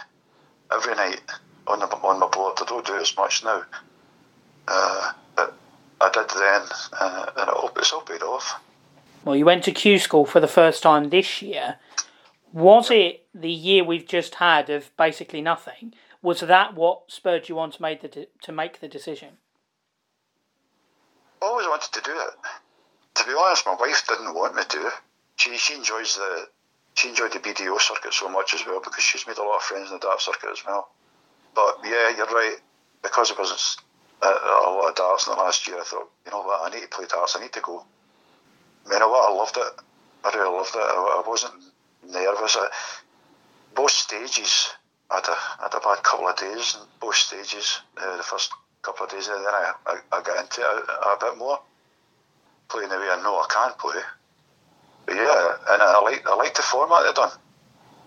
every 0.72 0.96
night, 0.96 1.22
on, 1.68 1.80
the, 1.80 1.86
on 1.86 2.20
my 2.20 2.28
board. 2.28 2.58
I 2.62 2.66
don't 2.66 2.86
do 2.86 2.96
it 2.96 3.02
as 3.02 3.16
much 3.16 3.44
now. 3.44 3.64
Uh, 4.68 5.12
but 5.36 5.54
I 6.02 6.10
did 6.10 6.30
then, 6.30 6.62
uh, 7.00 7.32
and 7.38 7.50
it 7.50 7.54
all, 7.54 7.72
it's 7.76 7.92
all 7.92 8.02
paid 8.02 8.22
off. 8.22 8.60
Well, 9.24 9.36
you 9.36 9.46
went 9.46 9.64
to 9.66 9.72
Q 9.72 10.00
School 10.00 10.26
for 10.26 10.40
the 10.40 10.48
first 10.48 10.84
time 10.84 11.10
this 11.10 11.42
year. 11.42 11.80
Was 12.54 12.90
it 12.90 13.26
the 13.34 13.52
year 13.52 13.84
we've 13.84 14.08
just 14.08 14.36
had 14.36 14.70
of 14.70 14.96
basically 14.98 15.42
nothing? 15.42 15.94
Was 16.22 16.40
that 16.40 16.76
what 16.76 17.12
spurred 17.12 17.50
you 17.50 17.60
on 17.60 17.72
to 17.72 17.82
make 17.82 18.02
the 18.02 18.08
de- 18.08 18.28
to 18.42 18.52
make 18.52 18.80
the 18.80 18.88
decision? 18.88 19.38
I 21.42 21.46
always 21.46 21.68
wanted 21.68 21.92
to 21.94 22.02
do 22.02 22.12
it. 22.12 22.34
To 23.16 23.26
be 23.26 23.34
honest, 23.38 23.66
my 23.66 23.76
wife 23.76 24.08
didn't 24.08 24.34
want 24.34 24.56
me 24.56 24.64
to. 24.68 24.92
She 25.36 25.58
she 25.58 25.76
enjoys 25.76 26.16
the 26.16 26.48
she 26.96 27.10
enjoyed 27.10 27.34
the 27.34 27.40
BDO 27.40 27.80
circuit 27.80 28.14
so 28.14 28.30
much 28.30 28.54
as 28.54 28.66
well 28.66 28.80
because 28.84 29.04
she's 29.04 29.28
made 29.28 29.38
a 29.38 29.44
lot 29.44 29.58
of 29.58 29.64
friends 29.64 29.92
in 29.92 29.98
the 29.98 30.00
dart 30.00 30.22
circuit 30.22 30.50
as 30.52 30.66
well. 30.66 30.90
But 31.58 31.80
yeah, 31.84 32.16
you're 32.16 32.28
right. 32.28 32.58
Because 33.02 33.32
it 33.32 33.40
was 33.40 33.78
a, 34.22 34.28
a 34.28 34.70
lot 34.70 34.90
of 34.90 34.96
darts 34.96 35.26
in 35.26 35.34
the 35.34 35.40
last 35.42 35.68
year, 35.68 35.80
I 35.80 35.84
thought, 35.84 36.10
you 36.26 36.32
know 36.32 36.44
what, 36.44 36.62
I 36.62 36.74
need 36.74 36.84
to 36.84 36.88
play 36.88 37.06
darts. 37.10 37.36
I 37.36 37.42
need 37.42 37.54
to 37.54 37.62
go. 37.62 37.84
Know 38.90 39.10
what, 39.10 39.32
I 39.32 39.34
loved 39.34 39.58
it. 39.58 39.74
I 40.24 40.38
really 40.38 40.56
loved 40.56 40.76
it. 40.76 40.80
I, 40.80 41.24
I 41.26 41.28
wasn't 41.28 41.54
nervous. 42.08 42.58
I, 42.60 42.68
both 43.76 43.92
stages, 43.92 44.70
I 45.10 45.16
had, 45.16 45.26
a, 45.26 45.32
I 45.32 45.64
had 45.64 45.74
a 45.74 45.80
bad 45.80 46.04
couple 46.04 46.28
of 46.28 46.38
days 46.38 46.78
in 46.80 46.82
both 47.00 47.16
stages. 47.16 47.82
Uh, 47.98 48.18
the 48.18 48.24
first 48.24 48.52
couple 48.84 49.06
of 49.06 49.12
days, 49.12 49.28
and 49.28 49.44
then 49.44 49.54
I, 49.54 49.74
I, 49.88 49.98
I 50.14 50.22
got 50.22 50.40
into 50.40 50.62
it 50.62 50.68
a, 50.90 51.10
a 51.10 51.18
bit 51.20 51.38
more, 51.38 51.60
playing 52.70 52.90
the 52.90 52.98
way 52.98 53.10
I 53.10 53.22
know 53.24 53.36
I 53.36 53.48
can 53.50 53.74
play. 53.80 54.02
But 55.06 55.16
yeah, 55.16 55.56
and 55.70 55.82
I 55.82 56.02
like 56.02 56.28
I 56.28 56.36
like 56.36 56.54
the 56.54 56.62
format 56.62 57.04
they've 57.06 57.16
done. 57.16 57.32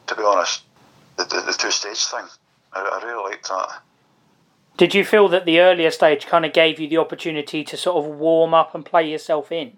To 0.09 0.15
be 0.15 0.23
honest, 0.23 0.63
the 1.17 1.25
the, 1.25 1.41
the 1.41 1.53
two 1.53 1.71
stage 1.71 2.05
thing, 2.07 2.27
I, 2.73 2.81
I 2.81 3.07
really 3.07 3.31
liked 3.31 3.49
that. 3.49 3.83
Did 4.77 4.95
you 4.95 5.05
feel 5.05 5.29
that 5.29 5.45
the 5.45 5.61
earlier 5.61 5.91
stage 5.91 6.27
kind 6.27 6.47
of 6.47 6.53
gave 6.53 6.81
you 6.81 6.89
the 6.89 6.97
opportunity 6.97 7.65
to 7.65 7.77
sort 7.77 8.03
of 8.03 8.11
warm 8.19 8.55
up 8.55 8.75
and 8.75 8.85
play 8.85 9.11
yourself 9.11 9.53
in? 9.53 9.77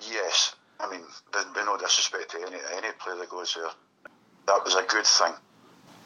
Yes, 0.00 0.56
I 0.80 0.90
mean, 0.90 1.02
with 1.34 1.46
no 1.54 1.76
disrespect 1.76 2.30
to 2.30 2.38
any 2.38 2.56
any 2.76 2.92
player 2.98 3.16
that 3.18 3.28
goes 3.28 3.54
there, 3.54 3.70
that 4.46 4.64
was 4.64 4.74
a 4.74 4.82
good 4.82 5.06
thing. 5.06 5.32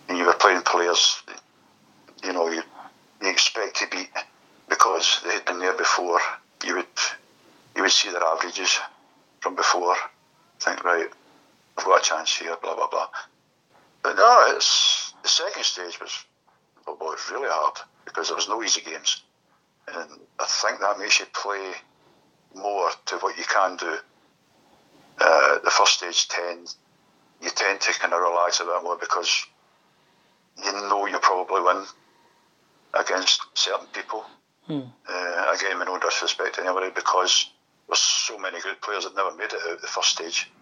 And 0.09 0.19
you 0.19 0.25
were 0.25 0.35
playing 0.35 0.63
players, 0.63 1.23
you 2.25 2.33
know, 2.33 2.49
you 2.51 2.63
you 3.23 3.31
expect 3.31 3.77
to 3.77 3.87
beat 3.91 4.11
because 4.69 5.21
they 5.25 5.35
had 5.35 5.45
been 5.45 5.61
there 5.61 5.77
before. 5.77 6.21
You 6.65 6.77
would 6.77 6.87
you 7.77 7.83
would 7.83 7.91
see 7.91 8.11
their 8.11 8.25
averages 8.25 8.79
from 9.41 9.55
before. 9.55 9.95
Think 10.61 10.85
right, 10.85 11.09
I've 11.79 11.85
got 11.85 12.01
a 12.01 12.05
chance 12.05 12.37
here. 12.37 12.57
Blah 12.61 12.75
blah 12.75 12.89
blah. 12.89 13.09
But 14.03 14.17
no, 14.17 14.55
it's 14.57 15.06
the 15.27 15.31
second 15.31 15.65
stage 15.65 15.99
was 16.01 16.25
oh 16.87 16.95
boy, 16.95 17.07
was 17.07 17.31
really 17.33 17.49
hard 17.51 17.75
because 18.05 18.29
there 18.29 18.37
was 18.37 18.49
no 18.49 18.63
easy 18.63 18.81
games, 18.81 19.25
and 19.93 20.09
I 20.39 20.47
think 20.47 20.79
that 20.79 21.01
makes 21.01 21.19
you 21.19 21.27
play 21.35 21.73
more 22.55 22.91
to 23.07 23.17
what 23.17 23.37
you 23.37 23.43
can 23.43 23.77
do. 23.77 23.97
Uh, 25.19 25.59
the 25.65 25.71
first 25.71 25.95
stage 25.95 26.29
tend 26.29 26.73
you 27.43 27.51
tend 27.51 27.81
to 27.81 27.93
kind 27.99 28.13
of 28.13 28.21
relax 28.21 28.61
a 28.61 28.65
bit 28.65 28.85
more 28.85 28.97
because 28.97 29.47
you 30.65 30.71
know 30.71 31.07
you 31.07 31.19
probably 31.19 31.61
win 31.61 31.85
against 32.95 33.41
certain 33.55 33.89
people. 33.93 34.25
Hmm. 34.69 34.83
Uh, 35.09 35.55
again, 35.57 35.81
with 35.81 35.89
no 35.89 35.99
disrespect 35.99 36.55
to 36.55 36.61
anybody, 36.61 36.91
because 36.95 37.51
there's 37.89 37.99
so 37.99 38.39
many 38.39 38.61
good 38.61 38.81
players 38.81 39.03
that 39.03 39.17
never 39.17 39.35
made 39.35 39.53
it 39.53 39.61
out 39.69 39.81
the 39.81 39.89
first 39.89 40.11
stage, 40.11 40.53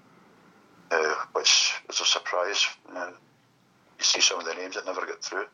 uh, 0.91 1.15
which 1.35 1.75
was 1.87 2.01
a 2.01 2.07
surprise. 2.07 2.67
Uh, 2.97 3.11
you 4.05 4.21
see 4.21 4.21
some 4.21 4.39
of 4.39 4.47
the 4.47 4.55
names 4.55 4.75
that 4.75 4.87
never 4.87 5.07
get 5.07 5.23
through. 5.23 5.47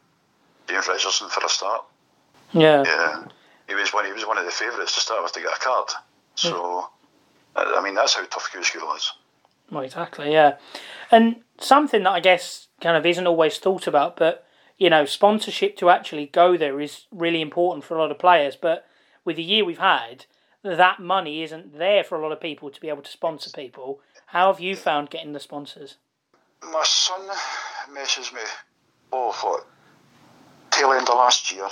James 0.68 0.88
Richardson 0.88 1.28
for 1.28 1.44
a 1.44 1.48
start. 1.48 1.84
Yeah. 2.52 2.82
Yeah, 2.84 3.24
he 3.68 3.74
was 3.74 3.92
one. 3.92 4.06
He 4.06 4.12
was 4.12 4.26
one 4.26 4.38
of 4.38 4.44
the 4.44 4.50
favourites 4.50 4.94
to 4.94 5.00
start 5.00 5.22
with 5.22 5.32
to 5.32 5.40
get 5.40 5.56
a 5.56 5.60
card. 5.60 5.88
So, 6.34 6.88
I 7.56 7.74
I 7.78 7.82
mean, 7.82 7.94
that's 7.94 8.14
how 8.14 8.24
tough 8.24 8.50
Q 8.50 8.62
School 8.64 8.94
is. 8.94 9.12
Well, 9.70 9.84
exactly, 9.84 10.32
yeah. 10.32 10.56
And 11.10 11.36
something 11.60 12.02
that 12.02 12.10
I 12.10 12.20
guess 12.20 12.68
kind 12.80 12.96
of 12.96 13.06
isn't 13.06 13.26
always 13.26 13.58
thought 13.58 13.86
about, 13.86 14.16
but 14.16 14.46
you 14.78 14.90
know, 14.90 15.04
sponsorship 15.04 15.76
to 15.76 15.90
actually 15.90 16.26
go 16.26 16.56
there 16.56 16.80
is 16.80 17.06
really 17.12 17.40
important 17.40 17.84
for 17.84 17.96
a 17.96 18.00
lot 18.00 18.10
of 18.10 18.18
players. 18.18 18.56
But 18.56 18.86
with 19.24 19.36
the 19.36 19.42
year 19.42 19.64
we've 19.64 19.78
had, 19.78 20.24
that 20.64 21.00
money 21.00 21.42
isn't 21.42 21.78
there 21.78 22.02
for 22.02 22.16
a 22.18 22.22
lot 22.22 22.32
of 22.32 22.40
people 22.40 22.70
to 22.70 22.80
be 22.80 22.88
able 22.88 23.02
to 23.02 23.10
sponsor 23.10 23.50
people. 23.50 24.00
How 24.26 24.52
have 24.52 24.60
you 24.60 24.74
found 24.74 25.10
getting 25.10 25.32
the 25.32 25.40
sponsors? 25.40 25.96
My 26.62 26.82
son 26.84 27.28
messages 27.92 28.32
me, 28.32 28.40
oh, 29.12 29.32
what, 29.42 29.66
tail 30.70 30.92
end 30.92 31.08
of 31.08 31.16
last 31.16 31.52
year. 31.52 31.68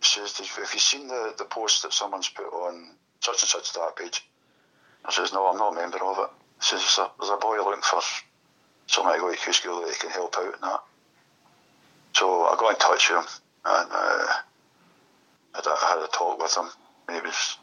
Says, 0.00 0.38
have 0.38 0.72
you 0.72 0.78
seen 0.78 1.08
the, 1.08 1.34
the 1.36 1.44
post 1.44 1.82
that 1.82 1.92
someone's 1.92 2.28
put 2.28 2.44
on 2.44 2.94
such 3.20 3.42
and 3.42 3.48
such 3.48 3.72
that 3.72 3.96
page? 3.96 4.24
I 5.04 5.12
says, 5.12 5.32
no, 5.32 5.46
I'm 5.46 5.56
not 5.56 5.72
a 5.72 5.76
member 5.76 6.04
of 6.04 6.18
it. 6.18 6.30
He 6.60 6.62
says, 6.62 6.80
there's 6.80 6.98
a, 6.98 7.10
there's 7.18 7.30
a 7.32 7.36
boy 7.36 7.56
looking 7.56 7.82
for 7.82 8.00
somebody 8.86 9.18
to 9.18 9.22
go 9.22 9.34
to 9.34 9.52
school 9.52 9.80
that 9.80 9.92
he 9.92 9.98
can 9.98 10.10
help 10.10 10.36
out 10.38 10.54
in 10.54 10.60
that. 10.62 10.80
So 12.14 12.44
I 12.44 12.56
got 12.56 12.74
in 12.74 12.78
touch 12.78 13.10
with 13.10 13.18
him 13.18 13.24
and 13.64 13.88
uh, 13.90 14.26
I, 15.54 15.56
had 15.56 15.66
a, 15.66 15.70
I 15.70 15.88
had 15.88 16.04
a 16.04 16.08
talk 16.12 16.40
with 16.40 16.56
him. 16.56 16.68
And 17.08 17.16
he 17.16 17.22
was, 17.22 17.58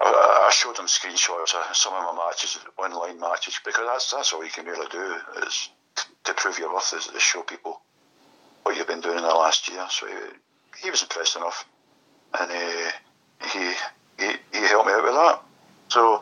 I, 0.00 0.50
showed 0.52 0.78
him 0.78 0.86
screenshots 0.86 1.54
of 1.54 1.76
some 1.76 1.92
of 1.92 2.14
my 2.14 2.24
matches, 2.26 2.58
online 2.76 3.20
matches, 3.20 3.60
because 3.64 3.86
that's 3.86 4.10
that's 4.10 4.32
all 4.32 4.44
you 4.44 4.50
can 4.50 4.66
really 4.66 4.86
do 4.90 5.16
is 5.44 5.68
to 6.24 6.34
prove 6.34 6.58
your 6.58 6.72
worth 6.72 6.94
is 6.94 7.06
to 7.06 7.20
show 7.20 7.42
people 7.42 7.80
what 8.62 8.76
you've 8.76 8.86
been 8.86 9.00
doing 9.00 9.18
in 9.18 9.22
the 9.22 9.28
last 9.28 9.68
year. 9.68 9.84
So 9.90 10.06
he, 10.06 10.14
he 10.82 10.90
was 10.90 11.02
impressed 11.02 11.36
enough, 11.36 11.64
and 12.38 12.50
uh, 12.50 12.90
he, 13.52 13.72
he 14.18 14.32
he 14.52 14.66
helped 14.66 14.86
me 14.86 14.92
out 14.92 15.04
with 15.04 15.14
that. 15.14 15.42
So, 15.88 16.20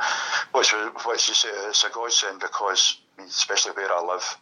which 0.53 0.73
which 1.05 1.31
is 1.31 1.45
it's 1.69 1.85
a 1.85 1.91
godsend 1.91 2.41
because, 2.41 2.99
especially 3.19 3.73
where 3.73 3.93
I 3.93 4.01
live, 4.03 4.39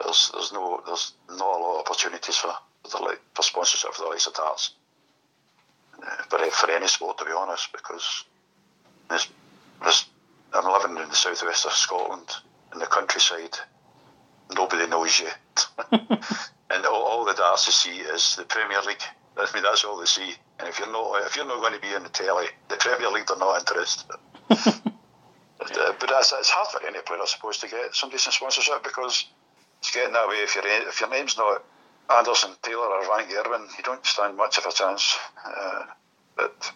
there's 0.00 0.30
there's 0.32 0.52
no 0.52 0.82
there's 0.86 1.12
not 1.28 1.40
a 1.40 1.62
lot 1.62 1.80
of 1.80 1.86
opportunities 1.86 2.36
for 2.36 2.54
for, 2.88 3.16
for 3.34 3.42
sponsorship 3.42 3.92
for 3.94 4.02
the 4.02 4.08
likes 4.08 4.26
of 4.26 4.34
darts. 4.34 4.72
Uh, 6.02 6.22
but 6.30 6.40
uh, 6.40 6.50
for 6.50 6.70
any 6.70 6.86
sport, 6.86 7.18
to 7.18 7.24
be 7.24 7.32
honest, 7.32 7.72
because 7.72 8.24
there's, 9.08 9.28
there's, 9.82 10.06
I'm 10.52 10.70
living 10.70 11.02
in 11.02 11.08
the 11.08 11.14
southwest 11.14 11.66
of 11.66 11.72
Scotland, 11.72 12.30
in 12.72 12.78
the 12.78 12.86
countryside. 12.86 13.56
Nobody 14.54 14.86
knows 14.86 15.20
you, 15.20 15.28
and 16.70 16.86
all, 16.86 17.02
all 17.02 17.24
the 17.24 17.34
darts 17.34 17.66
you 17.66 17.72
see 17.72 18.00
is 18.02 18.36
the 18.36 18.44
Premier 18.44 18.80
League. 18.82 19.02
I 19.36 19.48
mean, 19.52 19.62
that's 19.62 19.84
all 19.84 19.98
they 19.98 20.06
see. 20.06 20.34
And 20.58 20.68
if 20.68 20.78
you're 20.78 20.92
not 20.92 21.22
if 21.26 21.34
you're 21.36 21.46
not 21.46 21.60
going 21.60 21.74
to 21.74 21.80
be 21.80 21.92
in 21.92 22.02
the 22.02 22.08
telly, 22.08 22.46
the 22.68 22.76
Premier 22.76 23.10
League 23.10 23.30
are 23.30 23.38
not 23.38 23.58
interested. 23.58 24.06
but, 24.48 24.58
uh, 24.68 25.92
but 25.98 26.08
that's 26.08 26.32
it's 26.32 26.50
hard 26.50 26.68
for 26.68 26.86
any 26.86 27.00
player, 27.00 27.20
I 27.20 27.26
suppose, 27.26 27.58
to 27.58 27.68
get 27.68 27.94
some 27.94 28.10
decent 28.10 28.34
sponsorship 28.34 28.84
because 28.84 29.26
it's 29.80 29.90
getting 29.90 30.12
that 30.12 30.28
way. 30.28 30.36
If 30.36 30.54
your 30.54 30.64
if 30.66 31.00
your 31.00 31.10
name's 31.10 31.36
not 31.36 31.64
Anderson 32.10 32.50
Taylor 32.62 32.86
or 32.86 33.02
Van 33.02 33.28
Gerwen, 33.28 33.66
you 33.76 33.82
don't 33.82 34.04
stand 34.06 34.36
much 34.36 34.58
of 34.58 34.66
a 34.66 34.72
chance. 34.72 35.16
Uh, 35.44 35.84
but 36.36 36.72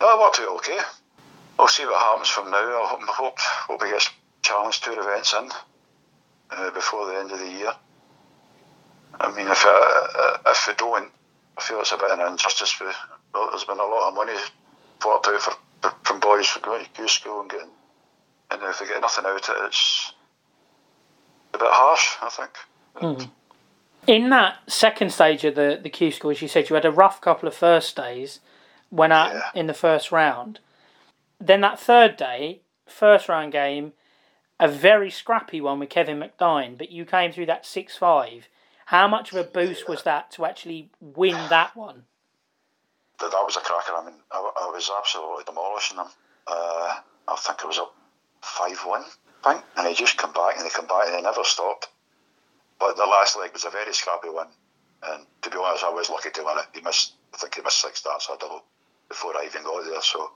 no, 0.00 0.14
it 0.14 0.20
worked 0.20 0.40
out 0.40 0.56
okay. 0.56 0.78
We'll 1.58 1.68
see 1.68 1.84
what 1.84 2.00
happens 2.00 2.28
from 2.28 2.50
now. 2.50 2.56
I 2.58 2.86
hope, 2.88 3.00
I 3.02 3.12
hope, 3.12 3.38
hope 3.38 3.82
we 3.82 3.90
get 3.90 4.08
challenged 4.42 4.84
two 4.84 4.92
events 4.92 5.34
in 5.34 5.50
uh, 6.50 6.70
before 6.70 7.06
the 7.06 7.18
end 7.18 7.32
of 7.32 7.38
the 7.40 7.50
year. 7.50 7.72
I 9.20 9.34
mean, 9.34 9.48
if 9.48 9.64
uh, 9.66 10.38
if 10.46 10.68
we 10.68 10.74
don't, 10.74 11.10
I 11.56 11.62
feel 11.62 11.80
it's 11.80 11.92
a 11.92 11.96
bit 11.96 12.10
of 12.10 12.18
an 12.20 12.32
injustice. 12.32 12.70
For 12.70 12.92
Well, 13.34 13.50
there's 13.50 13.64
been 13.64 13.80
a 13.80 13.82
lot 13.82 14.08
of 14.08 14.14
money 14.14 14.38
poured 15.00 15.26
out 15.26 15.40
for, 15.40 15.52
for 15.82 15.94
from 16.04 16.20
boys 16.20 16.46
for 16.46 16.60
going 16.60 16.84
to 16.84 16.90
Q 16.90 17.08
school 17.08 17.40
and 17.40 17.50
getting, 17.50 17.70
and 18.50 18.62
if 18.62 18.78
they 18.78 18.86
get 18.86 19.00
nothing 19.00 19.24
out 19.26 19.48
of 19.48 19.56
it, 19.56 19.66
it's 19.66 20.12
a 21.54 21.58
bit 21.58 21.68
harsh. 21.70 22.16
I 22.22 22.28
think. 22.28 22.50
Mm. 22.96 23.30
In 24.06 24.30
that 24.30 24.58
second 24.68 25.12
stage 25.12 25.44
of 25.44 25.56
the 25.56 25.80
the 25.82 25.90
Q 25.90 26.12
school, 26.12 26.30
as 26.30 26.40
you 26.40 26.48
said, 26.48 26.70
you 26.70 26.74
had 26.74 26.84
a 26.84 26.92
rough 26.92 27.20
couple 27.20 27.48
of 27.48 27.54
first 27.54 27.96
days. 27.96 28.38
Went 28.90 29.12
out 29.12 29.32
yeah. 29.34 29.42
in 29.54 29.66
the 29.66 29.74
first 29.74 30.10
round. 30.10 30.60
Then 31.40 31.60
that 31.60 31.78
third 31.78 32.16
day, 32.16 32.62
first 32.86 33.28
round 33.28 33.52
game, 33.52 33.92
a 34.58 34.68
very 34.68 35.10
scrappy 35.10 35.60
one 35.60 35.78
with 35.78 35.90
Kevin 35.90 36.18
McDine, 36.18 36.76
but 36.76 36.90
you 36.90 37.04
came 37.04 37.32
through 37.32 37.46
that 37.46 37.66
six 37.66 37.96
five 37.96 38.48
how 38.88 39.06
much 39.06 39.32
of 39.32 39.36
a 39.36 39.44
boost 39.44 39.86
was 39.86 40.04
that 40.04 40.30
to 40.30 40.46
actually 40.46 40.88
win 40.98 41.36
that 41.50 41.76
one? 41.76 42.04
That, 43.20 43.30
that 43.30 43.44
was 43.44 43.54
a 43.54 43.60
cracker. 43.60 43.92
I 43.94 44.06
mean, 44.06 44.14
I, 44.32 44.38
I 44.38 44.70
was 44.72 44.90
absolutely 44.96 45.44
demolishing 45.44 45.98
them. 45.98 46.06
Uh, 46.46 46.96
I 47.28 47.36
think 47.36 47.58
it 47.62 47.66
was 47.66 47.78
up 47.78 47.94
5 48.40 48.78
1, 48.86 49.04
I 49.44 49.52
think. 49.52 49.64
And 49.76 49.86
they 49.86 49.92
just 49.92 50.16
come 50.16 50.32
back 50.32 50.56
and 50.56 50.64
they 50.64 50.70
come 50.70 50.86
back 50.86 51.04
and 51.04 51.14
they 51.14 51.20
never 51.20 51.44
stopped. 51.44 51.88
But 52.80 52.96
the 52.96 53.04
last 53.04 53.36
leg 53.38 53.52
was 53.52 53.66
a 53.66 53.70
very 53.70 53.92
scrappy 53.92 54.30
one. 54.30 54.48
And 55.02 55.26
to 55.42 55.50
be 55.50 55.58
honest, 55.58 55.84
I 55.84 55.90
was 55.90 56.08
lucky 56.08 56.30
to 56.30 56.42
win 56.42 56.56
it. 56.56 56.64
He 56.72 56.80
missed, 56.80 57.12
I 57.34 57.36
think 57.36 57.56
he 57.56 57.60
missed 57.60 57.82
six 57.82 58.00
darts 58.00 58.30
a 58.32 58.38
double 58.38 58.64
before 59.08 59.36
I 59.36 59.46
even 59.46 59.62
got 59.62 59.84
there. 59.84 60.02
So, 60.02 60.30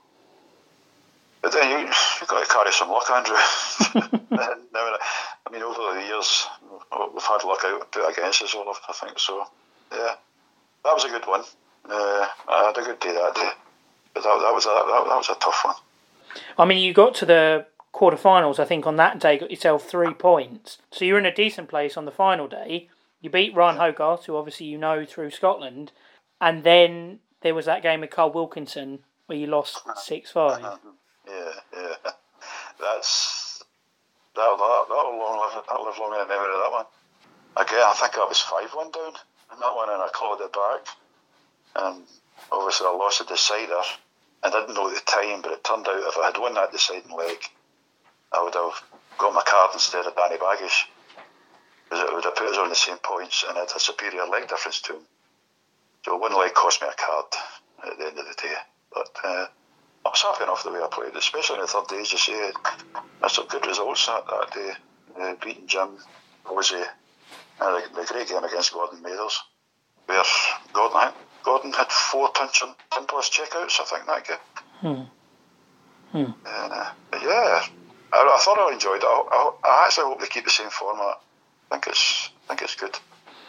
but 1.41 1.51
then 1.51 1.69
you 1.69 1.85
you 1.87 2.27
got 2.27 2.43
to 2.43 2.53
carry 2.53 2.71
some 2.71 2.89
luck, 2.89 3.09
Andrew. 3.09 3.35
now, 4.73 4.97
I 5.45 5.49
mean, 5.51 5.61
over 5.61 5.95
the 5.95 6.05
years, 6.05 6.47
we've 7.13 7.23
had 7.23 7.43
luck 7.43 7.61
out 7.65 7.91
put 7.91 8.09
against 8.11 8.41
us 8.41 8.53
all, 8.55 8.75
I 8.89 8.93
think. 8.93 9.19
So, 9.19 9.45
yeah, 9.91 10.15
that 10.83 10.93
was 10.93 11.05
a 11.05 11.09
good 11.09 11.27
one. 11.27 11.43
Uh, 11.89 12.27
I 12.47 12.65
had 12.67 12.77
a 12.77 12.85
good 12.85 12.99
day 12.99 13.11
that 13.11 13.35
day, 13.35 13.51
but 14.13 14.23
that, 14.23 14.39
that 14.39 14.53
was 14.53 14.65
a, 14.65 14.69
that, 14.69 15.05
that 15.09 15.17
was 15.17 15.29
a 15.29 15.35
tough 15.35 15.61
one. 15.65 15.75
I 16.57 16.65
mean, 16.65 16.79
you 16.79 16.93
got 16.93 17.13
to 17.15 17.25
the 17.25 17.65
quarterfinals. 17.93 18.59
I 18.59 18.65
think 18.65 18.87
on 18.87 18.95
that 18.95 19.19
day, 19.19 19.37
got 19.37 19.51
yourself 19.51 19.87
three 19.87 20.13
points. 20.13 20.79
So 20.91 21.05
you're 21.05 21.19
in 21.19 21.25
a 21.25 21.33
decent 21.33 21.69
place 21.69 21.97
on 21.97 22.05
the 22.05 22.11
final 22.11 22.47
day. 22.47 22.89
You 23.21 23.29
beat 23.29 23.55
Ryan 23.55 23.77
Hogarth, 23.77 24.25
who 24.25 24.35
obviously 24.35 24.65
you 24.65 24.77
know 24.77 25.05
through 25.05 25.31
Scotland, 25.31 25.91
and 26.41 26.63
then 26.63 27.19
there 27.43 27.53
was 27.53 27.65
that 27.65 27.83
game 27.83 28.01
with 28.01 28.09
Carl 28.09 28.31
Wilkinson 28.31 28.99
where 29.27 29.37
you 29.37 29.47
lost 29.47 29.77
uh-huh. 29.77 29.95
six 29.95 30.31
five. 30.31 30.63
Uh-huh. 30.63 30.77
Yeah, 31.27 31.51
yeah, 31.73 32.11
that's 32.79 33.43
That'll, 34.35 34.57
that'll, 34.57 34.85
that'll 34.89 35.17
long 35.19 35.37
live, 35.37 35.63
that'll 35.69 35.85
live 35.85 35.99
long 35.99 36.13
in 36.13 36.19
the 36.19 36.33
memory 36.33 36.53
of 36.53 36.61
that 36.65 36.71
one. 36.71 36.85
Again, 37.55 37.85
I 37.85 37.93
think 37.93 38.17
I 38.17 38.25
was 38.25 38.41
5 38.41 38.73
1 38.73 38.91
down 38.91 39.13
in 39.53 39.59
that 39.59 39.75
one 39.75 39.89
and 39.89 40.01
I 40.01 40.09
clawed 40.11 40.41
it 40.41 40.53
back. 40.53 40.89
And 41.75 42.03
obviously, 42.51 42.87
I 42.87 42.91
lost 42.97 43.21
a 43.21 43.25
decider. 43.25 43.81
I 44.41 44.49
didn't 44.49 44.73
know 44.73 44.89
at 44.89 44.95
the 44.95 45.05
time, 45.05 45.41
but 45.41 45.51
it 45.51 45.63
turned 45.63 45.87
out 45.87 46.01
if 46.09 46.17
I 46.17 46.25
had 46.33 46.37
won 46.37 46.55
that 46.55 46.71
deciding 46.71 47.13
leg, 47.13 47.37
I 48.33 48.41
would 48.41 48.55
have 48.55 48.81
got 49.19 49.33
my 49.33 49.43
card 49.45 49.69
instead 49.73 50.05
of 50.05 50.15
Danny 50.15 50.37
Baggish. 50.37 50.89
Because 51.85 52.09
it 52.09 52.13
would 52.13 52.25
have 52.25 52.35
put 52.35 52.49
us 52.49 52.57
on 52.57 52.69
the 52.69 52.75
same 52.75 52.97
points 52.97 53.45
and 53.47 53.55
had 53.55 53.69
a 53.69 53.79
superior 53.79 54.25
leg 54.25 54.49
difference 54.49 54.81
to 54.81 54.93
him. 54.93 55.05
So 56.03 56.17
one 56.17 56.37
leg 56.37 56.53
cost 56.53 56.81
me 56.81 56.87
a 56.87 56.93
card 56.93 57.25
at 57.85 57.97
the 57.97 58.05
end 58.05 58.19
of 58.19 58.25
the 58.25 58.35
day. 58.41 58.55
But 58.93 59.09
uh, 59.23 59.47
I 60.05 60.09
was 60.09 60.21
happy 60.21 60.43
enough 60.43 60.63
the 60.63 60.71
way 60.71 60.81
I 60.81 60.87
played, 60.91 61.15
especially 61.15 61.55
in 61.55 61.61
the 61.61 61.67
third 61.67 61.87
day, 61.87 62.01
as 62.01 62.11
you 62.11 62.17
say. 62.17 62.51
Had 63.21 63.31
some 63.31 63.47
good 63.47 63.65
results 63.65 64.05
that, 64.07 64.25
that 64.27 64.51
day. 64.53 64.71
Uh, 65.19 65.35
beating 65.43 65.67
Jim 65.67 65.97
was 66.49 66.71
a, 66.71 66.85
a, 67.63 67.75
a 67.75 68.05
great 68.05 68.27
game 68.27 68.43
against 68.43 68.73
Gordon 68.73 69.01
Mathers, 69.01 69.39
where 70.07 70.23
Gordon, 70.73 71.13
Gordon 71.43 71.71
had 71.71 71.91
four 71.91 72.29
10 72.33 72.49
plus 73.07 73.29
checkouts, 73.29 73.79
I 73.79 73.85
think, 73.85 74.05
that 74.07 74.27
game. 74.27 74.37
Hmm. 74.81 75.03
Hmm. 76.11 76.31
And, 76.45 76.73
uh, 76.73 76.91
yeah, 77.13 77.65
I, 78.11 78.17
thought 78.17 78.27
I 78.27 78.39
thoroughly 78.43 78.73
enjoyed 78.73 78.97
it. 78.97 79.05
I, 79.05 79.23
I, 79.31 79.69
I, 79.69 79.85
actually 79.85 80.05
hope 80.05 80.19
they 80.19 80.27
keep 80.27 80.43
the 80.43 80.49
same 80.49 80.69
format. 80.69 81.21
I 81.71 81.75
think 81.75 81.87
it's, 81.87 82.29
I 82.45 82.47
think 82.49 82.63
it's 82.63 82.75
good. 82.75 82.95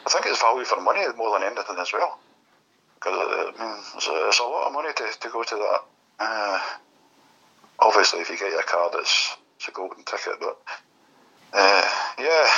I 0.06 0.10
think 0.10 0.26
it's 0.26 0.40
value 0.40 0.64
for 0.64 0.80
money 0.80 1.02
more 1.16 1.38
than 1.38 1.48
anything 1.48 1.76
as 1.78 1.92
well. 1.92 2.20
Because 2.94 3.14
I 3.14 3.64
mean, 3.64 3.76
it's 3.96 4.08
a, 4.08 4.28
it's 4.28 4.40
a 4.40 4.44
lot 4.44 4.66
of 4.68 4.72
money 4.72 4.90
to, 4.96 5.20
to 5.20 5.28
go 5.28 5.42
to 5.42 5.54
that 5.56 5.80
uh, 6.18 6.60
obviously, 7.78 8.20
if 8.20 8.30
you 8.30 8.38
get 8.38 8.52
your 8.52 8.62
card, 8.62 8.92
it's, 8.96 9.36
it's 9.56 9.68
a 9.68 9.72
golden 9.72 10.04
ticket. 10.04 10.38
But 10.40 10.58
uh, 11.52 11.88
yeah, 12.18 12.48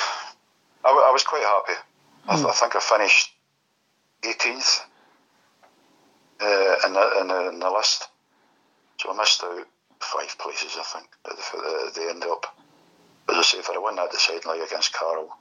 I, 0.85 0.88
I, 1.09 1.12
was 1.12 1.22
quite 1.25 1.42
happy. 1.42 1.72
Mm. 1.72 2.29
I, 2.29 2.35
th- 2.35 2.44
hmm. 2.44 2.51
I, 2.51 2.53
think 2.53 2.77
I 2.77 2.81
finished 2.81 3.33
18th 4.22 4.81
uh, 6.40 6.87
in, 6.87 6.92
the, 6.92 7.20
in, 7.20 7.29
the, 7.29 7.49
in 7.51 7.59
the 7.59 7.70
list, 7.70 8.09
so 9.01 9.12
I 9.12 9.16
missed 9.16 9.42
out 9.42 9.66
five 10.01 10.38
places. 10.38 10.77
I 10.79 10.83
think 10.83 11.09
at 11.31 11.37
the, 11.37 11.87
at 11.88 11.94
the 11.94 12.11
end 12.11 12.25
up. 12.25 12.57
As 13.29 13.37
I 13.37 13.42
say, 13.42 13.59
if 13.59 13.68
I 13.68 13.79
won 13.79 13.96
that 13.96 14.12
deciding 14.12 14.49
leg 14.49 14.61
against 14.61 14.92
Carl, 14.92 15.37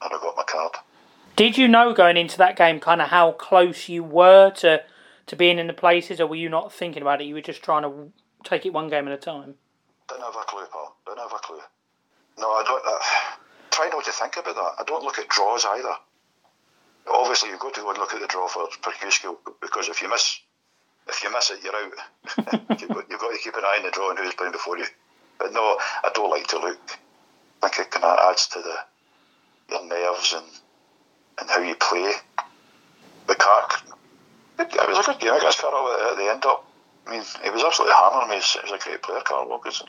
I'd 0.00 0.10
have 0.10 0.22
got 0.22 0.38
my 0.38 0.42
card. 0.44 0.72
Did 1.36 1.58
you 1.58 1.68
know 1.68 1.92
going 1.92 2.16
into 2.16 2.38
that 2.38 2.56
game 2.56 2.80
kind 2.80 3.02
of 3.02 3.08
how 3.08 3.32
close 3.32 3.90
you 3.90 4.02
were 4.02 4.50
to 4.52 4.82
to 5.26 5.36
being 5.36 5.58
in 5.58 5.66
the 5.66 5.74
places, 5.74 6.18
or 6.18 6.26
were 6.26 6.36
you 6.36 6.48
not 6.48 6.72
thinking 6.72 7.02
about 7.02 7.20
it? 7.20 7.26
You 7.26 7.34
were 7.34 7.42
just 7.42 7.62
trying 7.62 7.82
to 7.82 8.10
take 8.42 8.64
it 8.64 8.72
one 8.72 8.88
game 8.88 9.06
at 9.06 9.12
a 9.12 9.18
time. 9.18 9.56
Don't 10.08 10.22
have 10.22 10.34
a 10.34 10.44
clue, 10.46 10.64
Paul. 10.72 10.96
Don't 11.04 11.18
have 11.18 11.32
a 11.32 11.38
clue. 11.38 11.60
No, 12.38 12.48
I 12.48 12.62
don't. 12.64 12.82
Uh, 12.86 12.98
try 13.70 13.88
not 13.92 14.04
to 14.04 14.12
think 14.12 14.36
about 14.38 14.54
that. 14.54 14.72
I 14.78 14.84
don't 14.86 15.04
look 15.04 15.18
at 15.18 15.28
draws 15.28 15.66
either. 15.66 15.94
Obviously, 17.06 17.50
you've 17.50 17.60
got 17.60 17.74
to 17.74 17.82
go 17.82 17.90
and 17.90 17.98
look 17.98 18.14
at 18.14 18.20
the 18.20 18.26
draw 18.26 18.48
for 18.48 18.66
for 18.80 18.92
because 19.60 19.88
if 19.88 20.00
you 20.00 20.08
miss, 20.08 20.40
if 21.06 21.22
you 21.22 21.30
miss 21.30 21.50
it, 21.50 21.62
you're 21.62 21.76
out. 21.76 21.92
you've, 22.80 22.88
got, 22.88 23.10
you've 23.10 23.20
got 23.20 23.32
to 23.32 23.38
keep 23.44 23.54
an 23.54 23.64
eye 23.64 23.76
on 23.78 23.84
the 23.84 23.90
draw 23.90 24.08
and 24.08 24.18
who's 24.18 24.34
playing 24.34 24.52
before 24.52 24.78
you. 24.78 24.86
But 25.38 25.52
no, 25.52 25.60
I 25.60 26.10
don't 26.14 26.30
like 26.30 26.46
to 26.48 26.58
look. 26.58 26.98
I 27.62 27.68
think 27.68 27.88
it 27.88 27.90
kind 27.90 28.04
of 28.04 28.30
adds 28.30 28.46
to 28.48 28.60
the 28.60 28.76
your 29.68 29.84
nerves 29.86 30.32
and 30.32 30.46
and 31.40 31.50
how 31.50 31.60
you 31.60 31.74
play. 31.76 32.12
The 33.26 33.34
Clark 33.34 33.82
it 34.58 34.88
was 34.88 35.06
a 35.06 35.12
good 35.12 35.20
game 35.20 35.34
against 35.34 35.58
Carl 35.58 36.10
at 36.10 36.16
the 36.16 36.30
end 36.30 36.44
up. 36.46 36.64
I 37.06 37.10
mean, 37.12 37.22
he 37.42 37.50
was 37.50 37.62
absolutely 37.62 37.94
hammering 37.94 38.30
me. 38.30 38.40
He 38.40 38.72
was 38.72 38.72
a 38.72 38.82
great 38.82 39.02
player, 39.02 39.20
Carl 39.20 39.48
Wilkinson. 39.48 39.88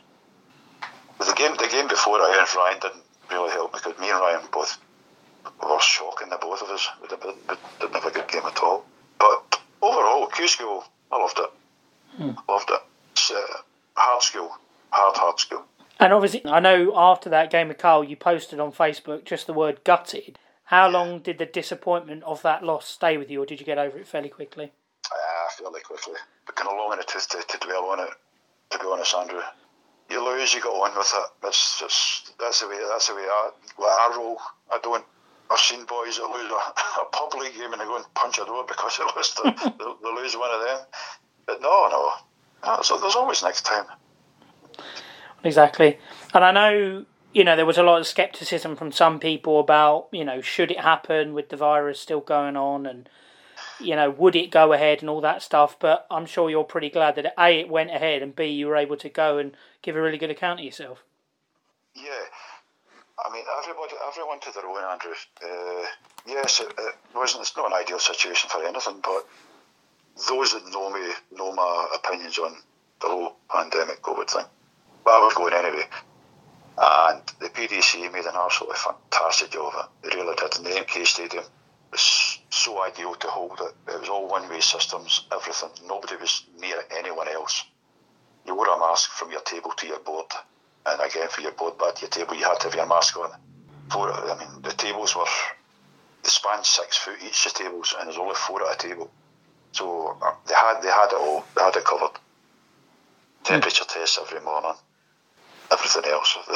But 1.18 1.28
the 1.28 1.34
game, 1.34 1.56
the 1.58 1.68
game 1.68 1.88
before 1.88 2.18
I 2.18 2.38
and 2.40 2.56
Ryan 2.56 2.80
didn't 2.80 3.04
really 3.32 3.52
help 3.52 3.74
because 3.74 3.98
me 4.00 4.10
and 4.10 4.20
Ryan 4.20 4.42
both 4.52 4.78
were 5.64 5.80
shocking. 5.80 6.30
The 6.30 6.38
both 6.38 6.62
of 6.62 6.70
us 6.70 6.88
we 7.02 7.08
didn't 7.08 7.94
have 7.94 8.06
a 8.06 8.12
good 8.12 8.28
game 8.28 8.44
at 8.46 8.60
all. 8.60 8.86
But 9.18 9.60
overall, 9.82 10.28
Q 10.28 10.48
school, 10.48 10.84
I 11.12 11.18
loved 11.18 11.40
it. 11.40 11.50
Hmm. 12.18 12.52
Loved 12.52 12.70
it. 12.70 12.82
It's 13.14 13.32
uh, 13.32 13.42
hard 13.96 14.22
school, 14.22 14.52
hard 14.92 15.18
hard 15.18 15.40
school. 15.40 15.64
And 16.00 16.14
obviously, 16.14 16.46
I 16.46 16.60
know 16.60 16.94
after 16.96 17.30
that 17.30 17.50
game 17.50 17.70
with 17.70 17.80
Carl, 17.80 18.04
you 18.04 18.16
posted 18.16 18.60
on 18.60 18.72
Facebook 18.72 19.26
just 19.26 19.48
the 19.48 19.54
word 19.54 19.84
gutted. 19.84 20.38
How 20.68 20.90
long 20.90 21.20
did 21.20 21.38
the 21.38 21.46
disappointment 21.46 22.24
of 22.24 22.42
that 22.42 22.62
loss 22.62 22.86
stay 22.88 23.16
with 23.16 23.32
you, 23.32 23.42
or 23.42 23.46
did 23.46 23.62
you 23.62 23.66
get 23.66 23.78
over 23.78 23.98
it 23.98 24.06
fairly 24.06 24.28
quickly? 24.28 24.74
Ah, 25.10 25.48
fairly 25.58 25.80
quickly. 25.80 26.16
But 26.46 26.58
kind 26.58 26.70
of 26.70 26.76
long 26.76 26.92
in 26.92 26.98
the 26.98 27.06
tooth 27.06 27.30
to, 27.30 27.42
to 27.42 27.66
dwell 27.66 27.86
on 27.86 28.02
it. 28.02 28.10
To 28.72 28.80
be 28.80 28.86
honest, 28.86 29.16
Andrew, 29.16 29.40
you 30.10 30.26
lose, 30.26 30.54
you 30.54 30.60
go 30.60 30.84
on 30.84 30.92
with 30.98 31.10
it. 31.16 31.30
That's 31.42 31.80
just 31.80 32.38
that's 32.38 32.60
the 32.60 32.68
way 32.68 32.80
that's 32.90 33.08
the 33.08 33.16
way 33.16 33.22
I, 33.22 33.52
like 33.80 33.98
I 33.98 34.18
roll. 34.18 34.42
I 34.70 34.80
don't. 34.84 35.06
I've 35.50 35.58
seen 35.58 35.86
boys 35.86 36.18
that 36.18 36.28
lose 36.28 36.52
a, 36.52 36.56
a 37.02 37.06
public 37.14 37.56
game 37.56 37.72
and 37.72 37.80
they 37.82 37.86
go 37.86 37.96
and 37.96 38.14
punch 38.14 38.38
a 38.38 38.44
door 38.44 38.66
because 38.68 38.98
they 38.98 39.06
lost. 39.06 39.40
they, 39.46 39.52
they 39.80 40.22
lose 40.22 40.36
one 40.36 40.52
of 40.52 40.68
them. 40.68 40.86
But 41.46 41.62
no, 41.62 41.88
no. 41.88 42.12
no 42.66 42.82
so 42.82 42.98
there's 42.98 43.16
always 43.16 43.42
next 43.42 43.62
time. 43.62 43.86
Exactly, 45.46 45.98
and 46.34 46.44
I 46.44 46.52
know 46.52 47.06
you 47.38 47.44
know, 47.44 47.56
there 47.56 47.68
was 47.68 47.78
a 47.78 47.84
lot 47.84 48.00
of 48.00 48.08
skepticism 48.08 48.76
from 48.76 48.92
some 48.92 49.20
people 49.20 49.60
about, 49.60 50.08
you 50.12 50.26
know, 50.26 50.42
should 50.42 50.72
it 50.72 50.80
happen 50.80 51.36
with 51.36 51.50
the 51.50 51.56
virus 51.56 52.00
still 52.00 52.20
going 52.20 52.58
on 52.58 52.88
and, 52.88 53.08
you 53.80 53.96
know, 53.96 54.10
would 54.10 54.36
it 54.36 54.50
go 54.50 54.74
ahead 54.74 55.02
and 55.02 55.10
all 55.10 55.22
that 55.22 55.44
stuff. 55.44 55.78
But 55.80 56.08
I'm 56.10 56.26
sure 56.26 56.50
you're 56.50 56.64
pretty 56.64 56.90
glad 56.90 57.14
that 57.14 57.36
A, 57.38 57.60
it 57.60 57.70
went 57.70 57.92
ahead 57.92 58.24
and 58.24 58.36
B, 58.36 58.46
you 58.46 58.66
were 58.66 58.76
able 58.76 58.98
to 58.98 59.08
go 59.08 59.38
and 59.38 59.56
give 59.84 59.96
a 59.96 60.02
really 60.02 60.18
good 60.18 60.32
account 60.32 60.62
of 60.62 60.66
yourself. 60.66 61.04
Yeah. 61.94 62.26
I 63.24 63.32
mean, 63.32 63.44
everybody, 63.62 63.94
everyone 64.08 64.40
to 64.40 64.52
their 64.52 64.66
own, 64.66 64.84
Andrew. 64.92 65.12
Uh, 65.44 65.86
yes, 66.26 66.60
it, 66.60 66.74
it, 66.76 66.96
wasn't. 67.14 67.44
It's 67.44 67.56
not 67.56 67.68
an 67.68 67.74
ideal 67.74 68.00
situation 68.00 68.50
for 68.50 68.66
anything, 68.66 69.00
but 69.04 69.28
those 70.28 70.54
that 70.54 70.66
know 70.74 70.90
me 70.90 71.14
know 71.38 71.54
my 71.54 71.88
opinions 71.94 72.40
on 72.40 72.56
the 73.00 73.08
whole 73.08 73.36
pandemic 73.48 74.02
COVID 74.02 74.28
thing. 74.28 74.46
But 75.04 75.12
I 75.12 75.20
was 75.20 75.36
going 75.36 75.54
anyway. 75.54 75.84
And 76.78 77.22
the 77.40 77.50
PDC 77.50 78.12
made 78.14 78.26
an 78.26 78.36
absolutely 78.36 78.78
fantastic 78.78 79.52
job 79.52 79.74
of 79.74 79.90
it. 80.04 80.10
They 80.10 80.16
really 80.16 80.36
did. 80.36 80.58
And 80.58 80.66
the 80.66 80.70
MK 80.70 81.06
Stadium 81.08 81.44
was 81.92 82.40
so 82.50 82.84
ideal 82.84 83.16
to 83.16 83.28
hold 83.28 83.60
it. 83.62 83.92
It 83.92 84.00
was 84.02 84.10
all 84.10 84.28
one 84.28 84.48
way 84.50 84.60
systems, 84.60 85.26
everything. 85.32 85.70
Nobody 85.88 86.16
was 86.18 86.44
near 86.60 86.84
anyone 86.98 87.28
else. 87.30 87.64
You 88.46 88.56
wore 88.56 88.68
a 88.68 88.80
mask 88.80 89.10
from 89.12 89.32
your 89.32 89.42
table 89.42 89.72
to 89.72 89.88
your 89.88 90.00
board. 90.00 90.28
And 90.86 91.02
again, 91.02 91.28
for 91.30 91.42
your 91.42 91.52
board 91.52 91.78
back 91.78 91.96
to 91.96 92.02
your 92.02 92.10
table, 92.10 92.36
you 92.36 92.46
had 92.46 92.60
to 92.60 92.68
have 92.68 92.76
your 92.76 92.88
mask 92.88 93.18
on. 93.18 93.32
For, 93.90 94.12
I 94.12 94.38
mean, 94.38 94.62
the 94.62 94.72
tables 94.72 95.16
were 95.16 95.26
they 96.28 96.30
span 96.30 96.64
six 96.64 96.98
foot 96.98 97.16
each 97.26 97.46
the 97.46 97.52
tables, 97.52 97.96
and 97.98 98.08
there's 98.08 98.18
only 98.18 98.36
four 98.36 98.62
at 98.68 98.76
a 98.76 98.88
table. 98.88 99.10
So 99.72 100.18
uh, 100.22 100.34
they 100.46 100.54
had 100.54 100.82
they 100.82 100.90
had 100.90 101.08
it 101.08 101.16
all. 101.16 101.46
They 101.56 101.64
had 101.64 101.76
it 101.76 101.86
covered. 101.86 102.20
Temperature 103.44 103.86
mm. 103.86 103.94
tests 103.94 104.20
every 104.22 104.42
morning. 104.42 104.74
Everything 105.72 106.12
else. 106.12 106.38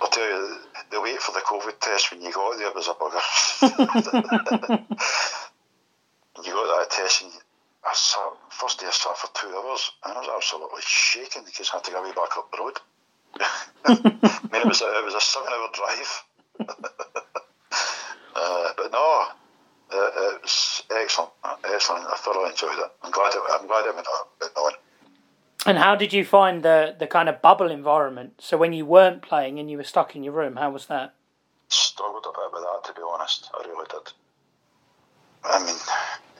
I'll 0.00 0.08
tell 0.08 0.28
you, 0.28 0.56
the 0.90 1.00
wait 1.00 1.20
for 1.20 1.32
the 1.32 1.40
COVID 1.40 1.78
test 1.80 2.10
when 2.10 2.22
you 2.22 2.32
got 2.32 2.56
there 2.58 2.72
was 2.72 2.88
a 2.88 2.94
bugger. 2.94 3.20
you 6.44 6.52
got 6.52 6.78
that 6.78 6.90
test, 6.90 7.22
and 7.22 7.32
I 7.84 7.92
sat, 7.94 8.32
first 8.50 8.80
day 8.80 8.86
I 8.86 8.90
sat 8.90 9.16
for 9.16 9.28
two 9.34 9.48
hours, 9.56 9.92
and 10.04 10.14
I 10.14 10.18
was 10.20 10.28
absolutely 10.36 10.82
shaking 10.84 11.44
because 11.44 11.70
I 11.72 11.76
had 11.76 11.84
to 11.84 11.90
go 11.92 12.02
way 12.02 12.12
back 12.12 12.36
up 12.36 12.50
the 12.52 12.58
road. 12.58 12.78
I 13.84 13.94
mean, 14.52 14.62
it 14.62 14.66
was 14.66 14.82
a, 14.82 14.98
it 14.98 15.04
was 15.04 15.14
a 15.14 15.20
seven-hour 15.20 15.68
drive. 15.72 16.24
uh, 18.34 18.72
but 18.76 18.92
no, 18.92 19.26
uh, 19.92 20.10
it 20.34 20.42
was 20.42 20.82
excellent, 20.90 21.30
excellent. 21.64 22.06
I 22.06 22.16
thoroughly 22.16 22.50
enjoyed 22.50 22.78
it. 22.78 22.90
I'm 23.02 23.10
glad 23.10 23.34
it, 23.34 23.42
I'm 23.50 23.66
glad 23.66 23.86
it 23.86 23.94
went 23.94 24.06
on. 24.06 24.26
And 25.66 25.78
how 25.78 25.96
did 25.96 26.12
you 26.12 26.24
find 26.24 26.62
the 26.62 26.94
the 26.98 27.06
kind 27.06 27.28
of 27.28 27.42
bubble 27.42 27.70
environment? 27.70 28.34
So 28.38 28.56
when 28.56 28.72
you 28.72 28.86
weren't 28.86 29.22
playing 29.22 29.58
and 29.58 29.70
you 29.70 29.76
were 29.76 29.84
stuck 29.84 30.14
in 30.14 30.22
your 30.22 30.32
room, 30.32 30.56
how 30.56 30.70
was 30.70 30.86
that? 30.86 31.14
Struggled 31.68 32.24
a 32.26 32.30
bit 32.30 32.52
with 32.52 32.62
that, 32.62 32.84
to 32.84 32.92
be 32.94 33.02
honest. 33.06 33.50
I 33.54 33.66
really 33.68 33.86
did. 33.90 34.12
I 35.44 35.64
mean, 35.64 35.76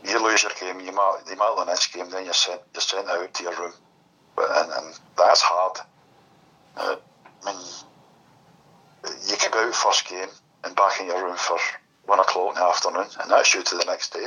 you 0.04 0.24
lose 0.24 0.42
your 0.42 0.52
game, 0.61 0.81
you 0.81 0.92
might 0.92 1.20
you 1.28 1.37
might 1.37 1.54
the 1.59 1.64
next 1.64 1.92
game, 1.92 2.09
then 2.11 2.24
you're 2.24 2.35
sent 2.35 2.61
you're 2.74 2.81
sent 2.81 3.09
out 3.09 3.35
to 3.35 3.42
your 3.42 3.57
room, 3.57 3.72
but 4.37 4.48
and, 4.50 4.72
and 4.72 4.98
that's 5.16 5.40
hard. 5.42 5.78
Uh, 6.76 6.96
I 7.44 7.52
mean, 7.52 7.61
you 9.28 9.37
keep 9.37 9.54
out 9.54 9.74
first 9.74 10.09
game 10.09 10.28
and 10.64 10.76
back 10.76 11.00
in 11.00 11.07
your 11.07 11.24
room 11.24 11.37
for 11.37 11.59
one 12.07 12.20
o'clock 12.20 12.50
in 12.50 12.61
the 12.61 12.66
afternoon, 12.66 13.07
and 13.20 13.31
that's 13.31 13.54
you 13.54 13.62
to 13.62 13.76
the 13.76 13.85
next 13.85 14.12
day. 14.12 14.26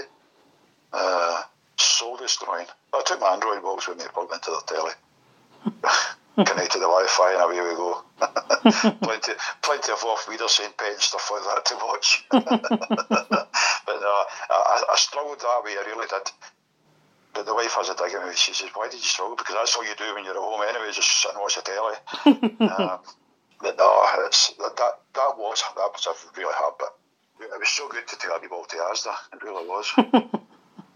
Uh, 0.93 1.41
soul 1.77 2.17
destroying. 2.17 2.67
I 2.93 3.01
took 3.05 3.19
my 3.19 3.33
Android 3.33 3.61
box 3.61 3.87
with 3.87 3.97
me, 3.97 4.05
plugged 4.13 4.33
into 4.33 4.51
the 4.51 4.61
telly, 4.67 4.91
connected 6.45 6.79
the 6.79 6.89
Wi-Fi, 6.89 7.33
and 7.33 7.41
away 7.41 7.61
we 7.61 7.75
go. 7.75 8.03
plenty, 9.01 9.33
plenty 9.61 9.91
of 9.91 10.03
off 10.03 10.27
Wieder 10.29 10.47
saying 10.47 10.73
pet 10.77 10.93
and 10.93 11.01
stuff 11.01 11.29
like 11.31 11.43
that 11.43 11.65
to 11.65 11.75
watch. 11.75 12.25
but 12.31 13.97
no, 14.01 14.13
I, 14.49 14.83
I 14.91 14.95
struggled 14.95 15.39
that 15.39 15.61
way. 15.63 15.73
I 15.77 15.83
really 15.87 16.07
did. 16.07 16.31
But 17.33 17.45
the 17.45 17.55
wife 17.55 17.73
has 17.75 17.89
a 17.89 17.95
dig 17.95 18.13
at 18.13 18.27
me. 18.27 18.35
She 18.35 18.53
says, 18.53 18.69
"Why 18.73 18.87
did 18.87 18.99
you 18.99 19.07
struggle? 19.07 19.35
Because 19.35 19.55
that's 19.55 19.75
all 19.75 19.85
you 19.85 19.95
do 19.97 20.13
when 20.15 20.25
you're 20.25 20.35
at 20.35 20.39
home 20.39 20.61
anyway. 20.67 20.91
Just 20.91 21.09
sit 21.09 21.31
and 21.31 21.39
watch 21.39 21.55
the 21.55 21.61
telly." 21.61 21.95
um, 22.69 22.99
but 23.61 23.77
no, 23.77 24.03
it's 24.27 24.49
that 24.57 24.75
that 24.75 25.37
was 25.37 25.63
that 25.77 25.89
was 25.93 26.07
a 26.07 26.39
really 26.39 26.53
hard 26.53 26.77
bit. 26.77 26.89
It 27.41 27.59
was 27.59 27.69
so 27.69 27.87
good 27.87 28.07
to 28.07 28.15
take 28.17 28.29
a 28.29 28.39
wee 28.41 28.47
ball 28.47 28.65
to 28.65 28.75
Asda. 28.77 29.15
It 29.33 29.43
really 29.43 29.65
was. 29.65 29.87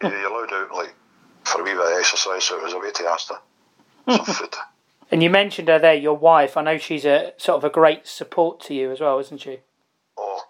You're 0.02 0.28
allowed 0.28 0.54
out 0.54 0.72
like 0.74 0.96
for 1.44 1.62
a 1.62 1.64
wee 1.64 1.74
bit 1.74 1.80
of 1.80 2.00
exercise, 2.00 2.44
so 2.44 2.58
it 2.58 2.64
was 2.64 2.74
a 2.74 2.80
way 2.80 2.92
to 2.92 3.04
Asda. 3.04 3.38
Some 4.26 4.26
food. 4.26 4.56
And 5.12 5.22
you 5.22 5.30
mentioned 5.30 5.68
her 5.68 5.80
there, 5.80 5.94
your 5.94 6.18
wife. 6.18 6.58
I 6.58 6.64
know 6.64 6.78
she's 6.78 7.06
a 7.06 7.34
sort 7.38 7.58
of 7.58 7.64
a 7.64 7.70
great 7.70 8.08
support 8.08 8.60
to 8.62 8.74
you 8.74 8.92
as 8.92 9.00
well, 9.00 9.20
isn't 9.20 9.42
she? 9.42 9.60
Oh, 10.18 10.42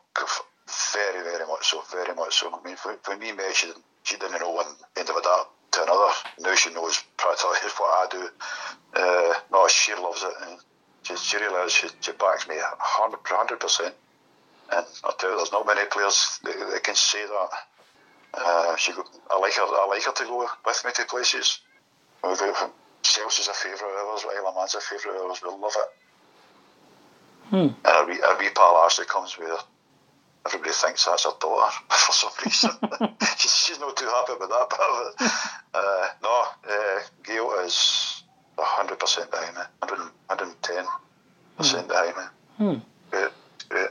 very, 0.93 1.23
very 1.23 1.45
much 1.45 1.69
so. 1.69 1.81
Very 1.91 2.15
much 2.15 2.39
so. 2.39 2.47
I 2.53 2.65
mean, 2.65 2.77
when 3.05 3.19
we 3.19 3.31
met, 3.33 3.53
she 3.53 3.67
didn't, 3.67 3.83
she 4.03 4.17
didn't 4.17 4.39
know 4.39 4.51
one 4.51 4.67
end 4.97 5.09
of 5.09 5.15
a 5.15 5.21
dart 5.21 5.47
to 5.71 5.83
another. 5.83 6.13
Now 6.39 6.55
she 6.55 6.73
knows 6.73 7.03
practically 7.17 7.69
what 7.77 7.89
I 7.89 8.07
do. 8.11 8.29
Uh, 8.95 9.33
no, 9.51 9.67
she 9.67 9.93
loves 9.93 10.23
it. 10.23 10.33
And 10.47 10.59
she, 11.03 11.15
she 11.17 11.37
really. 11.37 11.69
She, 11.69 11.87
she 11.99 12.11
backs 12.13 12.47
me 12.47 12.55
100 12.55 13.59
percent. 13.59 13.93
And 14.71 14.85
I 15.03 15.11
tell 15.19 15.31
you, 15.31 15.37
there's 15.37 15.51
not 15.51 15.67
many 15.67 15.85
players 15.85 16.39
that, 16.43 16.57
that 16.57 16.83
can 16.83 16.95
say 16.95 17.25
that. 17.25 17.49
Uh, 18.37 18.75
she, 18.75 18.91
I 19.31 19.39
like 19.39 19.53
her. 19.53 19.63
I 19.63 19.87
like 19.89 20.03
her 20.03 20.11
to 20.11 20.23
go 20.25 20.47
with 20.65 20.85
me 20.85 20.91
to 20.91 21.05
places. 21.05 21.59
Chelsea's 23.03 23.47
a 23.47 23.53
favourite 23.53 24.01
of 24.01 24.07
ours. 24.07 24.25
Isle 24.25 24.47
of 24.47 24.55
Man's 24.55 24.75
a 24.75 24.81
favourite 24.81 25.17
of 25.17 25.29
ours. 25.29 25.41
We 25.43 25.49
love 25.49 25.75
it. 25.75 25.89
Hmm. 27.49 27.57
And 27.57 27.75
a 27.85 28.05
wee, 28.07 28.19
a 28.19 28.37
wee 28.39 28.49
pal 28.55 28.81
actually 28.83 29.05
comes 29.05 29.37
with 29.37 29.49
her. 29.49 29.63
Everybody 30.47 30.71
thinks 30.73 31.05
that's 31.05 31.25
her 31.25 31.31
daughter 31.39 31.71
for 31.89 32.11
some 32.11 32.31
reason. 32.43 32.71
she's, 33.37 33.55
she's 33.55 33.79
not 33.79 33.95
too 33.95 34.05
happy 34.05 34.33
about 34.33 34.49
that 34.49 34.69
part 34.69 34.91
of 34.91 35.07
it. 35.07 35.31
Uh, 35.73 36.07
no, 36.23 36.45
uh, 36.69 37.01
Gail 37.23 37.51
is 37.65 38.23
100% 38.57 39.31
behind 39.31 39.55
me, 39.55 39.61
110% 39.81 40.85
hmm. 41.57 41.87
behind 41.87 42.17
me. 42.17 42.23
Hmm. 42.57 42.75
Great, 43.11 43.31
great. 43.69 43.89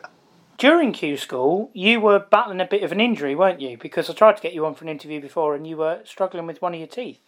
During 0.57 0.93
Q 0.93 1.17
School, 1.17 1.71
you 1.73 2.01
were 2.01 2.21
battling 2.21 2.61
a 2.61 2.65
bit 2.65 2.85
of 2.85 2.93
an 2.93 3.01
injury, 3.01 3.35
weren't 3.35 3.61
you? 3.61 3.77
Because 3.77 4.09
I 4.09 4.13
tried 4.13 4.37
to 4.37 4.43
get 4.43 4.55
you 4.55 4.65
on 4.67 4.75
for 4.75 4.85
an 4.85 4.89
interview 4.89 5.21
before 5.21 5.55
and 5.55 5.67
you 5.67 5.77
were 5.77 6.01
struggling 6.05 6.47
with 6.47 6.63
one 6.63 6.75
of 6.75 6.79
your 6.79 6.89
teeth. 6.89 7.21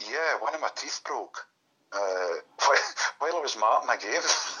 Yeah, 0.00 0.38
one 0.40 0.54
of 0.54 0.60
my 0.60 0.68
teeth 0.76 1.00
broke 1.04 1.46
uh, 1.92 1.98
while 3.18 3.36
I 3.36 3.40
was 3.40 3.56
marking 3.58 3.86
my 3.86 3.96
game. 3.96 4.20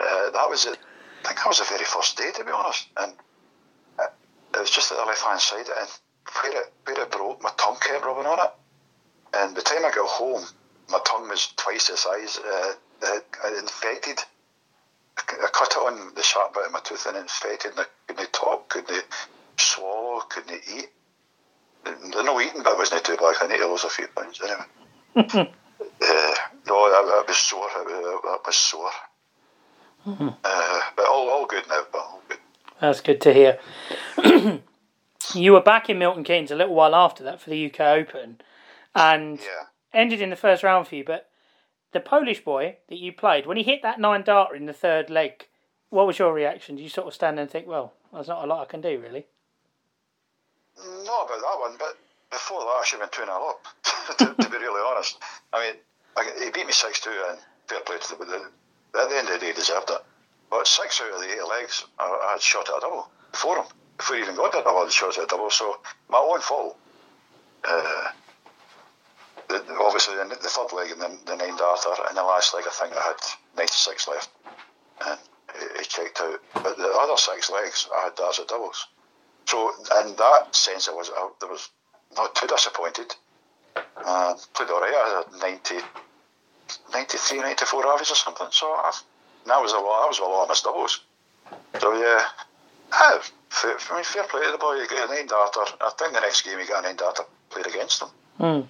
uh, 0.00 0.30
that 0.30 0.48
was 0.48 0.64
it. 0.64 0.78
I 1.24 1.28
think 1.28 1.38
that 1.38 1.48
was 1.48 1.58
the 1.58 1.64
very 1.64 1.84
first 1.84 2.16
day, 2.16 2.30
to 2.34 2.44
be 2.44 2.50
honest. 2.50 2.86
And 2.96 3.12
uh, 3.98 4.06
it 4.54 4.60
was 4.60 4.70
just 4.70 4.90
at 4.92 4.98
the 4.98 5.04
left 5.04 5.22
hand 5.22 5.40
side, 5.40 5.66
and 5.78 5.88
where 6.40 6.62
it, 6.62 6.72
where 6.84 7.02
it 7.02 7.10
broke, 7.10 7.42
my 7.42 7.50
tongue 7.58 7.76
kept 7.80 8.04
rubbing 8.04 8.26
on 8.26 8.38
it. 8.38 8.52
And 9.34 9.54
by 9.54 9.60
the 9.60 9.62
time 9.62 9.84
I 9.84 9.90
got 9.90 10.08
home, 10.08 10.42
my 10.88 11.00
tongue 11.04 11.28
was 11.28 11.52
twice 11.56 11.88
the 11.88 11.96
size. 11.96 12.38
Uh, 12.38 12.72
infected. 13.58 14.18
I 15.16 15.48
cut 15.52 15.72
it 15.72 15.76
on 15.76 16.14
the 16.14 16.22
sharp 16.22 16.54
bit 16.54 16.66
of 16.66 16.72
my 16.72 16.80
tooth 16.80 17.06
and 17.06 17.16
it 17.16 17.20
infected, 17.20 17.72
and 17.72 17.80
I 17.80 17.84
couldn't 18.06 18.32
talk, 18.32 18.68
couldn't 18.68 19.04
swallow, 19.56 20.20
couldn't 20.28 20.60
eat. 20.74 20.88
The, 21.84 22.22
no 22.22 22.40
eating 22.40 22.62
bit 22.62 22.76
wasn't 22.76 23.04
too 23.04 23.16
bad. 23.16 23.36
I 23.40 23.46
need 23.48 23.58
to 23.58 23.66
lose 23.66 23.84
a 23.84 23.88
few 23.88 24.06
pounds 24.08 24.40
anyway. 24.42 24.66
uh, 25.16 25.44
no, 26.68 26.90
that, 26.90 27.04
that 27.06 27.24
was 27.26 27.36
sore. 27.36 27.68
That, 27.74 27.86
that 27.86 28.40
was 28.46 28.56
sore. 28.56 28.90
Mm-hmm. 30.06 30.28
Uh, 30.44 30.80
but 30.96 31.06
all, 31.06 31.30
all 31.30 31.46
good 31.46 31.64
now. 31.68 31.82
But 31.90 31.98
all 31.98 32.22
good. 32.28 32.38
That's 32.80 33.00
good 33.00 33.20
to 33.22 33.32
hear. 33.32 33.58
you 35.34 35.52
were 35.52 35.60
back 35.60 35.90
in 35.90 35.98
Milton 35.98 36.24
Keynes 36.24 36.50
a 36.50 36.56
little 36.56 36.74
while 36.74 36.94
after 36.94 37.24
that 37.24 37.40
for 37.40 37.50
the 37.50 37.66
UK 37.66 37.80
Open, 37.80 38.40
and 38.94 39.38
yeah. 39.38 39.66
ended 39.92 40.20
in 40.20 40.30
the 40.30 40.36
first 40.36 40.62
round 40.62 40.86
for 40.86 40.96
you. 40.96 41.04
But 41.04 41.29
the 41.92 42.00
Polish 42.00 42.44
boy 42.44 42.76
that 42.88 42.98
you 42.98 43.12
played, 43.12 43.46
when 43.46 43.56
he 43.56 43.62
hit 43.62 43.82
that 43.82 44.00
nine 44.00 44.22
darter 44.22 44.54
in 44.54 44.66
the 44.66 44.72
third 44.72 45.10
leg, 45.10 45.46
what 45.88 46.06
was 46.06 46.18
your 46.18 46.32
reaction? 46.32 46.76
Did 46.76 46.82
you 46.82 46.88
sort 46.88 47.08
of 47.08 47.14
stand 47.14 47.36
there 47.36 47.42
and 47.42 47.50
think, 47.50 47.66
"Well, 47.66 47.94
there's 48.12 48.28
not 48.28 48.44
a 48.44 48.46
lot 48.46 48.62
I 48.62 48.70
can 48.70 48.80
do, 48.80 49.00
really"? 49.00 49.26
Not 50.76 51.26
about 51.26 51.40
that 51.40 51.56
one, 51.58 51.76
but 51.78 51.98
before 52.30 52.60
that, 52.60 52.78
I 52.80 52.84
should 52.84 53.00
have 53.00 53.10
been 53.10 53.26
2 53.26 53.32
0 53.32 53.48
up, 53.48 53.64
to, 54.18 54.42
to, 54.42 54.50
be 54.50 54.58
really 54.58 54.82
honest. 54.86 55.18
I 55.52 55.66
mean, 55.66 55.76
I, 56.16 56.44
he 56.44 56.50
beat 56.50 56.66
me 56.66 56.72
6 56.72 57.00
2 57.00 57.10
and 57.28 57.38
fair 57.66 57.80
play 57.80 57.98
to 57.98 58.16
the, 58.16 58.50
at 58.98 59.08
the 59.08 59.16
end 59.16 59.28
of 59.28 59.34
the 59.34 59.38
day, 59.38 59.46
he 59.48 59.52
deserved 59.52 59.90
it. 59.90 60.02
But 60.50 60.66
six 60.66 61.00
out 61.00 61.14
of 61.14 61.20
the 61.20 61.32
eight 61.32 61.46
legs, 61.48 61.84
I, 61.98 62.04
I 62.04 62.32
had 62.32 62.42
shot 62.42 62.68
at 62.68 62.78
a 62.78 62.80
double 62.80 63.08
before 63.30 63.58
him. 63.58 63.66
Before 63.96 64.16
he 64.16 64.22
even 64.22 64.34
got 64.34 64.54
it, 64.54 64.66
I 64.66 64.72
had 64.72 64.90
shot 64.90 65.16
at 65.16 65.24
a 65.24 65.26
double. 65.26 65.50
So 65.50 65.78
my 66.08 66.18
own 66.18 66.40
fault. 66.40 66.76
Uh, 67.62 68.10
the, 69.50 69.74
obviously, 69.80 70.16
the, 70.16 70.24
the 70.24 70.48
third 70.48 70.72
leg 70.72 70.90
and 70.92 71.00
the, 71.00 71.10
the 71.26 71.36
nine 71.36 71.56
darter, 71.56 71.94
and 72.08 72.16
the 72.16 72.22
last 72.22 72.54
leg, 72.54 72.64
I 72.66 72.70
think 72.70 72.96
I 72.96 73.02
had 73.02 73.20
96 73.56 74.08
left. 74.08 74.30
And 75.06 75.18
he 75.78 75.84
checked 75.84 76.20
out. 76.20 76.40
But 76.54 76.76
the 76.76 76.88
other 77.00 77.16
six 77.16 77.50
legs, 77.50 77.88
I 77.94 78.04
had 78.04 78.14
darts 78.14 78.38
at 78.38 78.48
doubles. 78.48 78.86
So 79.46 79.72
in 80.02 80.14
that 80.16 80.54
sense, 80.54 80.88
I 80.88 80.92
was 80.92 81.10
I, 81.14 81.28
there 81.40 81.48
was 81.48 81.70
not 82.16 82.34
too 82.34 82.46
disappointed. 82.46 83.14
Uh, 83.76 84.34
played 84.54 84.70
all 84.70 84.80
right. 84.80 84.94
I 84.94 85.24
had 85.32 85.40
90, 85.40 85.74
93, 86.92 87.38
94 87.38 87.86
average 87.86 88.10
or 88.10 88.14
something. 88.14 88.46
So 88.50 88.66
I, 88.66 88.92
that 89.46 89.60
was 89.60 89.72
a 89.72 89.78
lot. 89.78 90.02
That 90.02 90.08
was 90.08 90.18
a 90.18 90.22
lot 90.22 90.42
of 90.42 90.48
my 90.48 90.54
doubles. 90.62 91.00
So 91.80 91.92
yeah, 91.94 92.22
I, 92.92 93.20
fair, 93.48 93.76
I 93.90 93.94
mean, 93.94 94.04
fair 94.04 94.24
play 94.24 94.44
to 94.44 94.52
the 94.52 94.58
boy. 94.58 94.80
He 94.80 94.86
got 94.86 95.10
a 95.10 95.14
nine 95.14 95.26
darter. 95.26 95.60
I 95.80 95.90
think 95.98 96.12
the 96.12 96.20
next 96.20 96.42
game 96.42 96.58
he 96.58 96.66
got 96.66 96.84
a 96.84 96.88
nine 96.88 96.96
darter. 96.96 97.24
Played 97.50 97.66
against 97.66 98.02
him. 98.02 98.08
Mm. 98.38 98.66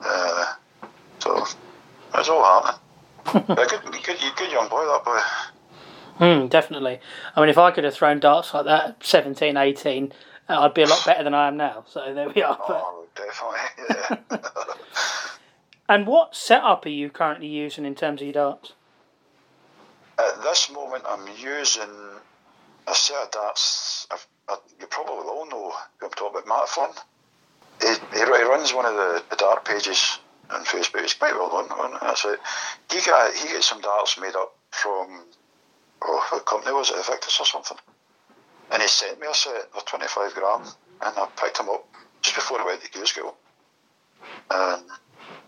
Uh, 0.00 0.54
so 1.18 1.44
it's 2.14 2.28
all 2.28 2.44
happening. 2.44 3.44
a 3.48 3.66
good, 3.66 3.82
good, 4.04 4.18
good 4.36 4.52
young 4.52 4.68
boy, 4.68 4.84
that 4.86 5.04
boy. 5.04 5.20
Hmm, 6.18 6.48
definitely. 6.48 7.00
I 7.36 7.40
mean, 7.40 7.48
if 7.48 7.58
I 7.58 7.70
could 7.70 7.84
have 7.84 7.94
thrown 7.94 8.18
darts 8.18 8.52
like 8.52 8.64
that 8.64 9.04
17, 9.04 9.56
18, 9.56 10.12
uh, 10.48 10.60
I'd 10.60 10.74
be 10.74 10.82
a 10.82 10.86
lot 10.86 11.04
better 11.06 11.22
than 11.22 11.34
I 11.34 11.48
am 11.48 11.56
now. 11.56 11.84
So 11.88 12.12
there 12.12 12.28
we 12.28 12.42
are. 12.42 12.58
Oh, 12.68 13.06
definitely. 13.14 14.18
Yeah. 14.30 14.38
and 15.88 16.06
what 16.06 16.34
setup 16.34 16.86
are 16.86 16.90
you 16.90 17.10
currently 17.10 17.46
using 17.46 17.84
in 17.84 17.94
terms 17.94 18.20
of 18.20 18.26
your 18.26 18.34
darts? 18.34 18.72
At 20.18 20.42
this 20.42 20.70
moment, 20.72 21.04
I'm 21.06 21.28
using 21.38 21.90
a 22.88 22.94
set 22.94 23.22
of 23.22 23.30
darts. 23.30 24.06
I've, 24.10 24.26
I, 24.48 24.56
you 24.80 24.86
probably 24.86 25.28
all 25.28 25.46
know 25.48 25.70
who 25.98 26.06
I'm 26.06 26.10
talking 26.12 26.42
about, 26.42 26.48
Matt 26.48 26.68
Flynn. 26.68 26.90
He, 27.80 28.18
he, 28.18 28.24
runs 28.24 28.74
one 28.74 28.86
of 28.86 28.94
the, 28.94 29.22
the 29.30 29.36
dart 29.36 29.64
pages 29.64 30.18
on 30.50 30.64
Facebook. 30.64 31.02
He's 31.02 31.14
quite 31.14 31.34
well 31.34 31.68
known. 31.68 31.98
That's 32.00 32.24
it. 32.24 32.38
He 32.90 33.00
got 33.04 33.34
he 33.34 33.48
gets 33.48 33.66
some 33.66 33.80
darts 33.80 34.18
made 34.20 34.34
up 34.34 34.54
from 34.70 35.24
oh, 36.02 36.26
what 36.30 36.46
company 36.46 36.74
was 36.74 36.90
it? 36.90 36.96
Invictus 36.96 37.38
or 37.40 37.46
something? 37.46 37.76
and 38.70 38.82
he 38.82 38.88
sent 38.88 39.20
me 39.20 39.26
a 39.30 39.34
set 39.34 39.68
of 39.76 39.84
25 39.84 40.34
gram, 40.34 40.62
and 40.62 41.16
I 41.16 41.28
picked 41.36 41.58
them 41.58 41.68
up 41.70 41.86
just 42.22 42.36
before 42.36 42.60
I 42.60 42.66
went 42.66 42.82
to 42.82 42.90
Q 42.90 43.06
school. 43.06 43.34
And, 44.50 44.82
and 44.82 44.90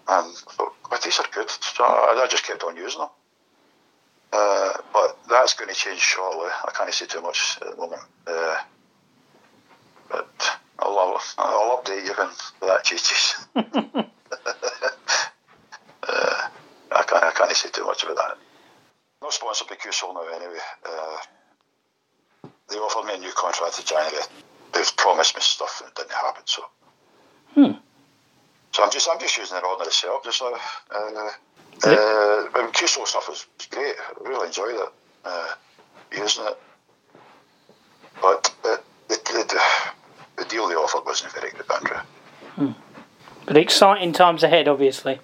I 0.09 0.33
thought, 0.53 0.73
well, 0.91 1.01
these 1.03 1.19
are 1.19 1.27
good. 1.33 1.51
So 1.51 1.85
I, 1.85 2.23
I 2.25 2.27
just 2.31 2.45
kept 2.45 2.63
on 2.63 2.77
using 2.77 3.01
them. 3.01 3.09
Uh, 4.33 4.73
but 4.93 5.19
that's 5.29 5.55
going 5.55 5.69
to 5.69 5.75
change 5.75 6.01
shortly. 6.01 6.49
I 6.49 6.71
can't 6.73 6.93
say 6.95 7.07
too 7.07 7.21
much 7.21 7.59
at 7.61 7.71
the 7.71 7.77
moment. 7.77 8.03
Uh, 8.27 8.57
but 10.09 10.59
I'll, 10.81 11.21
I'll, 11.39 11.83
update 11.83 12.05
you 12.05 12.15
when 12.15 12.29
that 12.63 12.85
changes. 12.85 13.47
uh, 13.57 13.63
I, 16.93 17.03
can't, 17.03 17.25
I 17.25 17.33
can't 17.35 17.53
say 17.53 17.69
too 17.71 17.85
much 17.85 18.03
about 18.05 18.17
that. 18.17 18.39
Not 19.23 19.33
sponsored 19.33 19.69
by 19.69 19.77
QSOL 19.77 20.15
now 20.15 20.27
anyway. 20.35 20.59
Uh, 20.87 21.17
they 22.69 22.77
offered 22.77 23.07
me 23.07 23.15
a 23.15 23.19
new 23.19 23.33
contract 23.37 23.79
in 23.79 23.85
January. 23.85 24.25
They've 24.73 24.97
promised 24.97 25.35
me 25.37 25.43
stuff 25.43 25.81
and 25.83 25.91
it 25.91 25.97
didn't 25.97 26.13
happen. 26.13 26.43
So, 26.47 26.63
hmm. 27.55 27.73
so 28.73 28.85
I'm 28.85 28.91
just 28.91 29.09
I'm 29.13 29.19
just 29.19 29.37
using 29.37 29.57
the 29.59 29.67
ordinary 29.67 29.93
setup 29.93 30.25
just 30.25 30.41
now. 30.41 30.55
Uh, 30.91 31.31
uh, 31.83 32.47
but 32.53 32.73
QSOL 32.73 33.07
stuff 33.07 33.29
was 33.29 33.47
great. 33.71 33.95
I 33.99 34.29
really 34.29 34.47
enjoyed 34.47 34.75
it 34.75 34.89
uh, 35.25 35.55
using 36.13 36.47
it. 36.47 36.59
But 38.23 38.55
the, 38.63 38.81
the, 39.09 39.17
the, 39.25 39.63
deal 40.51 40.69
they 40.69 40.75
offered 40.75 41.07
wasn't 41.07 41.33
very 41.33 41.51
good, 41.51 41.71
Andrew. 41.73 41.97
Hmm. 42.57 42.73
But 43.47 43.57
exciting 43.57 44.13
times 44.13 44.43
ahead, 44.43 44.69
obviously. 44.69 45.19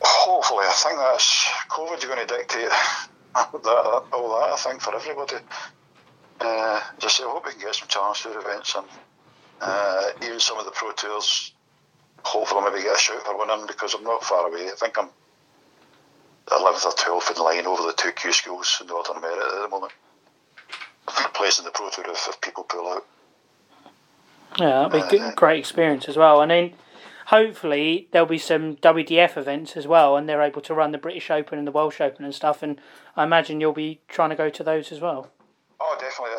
Hopefully, 0.00 0.64
I 0.68 0.72
think 0.72 0.98
that's 0.98 1.44
COVID's 1.68 2.04
going 2.04 2.26
to 2.26 2.34
dictate 2.34 2.68
that, 3.34 4.04
all 4.12 4.40
that. 4.40 4.52
I 4.52 4.56
think 4.56 4.80
for 4.80 4.94
everybody. 4.94 5.36
Uh, 6.40 6.80
as 7.02 7.20
I 7.20 7.24
hope 7.24 7.46
we 7.46 7.52
can 7.52 7.60
get 7.60 7.74
some 7.74 7.88
chance 7.88 8.22
tour 8.22 8.38
events 8.38 8.74
and 8.76 8.86
uh, 9.60 10.10
even 10.22 10.38
some 10.38 10.58
of 10.58 10.64
the 10.64 10.70
pro 10.70 10.92
tours. 10.92 11.52
Hopefully, 12.22 12.70
maybe 12.70 12.82
get 12.82 12.96
a 12.96 12.98
shout 12.98 13.24
for 13.24 13.46
them 13.46 13.66
because 13.66 13.94
I'm 13.94 14.04
not 14.04 14.22
far 14.22 14.48
away. 14.48 14.68
I 14.68 14.74
think 14.76 14.98
I'm 14.98 15.08
11th 16.48 16.86
or 16.86 17.20
12th 17.20 17.36
in 17.36 17.42
line 17.42 17.66
over 17.66 17.82
the 17.82 17.92
two 17.92 18.12
Q 18.12 18.32
schools 18.32 18.78
in 18.80 18.86
Northern 18.86 19.16
America 19.16 19.46
at 19.56 19.62
the 19.62 19.68
moment. 19.68 19.92
Placing 21.34 21.64
the 21.64 21.70
Pro 21.70 21.90
Tour 21.90 22.04
if, 22.08 22.28
if 22.28 22.40
people 22.40 22.64
pull 22.64 22.92
out. 22.92 23.06
Yeah, 24.58 24.88
that'll 24.88 25.10
be 25.10 25.18
uh, 25.20 25.32
great 25.34 25.58
experience 25.58 26.08
as 26.08 26.16
well. 26.16 26.40
And 26.40 26.50
then 26.50 26.74
hopefully 27.26 28.08
there'll 28.10 28.26
be 28.26 28.38
some 28.38 28.76
WDF 28.76 29.36
events 29.36 29.76
as 29.76 29.86
well, 29.86 30.16
and 30.16 30.28
they're 30.28 30.42
able 30.42 30.62
to 30.62 30.74
run 30.74 30.92
the 30.92 30.98
British 30.98 31.30
Open 31.30 31.58
and 31.58 31.66
the 31.66 31.72
Welsh 31.72 32.00
Open 32.00 32.24
and 32.24 32.34
stuff. 32.34 32.62
And 32.62 32.80
I 33.16 33.24
imagine 33.24 33.60
you'll 33.60 33.72
be 33.72 34.00
trying 34.08 34.30
to 34.30 34.36
go 34.36 34.48
to 34.48 34.64
those 34.64 34.90
as 34.92 35.00
well. 35.00 35.30
Oh, 35.80 35.96
definitely. 36.00 36.34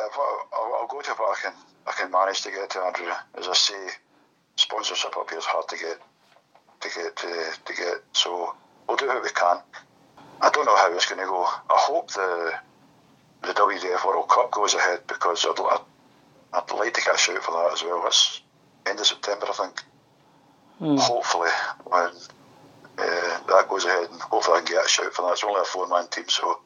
I'll, 0.53 0.81
I'll 0.81 0.87
go 0.87 1.01
to 1.01 1.11
what 1.11 1.37
I 1.37 1.41
can. 1.41 1.53
I 1.87 1.91
can 1.91 2.11
manage 2.11 2.41
to 2.41 2.51
get 2.51 2.69
to 2.71 2.79
Andrew. 2.79 3.07
As 3.37 3.47
I 3.47 3.53
say, 3.53 3.87
sponsorship 4.55 5.15
up 5.17 5.29
here 5.29 5.39
is 5.39 5.45
hard 5.45 5.67
to 5.69 5.77
get. 5.77 5.97
To 6.81 6.89
get 6.89 7.15
to, 7.15 7.51
to 7.65 7.73
get. 7.73 8.03
So 8.13 8.55
we'll 8.87 8.97
do 8.97 9.07
what 9.07 9.23
we 9.23 9.29
can. 9.29 9.57
I 10.41 10.49
don't 10.49 10.65
know 10.65 10.75
how 10.75 10.93
it's 10.93 11.05
going 11.05 11.19
to 11.19 11.25
go. 11.25 11.43
I 11.43 11.77
hope 11.77 12.11
the 12.11 12.53
the 13.41 13.53
WDF 13.53 14.05
World 14.05 14.27
Cup 14.27 14.51
goes 14.51 14.73
ahead 14.73 14.99
because 15.07 15.45
I'd, 15.45 15.59
I'd, 15.59 15.79
I'd 16.53 16.71
like 16.71 16.93
to 16.95 17.01
get 17.01 17.15
a 17.15 17.17
shout 17.17 17.43
for 17.43 17.51
that 17.51 17.73
as 17.73 17.83
well. 17.83 18.03
It's 18.07 18.41
end 18.85 18.99
of 18.99 19.05
September, 19.05 19.47
I 19.49 19.53
think. 19.53 19.83
Mm. 20.81 20.99
Hopefully, 20.99 21.49
when 21.85 22.09
uh, 22.97 23.39
that 23.47 23.67
goes 23.69 23.85
ahead, 23.85 24.09
and 24.09 24.21
hopefully 24.21 24.57
I 24.57 24.61
can 24.61 24.75
get 24.75 24.85
a 24.85 24.87
shout 24.87 25.13
for 25.13 25.23
that. 25.23 25.33
It's 25.33 25.43
only 25.43 25.61
a 25.61 25.65
four 25.65 25.87
man 25.87 26.07
team, 26.07 26.27
so 26.27 26.59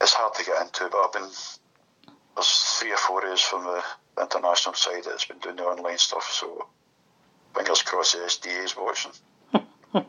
it's 0.00 0.12
hard 0.12 0.34
to 0.34 0.44
get 0.44 0.60
into. 0.62 0.88
But 0.90 0.98
I've 0.98 1.12
been 1.12 1.30
there's 2.34 2.78
three 2.78 2.92
or 2.92 2.96
four 2.96 3.22
years 3.24 3.40
from 3.40 3.64
the 3.64 3.82
international 4.20 4.74
side 4.74 5.04
that's 5.04 5.24
been 5.24 5.38
doing 5.38 5.56
the 5.56 5.64
online 5.64 5.98
stuff, 5.98 6.28
so 6.30 6.66
fingers 7.54 7.82
crossed 7.82 8.14
the 8.14 8.20
SDA 8.20 8.64
is 8.64 8.76
watching. 8.76 9.12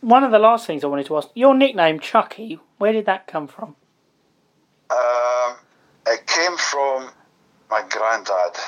One 0.00 0.24
of 0.24 0.30
the 0.30 0.38
last 0.38 0.66
things 0.66 0.84
I 0.84 0.86
wanted 0.86 1.06
to 1.06 1.16
ask 1.16 1.28
your 1.34 1.54
nickname 1.54 2.00
Chucky, 2.00 2.58
where 2.78 2.92
did 2.92 3.06
that 3.06 3.26
come 3.26 3.46
from? 3.46 3.76
Um, 4.90 5.56
it 6.06 6.26
came 6.26 6.56
from 6.56 7.10
my 7.70 7.82
granddad 7.88 8.58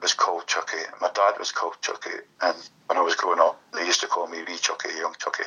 was 0.00 0.14
called 0.14 0.46
Chucky. 0.46 0.78
My 1.00 1.10
dad 1.14 1.34
was 1.38 1.52
called 1.52 1.76
Chucky, 1.80 2.16
and 2.40 2.56
when 2.86 2.98
I 2.98 3.02
was 3.02 3.14
growing 3.14 3.40
up, 3.40 3.60
they 3.72 3.84
used 3.86 4.00
to 4.00 4.06
call 4.06 4.26
me 4.26 4.42
Wee 4.46 4.56
Chucky, 4.56 4.88
Young 4.96 5.14
Chucky. 5.18 5.44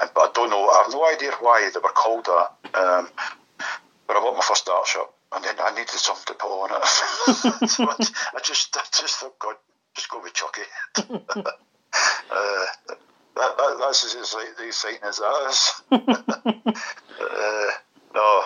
And, 0.00 0.10
but 0.14 0.20
I 0.20 0.32
don't 0.34 0.50
know, 0.50 0.68
I 0.68 0.82
have 0.84 0.92
no 0.92 1.06
idea 1.06 1.32
why 1.40 1.70
they 1.72 1.80
were 1.80 1.88
called 1.90 2.26
that. 2.26 2.78
Um, 2.78 3.08
but 4.06 4.16
I 4.16 4.20
bought 4.20 4.36
my 4.36 4.42
first 4.42 4.66
dart 4.66 4.86
shop, 4.86 5.14
and 5.32 5.44
then 5.44 5.54
I 5.58 5.70
needed 5.70 5.88
something 5.90 6.24
to 6.26 6.34
put 6.34 6.48
on 6.48 6.70
it. 6.70 7.68
so 7.70 7.84
I, 7.84 7.96
I, 8.36 8.40
just, 8.42 8.76
I 8.76 8.82
just 8.92 9.16
thought, 9.16 9.38
God, 9.38 9.56
just 9.94 10.10
go 10.10 10.20
with 10.22 10.34
Chucky. 10.34 10.62
uh, 10.96 11.42
that, 13.34 13.56
that, 13.56 13.76
that's 13.80 14.04
as 14.04 14.14
exciting 14.14 15.00
as 15.02 15.18
that 15.18 15.48
is. 15.48 15.82
uh, 15.92 17.70
no, 18.14 18.44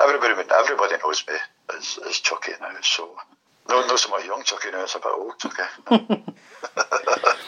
everybody 0.00 0.48
everybody 0.54 0.96
knows 1.02 1.24
me 1.28 1.34
as, 1.76 1.98
as 2.06 2.18
Chucky 2.18 2.52
now, 2.60 2.72
so 2.82 3.16
no, 3.68 3.86
not 3.86 3.98
so 3.98 4.10
much 4.10 4.24
young 4.26 4.42
Chucky 4.42 4.70
now. 4.70 4.82
It's 4.82 4.94
about 4.94 5.18
old 5.18 5.38
Chucky. 5.38 5.62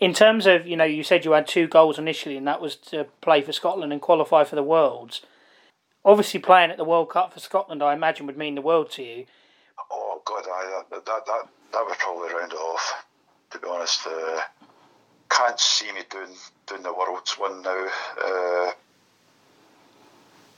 In 0.00 0.12
terms 0.12 0.46
of, 0.46 0.66
you 0.66 0.76
know, 0.76 0.84
you 0.84 1.02
said 1.02 1.24
you 1.24 1.32
had 1.32 1.46
two 1.46 1.66
goals 1.66 1.98
initially, 1.98 2.36
and 2.36 2.46
that 2.46 2.60
was 2.60 2.76
to 2.76 3.06
play 3.20 3.40
for 3.40 3.52
Scotland 3.52 3.92
and 3.92 4.02
qualify 4.02 4.44
for 4.44 4.56
the 4.56 4.62
Worlds. 4.62 5.22
Obviously, 6.04 6.40
playing 6.40 6.70
at 6.70 6.76
the 6.76 6.84
World 6.84 7.10
Cup 7.10 7.32
for 7.32 7.40
Scotland, 7.40 7.82
I 7.82 7.94
imagine, 7.94 8.26
would 8.26 8.36
mean 8.36 8.54
the 8.54 8.60
world 8.60 8.90
to 8.92 9.02
you. 9.02 9.24
Oh 9.90 10.20
God, 10.24 10.44
I, 10.46 10.82
that 10.90 11.06
that 11.06 11.48
that 11.72 11.86
would 11.86 11.98
probably 11.98 12.34
round 12.34 12.52
it 12.52 12.56
off. 12.56 13.04
To 13.52 13.58
be 13.58 13.68
honest, 13.68 14.06
uh, 14.06 14.40
can't 15.30 15.58
see 15.58 15.90
me 15.92 16.02
doing 16.10 16.34
doing 16.66 16.82
the 16.82 16.92
world's 16.92 17.38
one 17.38 17.62
now. 17.62 17.86
Uh, 18.22 18.72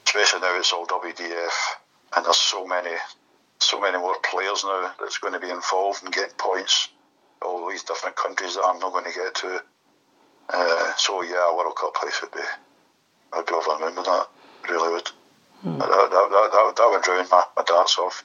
especially 0.04 0.40
now 0.40 0.58
it's 0.58 0.72
all 0.72 0.86
WDF, 0.86 1.50
and 2.14 2.24
there's 2.24 2.36
so 2.36 2.66
many, 2.66 2.94
so 3.58 3.80
many 3.80 3.98
more 3.98 4.16
players 4.30 4.64
now 4.64 4.92
that's 5.00 5.18
going 5.18 5.32
to 5.32 5.40
be 5.40 5.50
involved 5.50 6.04
and 6.04 6.12
get 6.12 6.36
points. 6.38 6.88
All 7.42 7.68
these 7.68 7.82
different 7.82 8.16
countries 8.16 8.54
that 8.54 8.64
I'm 8.64 8.78
not 8.78 8.92
going 8.92 9.04
to 9.04 9.12
get 9.12 9.34
to. 9.36 9.62
Uh, 10.48 10.92
so 10.96 11.22
yeah, 11.22 11.50
a 11.50 11.56
World 11.56 11.76
Cup 11.76 11.94
place 11.94 12.20
would 12.22 12.32
be, 12.32 12.40
I'd 13.32 13.46
be 13.46 13.52
over 13.52 13.70
the 13.78 13.84
moon 13.84 13.96
with 13.96 14.06
that. 14.06 14.26
Really 14.68 14.92
would. 14.92 15.08
Hmm. 15.62 15.78
That, 15.78 15.88
that, 15.88 16.10
that, 16.10 16.50
that, 16.52 16.74
that 16.76 16.88
would 16.90 17.08
ruin 17.08 17.26
my, 17.30 17.42
my 17.56 17.62
darts 17.64 17.98
off. 17.98 18.24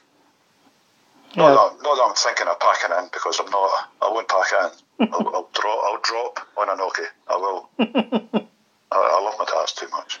Yeah. 1.34 1.48
Not, 1.48 1.78
that, 1.78 1.82
not 1.82 1.96
that 1.96 2.04
I'm 2.08 2.14
thinking 2.14 2.46
of 2.46 2.60
packing 2.60 2.96
in 2.96 3.10
because 3.12 3.40
I'm 3.40 3.50
not. 3.50 3.88
I 4.02 4.10
won't 4.10 4.28
pack 4.28 4.52
in. 4.52 5.08
I'll, 5.12 5.28
I'll 5.34 5.50
drop. 5.52 5.78
I'll 5.84 6.00
drop 6.02 6.40
on 6.56 6.68
a 6.68 6.76
Nokia. 6.76 7.06
I 7.28 7.36
will. 7.36 7.68
I, 7.78 8.96
I, 8.96 9.22
love 9.22 9.34
my 9.38 9.46
darts 9.46 9.72
too 9.72 9.88
much. 9.90 10.20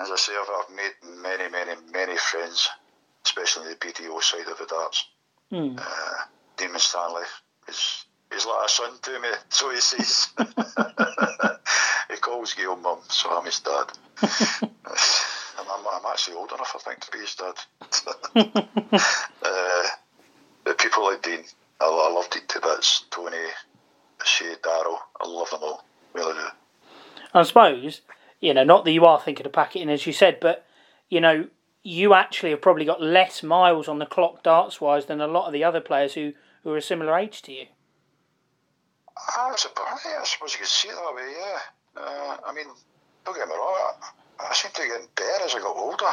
As 0.00 0.10
I 0.10 0.16
say, 0.16 0.32
I've, 0.32 0.48
I've 0.48 0.74
made 0.74 1.22
many, 1.22 1.50
many, 1.50 1.72
many 1.92 2.16
friends, 2.16 2.68
especially 3.24 3.68
the 3.68 3.76
BDO 3.76 4.22
side 4.22 4.48
of 4.48 4.58
the 4.58 4.66
darts. 4.66 5.06
Mm. 5.50 5.78
Uh, 5.78 6.24
Damon 6.56 6.80
Stanley 6.80 7.24
is 7.68 8.06
he's 8.32 8.46
like 8.46 8.66
a 8.66 8.68
son 8.68 8.92
to 9.02 9.20
me, 9.20 9.28
so 9.50 9.70
he 9.70 9.80
says. 9.80 10.28
he 12.10 12.16
calls 12.16 12.54
Gail 12.54 12.76
mum, 12.76 12.98
so 13.08 13.30
I'm 13.30 13.44
his 13.44 13.60
dad. 13.60 13.92
I'm, 14.22 15.66
I'm, 15.70 15.86
I'm, 15.92 16.06
actually 16.10 16.36
old 16.36 16.52
enough, 16.52 16.74
I 16.74 16.78
think, 16.78 17.00
to 17.00 17.10
be 17.10 17.18
his 17.18 17.34
dad. 17.34 17.54
uh, 19.42 19.88
the 20.64 20.74
people 20.74 21.04
like 21.04 21.22
Dean, 21.22 21.44
I, 21.80 21.84
I 21.84 22.12
love 22.12 22.30
Dean 22.30 22.42
to 22.48 22.60
bits. 22.60 23.04
Tony, 23.10 23.36
Shea, 24.24 24.54
Darrell, 24.62 24.98
I 25.20 25.28
love 25.28 25.50
them 25.50 25.60
all. 25.62 25.84
Really 26.14 26.32
do. 26.32 26.46
I 27.34 27.42
suppose, 27.42 28.00
you 28.42 28.52
know, 28.52 28.64
not 28.64 28.84
that 28.84 28.90
you 28.90 29.06
are 29.06 29.20
thinking 29.20 29.46
of 29.46 29.52
packing, 29.52 29.88
as 29.88 30.04
you 30.04 30.12
said, 30.12 30.38
but, 30.40 30.66
you 31.08 31.20
know, 31.20 31.46
you 31.84 32.12
actually 32.12 32.50
have 32.50 32.60
probably 32.60 32.84
got 32.84 33.00
less 33.00 33.42
miles 33.42 33.88
on 33.88 34.00
the 34.00 34.06
clock 34.06 34.42
darts 34.42 34.80
wise 34.80 35.06
than 35.06 35.20
a 35.20 35.26
lot 35.26 35.46
of 35.46 35.52
the 35.52 35.64
other 35.64 35.80
players 35.80 36.14
who, 36.14 36.32
who 36.64 36.72
are 36.72 36.76
a 36.76 36.82
similar 36.82 37.16
age 37.16 37.40
to 37.42 37.52
you. 37.52 37.66
I 39.16 39.54
suppose, 39.56 39.86
I 39.86 40.24
suppose 40.24 40.52
you 40.54 40.58
could 40.58 40.66
see 40.66 40.88
it 40.88 40.94
that 40.94 41.14
way, 41.14 41.32
yeah. 41.38 41.58
Uh, 42.02 42.36
I 42.44 42.52
mean, 42.52 42.66
don't 43.24 43.36
get 43.36 43.46
me 43.46 43.54
wrong, 43.54 43.94
I, 44.40 44.50
I 44.50 44.54
seem 44.54 44.72
to 44.72 44.82
get 44.82 45.14
better 45.14 45.44
as 45.44 45.54
I 45.54 45.60
got 45.60 45.76
older. 45.76 46.12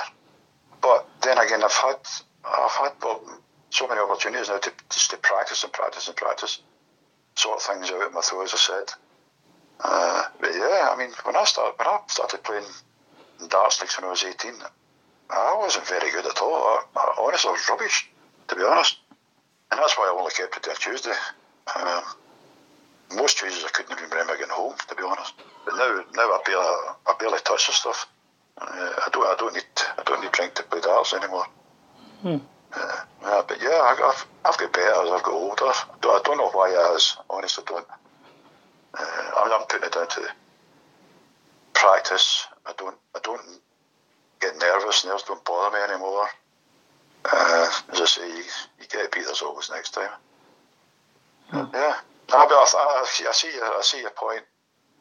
But 0.81 1.09
then 1.23 1.39
again, 1.39 1.63
I've 1.63 1.71
had, 1.71 1.97
I've 2.45 2.71
had 2.71 2.91
well, 3.01 3.41
so 3.71 3.87
many 3.87 4.01
opportunities 4.01 4.49
now 4.49 4.59
to 4.59 4.71
just 4.91 5.09
to 5.11 5.17
practice 5.17 5.63
and 5.63 5.73
practice 5.73 6.07
and 6.07 6.15
practice, 6.15 6.61
sort 7.35 7.61
things 7.61 7.89
out 7.89 8.07
in 8.07 8.13
my 8.13 8.21
throw, 8.21 8.43
as 8.43 8.53
I 8.53 8.57
said. 8.57 8.93
Uh, 9.81 10.23
but 10.39 10.51
yeah, 10.53 10.89
I 10.91 10.95
mean, 10.97 11.11
when 11.23 11.35
I 11.35 11.43
started 11.45 11.77
when 11.77 11.87
I 11.87 11.99
started 12.07 12.43
playing 12.43 12.65
darts 13.47 13.81
leagues 13.81 13.97
when 13.97 14.07
I 14.07 14.11
was 14.11 14.23
eighteen, 14.23 14.55
I 15.29 15.55
wasn't 15.57 15.87
very 15.87 16.11
good 16.11 16.25
at 16.25 16.41
all. 16.41 16.55
I, 16.55 16.83
I, 16.95 17.15
honestly, 17.19 17.49
I 17.49 17.53
was 17.53 17.69
rubbish, 17.69 18.09
to 18.47 18.55
be 18.55 18.63
honest. 18.63 18.97
And 19.71 19.79
that's 19.79 19.97
why 19.97 20.05
I 20.05 20.17
only 20.17 20.31
kept 20.31 20.57
it 20.57 20.63
to 20.63 20.71
a 20.71 20.75
Tuesday. 20.75 21.13
Um, 21.75 22.03
most 23.15 23.37
Tuesdays 23.37 23.63
I 23.63 23.69
couldn't 23.69 23.97
even 23.97 24.09
remember 24.09 24.35
getting 24.35 24.51
home, 24.51 24.73
to 24.87 24.95
be 24.95 25.03
honest. 25.03 25.33
But 25.65 25.75
now, 25.75 26.03
now 26.15 26.23
I 26.23 26.41
barely, 26.45 26.65
I 27.07 27.13
barely 27.19 27.39
touch 27.45 27.67
the 27.67 27.73
stuff. 27.73 28.07
Uh, 28.57 28.65
I 28.67 29.09
don't, 29.11 29.25
I 29.25 29.35
don't 29.37 29.53
need, 29.53 29.63
I 29.97 30.03
don't 30.03 30.21
need 30.21 30.31
drink 30.31 30.55
to 30.55 30.63
play 30.63 30.81
darts 30.81 31.13
anymore. 31.13 31.45
Hmm. 32.21 32.37
Uh, 32.73 32.97
yeah, 33.21 33.41
but 33.47 33.57
yeah, 33.61 33.79
I've, 33.81 34.25
I've 34.45 34.57
got 34.57 34.73
better 34.73 35.03
as 35.03 35.11
I've 35.11 35.23
got 35.23 35.33
older. 35.33 35.65
I 35.65 35.83
don't, 36.01 36.19
I 36.19 36.21
don't 36.23 36.37
know 36.37 36.49
why 36.49 36.69
it 36.69 36.95
is. 36.95 37.17
Honestly, 37.29 37.63
don't. 37.67 37.85
Uh, 38.93 39.31
I'm, 39.37 39.51
I'm 39.53 39.67
putting 39.67 39.87
it 39.87 39.93
down 39.93 39.98
to 40.09 40.27
practice. 41.73 42.45
I 42.65 42.73
don't. 42.77 42.97
I 43.15 43.19
don't 43.23 43.41
get 44.39 44.57
nervous. 44.59 45.05
Nerves 45.05 45.23
don't 45.23 45.43
bother 45.45 45.75
me 45.75 45.93
anymore. 45.93 46.27
Uh, 47.25 47.69
as 47.91 48.01
I 48.01 48.05
say, 48.05 48.27
you, 48.29 48.43
you 48.79 48.87
get 48.89 49.11
beat. 49.11 49.25
There's 49.25 49.41
always 49.41 49.69
next 49.69 49.91
time. 49.91 50.09
Hmm. 51.49 51.65
Yeah, 51.73 51.95
I, 52.31 52.35
I, 52.35 53.01
I, 53.01 53.05
see. 53.07 53.25
I 53.27 53.79
see 53.81 54.01
your 54.01 54.11
point. 54.11 54.43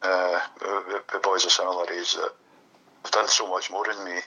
Uh, 0.01 0.39
the, 0.59 1.19
boys 1.21 1.45
are 1.45 1.49
similar 1.49 1.83
age 1.91 2.15
that 2.15 2.31
have 3.03 3.11
done 3.11 3.27
so 3.27 3.49
much 3.49 3.69
more 3.69 3.85
than 3.85 4.03
me. 4.05 4.19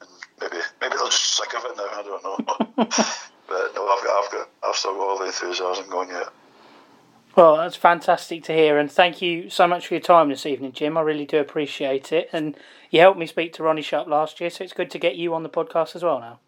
And 0.00 0.10
maybe 0.40 0.56
maybe 0.80 0.94
they're 0.96 1.06
just 1.06 1.36
sick 1.36 1.54
of 1.54 1.64
it 1.64 1.76
now. 1.76 1.88
I 1.92 2.02
don't 2.02 2.22
know. 2.22 2.36
but 2.76 3.74
no, 3.74 3.88
I've 3.88 4.04
got, 4.04 4.24
I've 4.24 4.32
got, 4.32 4.48
I've 4.62 4.76
still 4.76 4.94
got 4.94 5.08
all 5.08 5.18
the 5.18 5.26
enthusiasm 5.26 5.88
going 5.88 6.10
yet. 6.10 6.28
Well, 7.36 7.58
that's 7.58 7.76
fantastic 7.76 8.44
to 8.44 8.54
hear, 8.54 8.78
and 8.78 8.90
thank 8.90 9.20
you 9.20 9.50
so 9.50 9.66
much 9.66 9.86
for 9.86 9.94
your 9.94 10.00
time 10.00 10.30
this 10.30 10.46
evening, 10.46 10.72
Jim. 10.72 10.96
I 10.96 11.02
really 11.02 11.26
do 11.26 11.38
appreciate 11.38 12.10
it, 12.10 12.30
and 12.32 12.56
you 12.90 13.00
helped 13.00 13.18
me 13.18 13.26
speak 13.26 13.52
to 13.54 13.62
Ronnie 13.62 13.82
Sharp 13.82 14.08
last 14.08 14.40
year, 14.40 14.48
so 14.48 14.64
it's 14.64 14.72
good 14.72 14.90
to 14.92 14.98
get 14.98 15.16
you 15.16 15.34
on 15.34 15.42
the 15.42 15.50
podcast 15.50 15.94
as 15.94 16.02
well 16.02 16.18
now. 16.18 16.40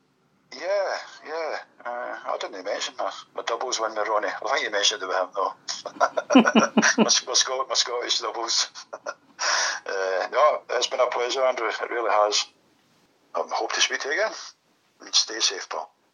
Yeah, 0.55 0.97
yeah. 1.27 1.57
Uh, 1.85 2.17
I 2.27 2.39
didn't 2.41 2.65
mention 2.65 2.95
my, 2.99 3.13
my 3.37 3.43
doubles 3.43 3.79
win 3.79 3.95
with 3.95 4.09
Ronnie. 4.09 4.29
I 4.29 4.49
think 4.51 4.65
you 4.65 4.71
mentioned 4.71 5.03
it 5.03 5.09
with 5.09 5.17
him 5.19 5.29
though. 5.35 5.53
my, 5.95 7.05
my, 7.05 7.35
Scot- 7.35 7.69
my 7.69 7.75
Scottish 7.75 8.21
doubles. 8.21 8.71
uh, 9.05 10.29
no, 10.33 10.63
it's 10.71 10.87
been 10.87 11.01
a 11.01 11.07
pleasure, 11.09 11.43
Andrew. 11.43 11.69
It 11.69 11.91
really 11.91 12.11
has. 12.11 12.47
I 13.35 13.43
hope 13.47 13.73
to 13.75 13.81
speak 13.83 14.01
to 14.01 14.09
you 14.09 14.15
again. 14.15 14.33
And 15.03 15.15
stay 15.15 15.39
safe, 15.41 15.69
pal. 15.69 15.91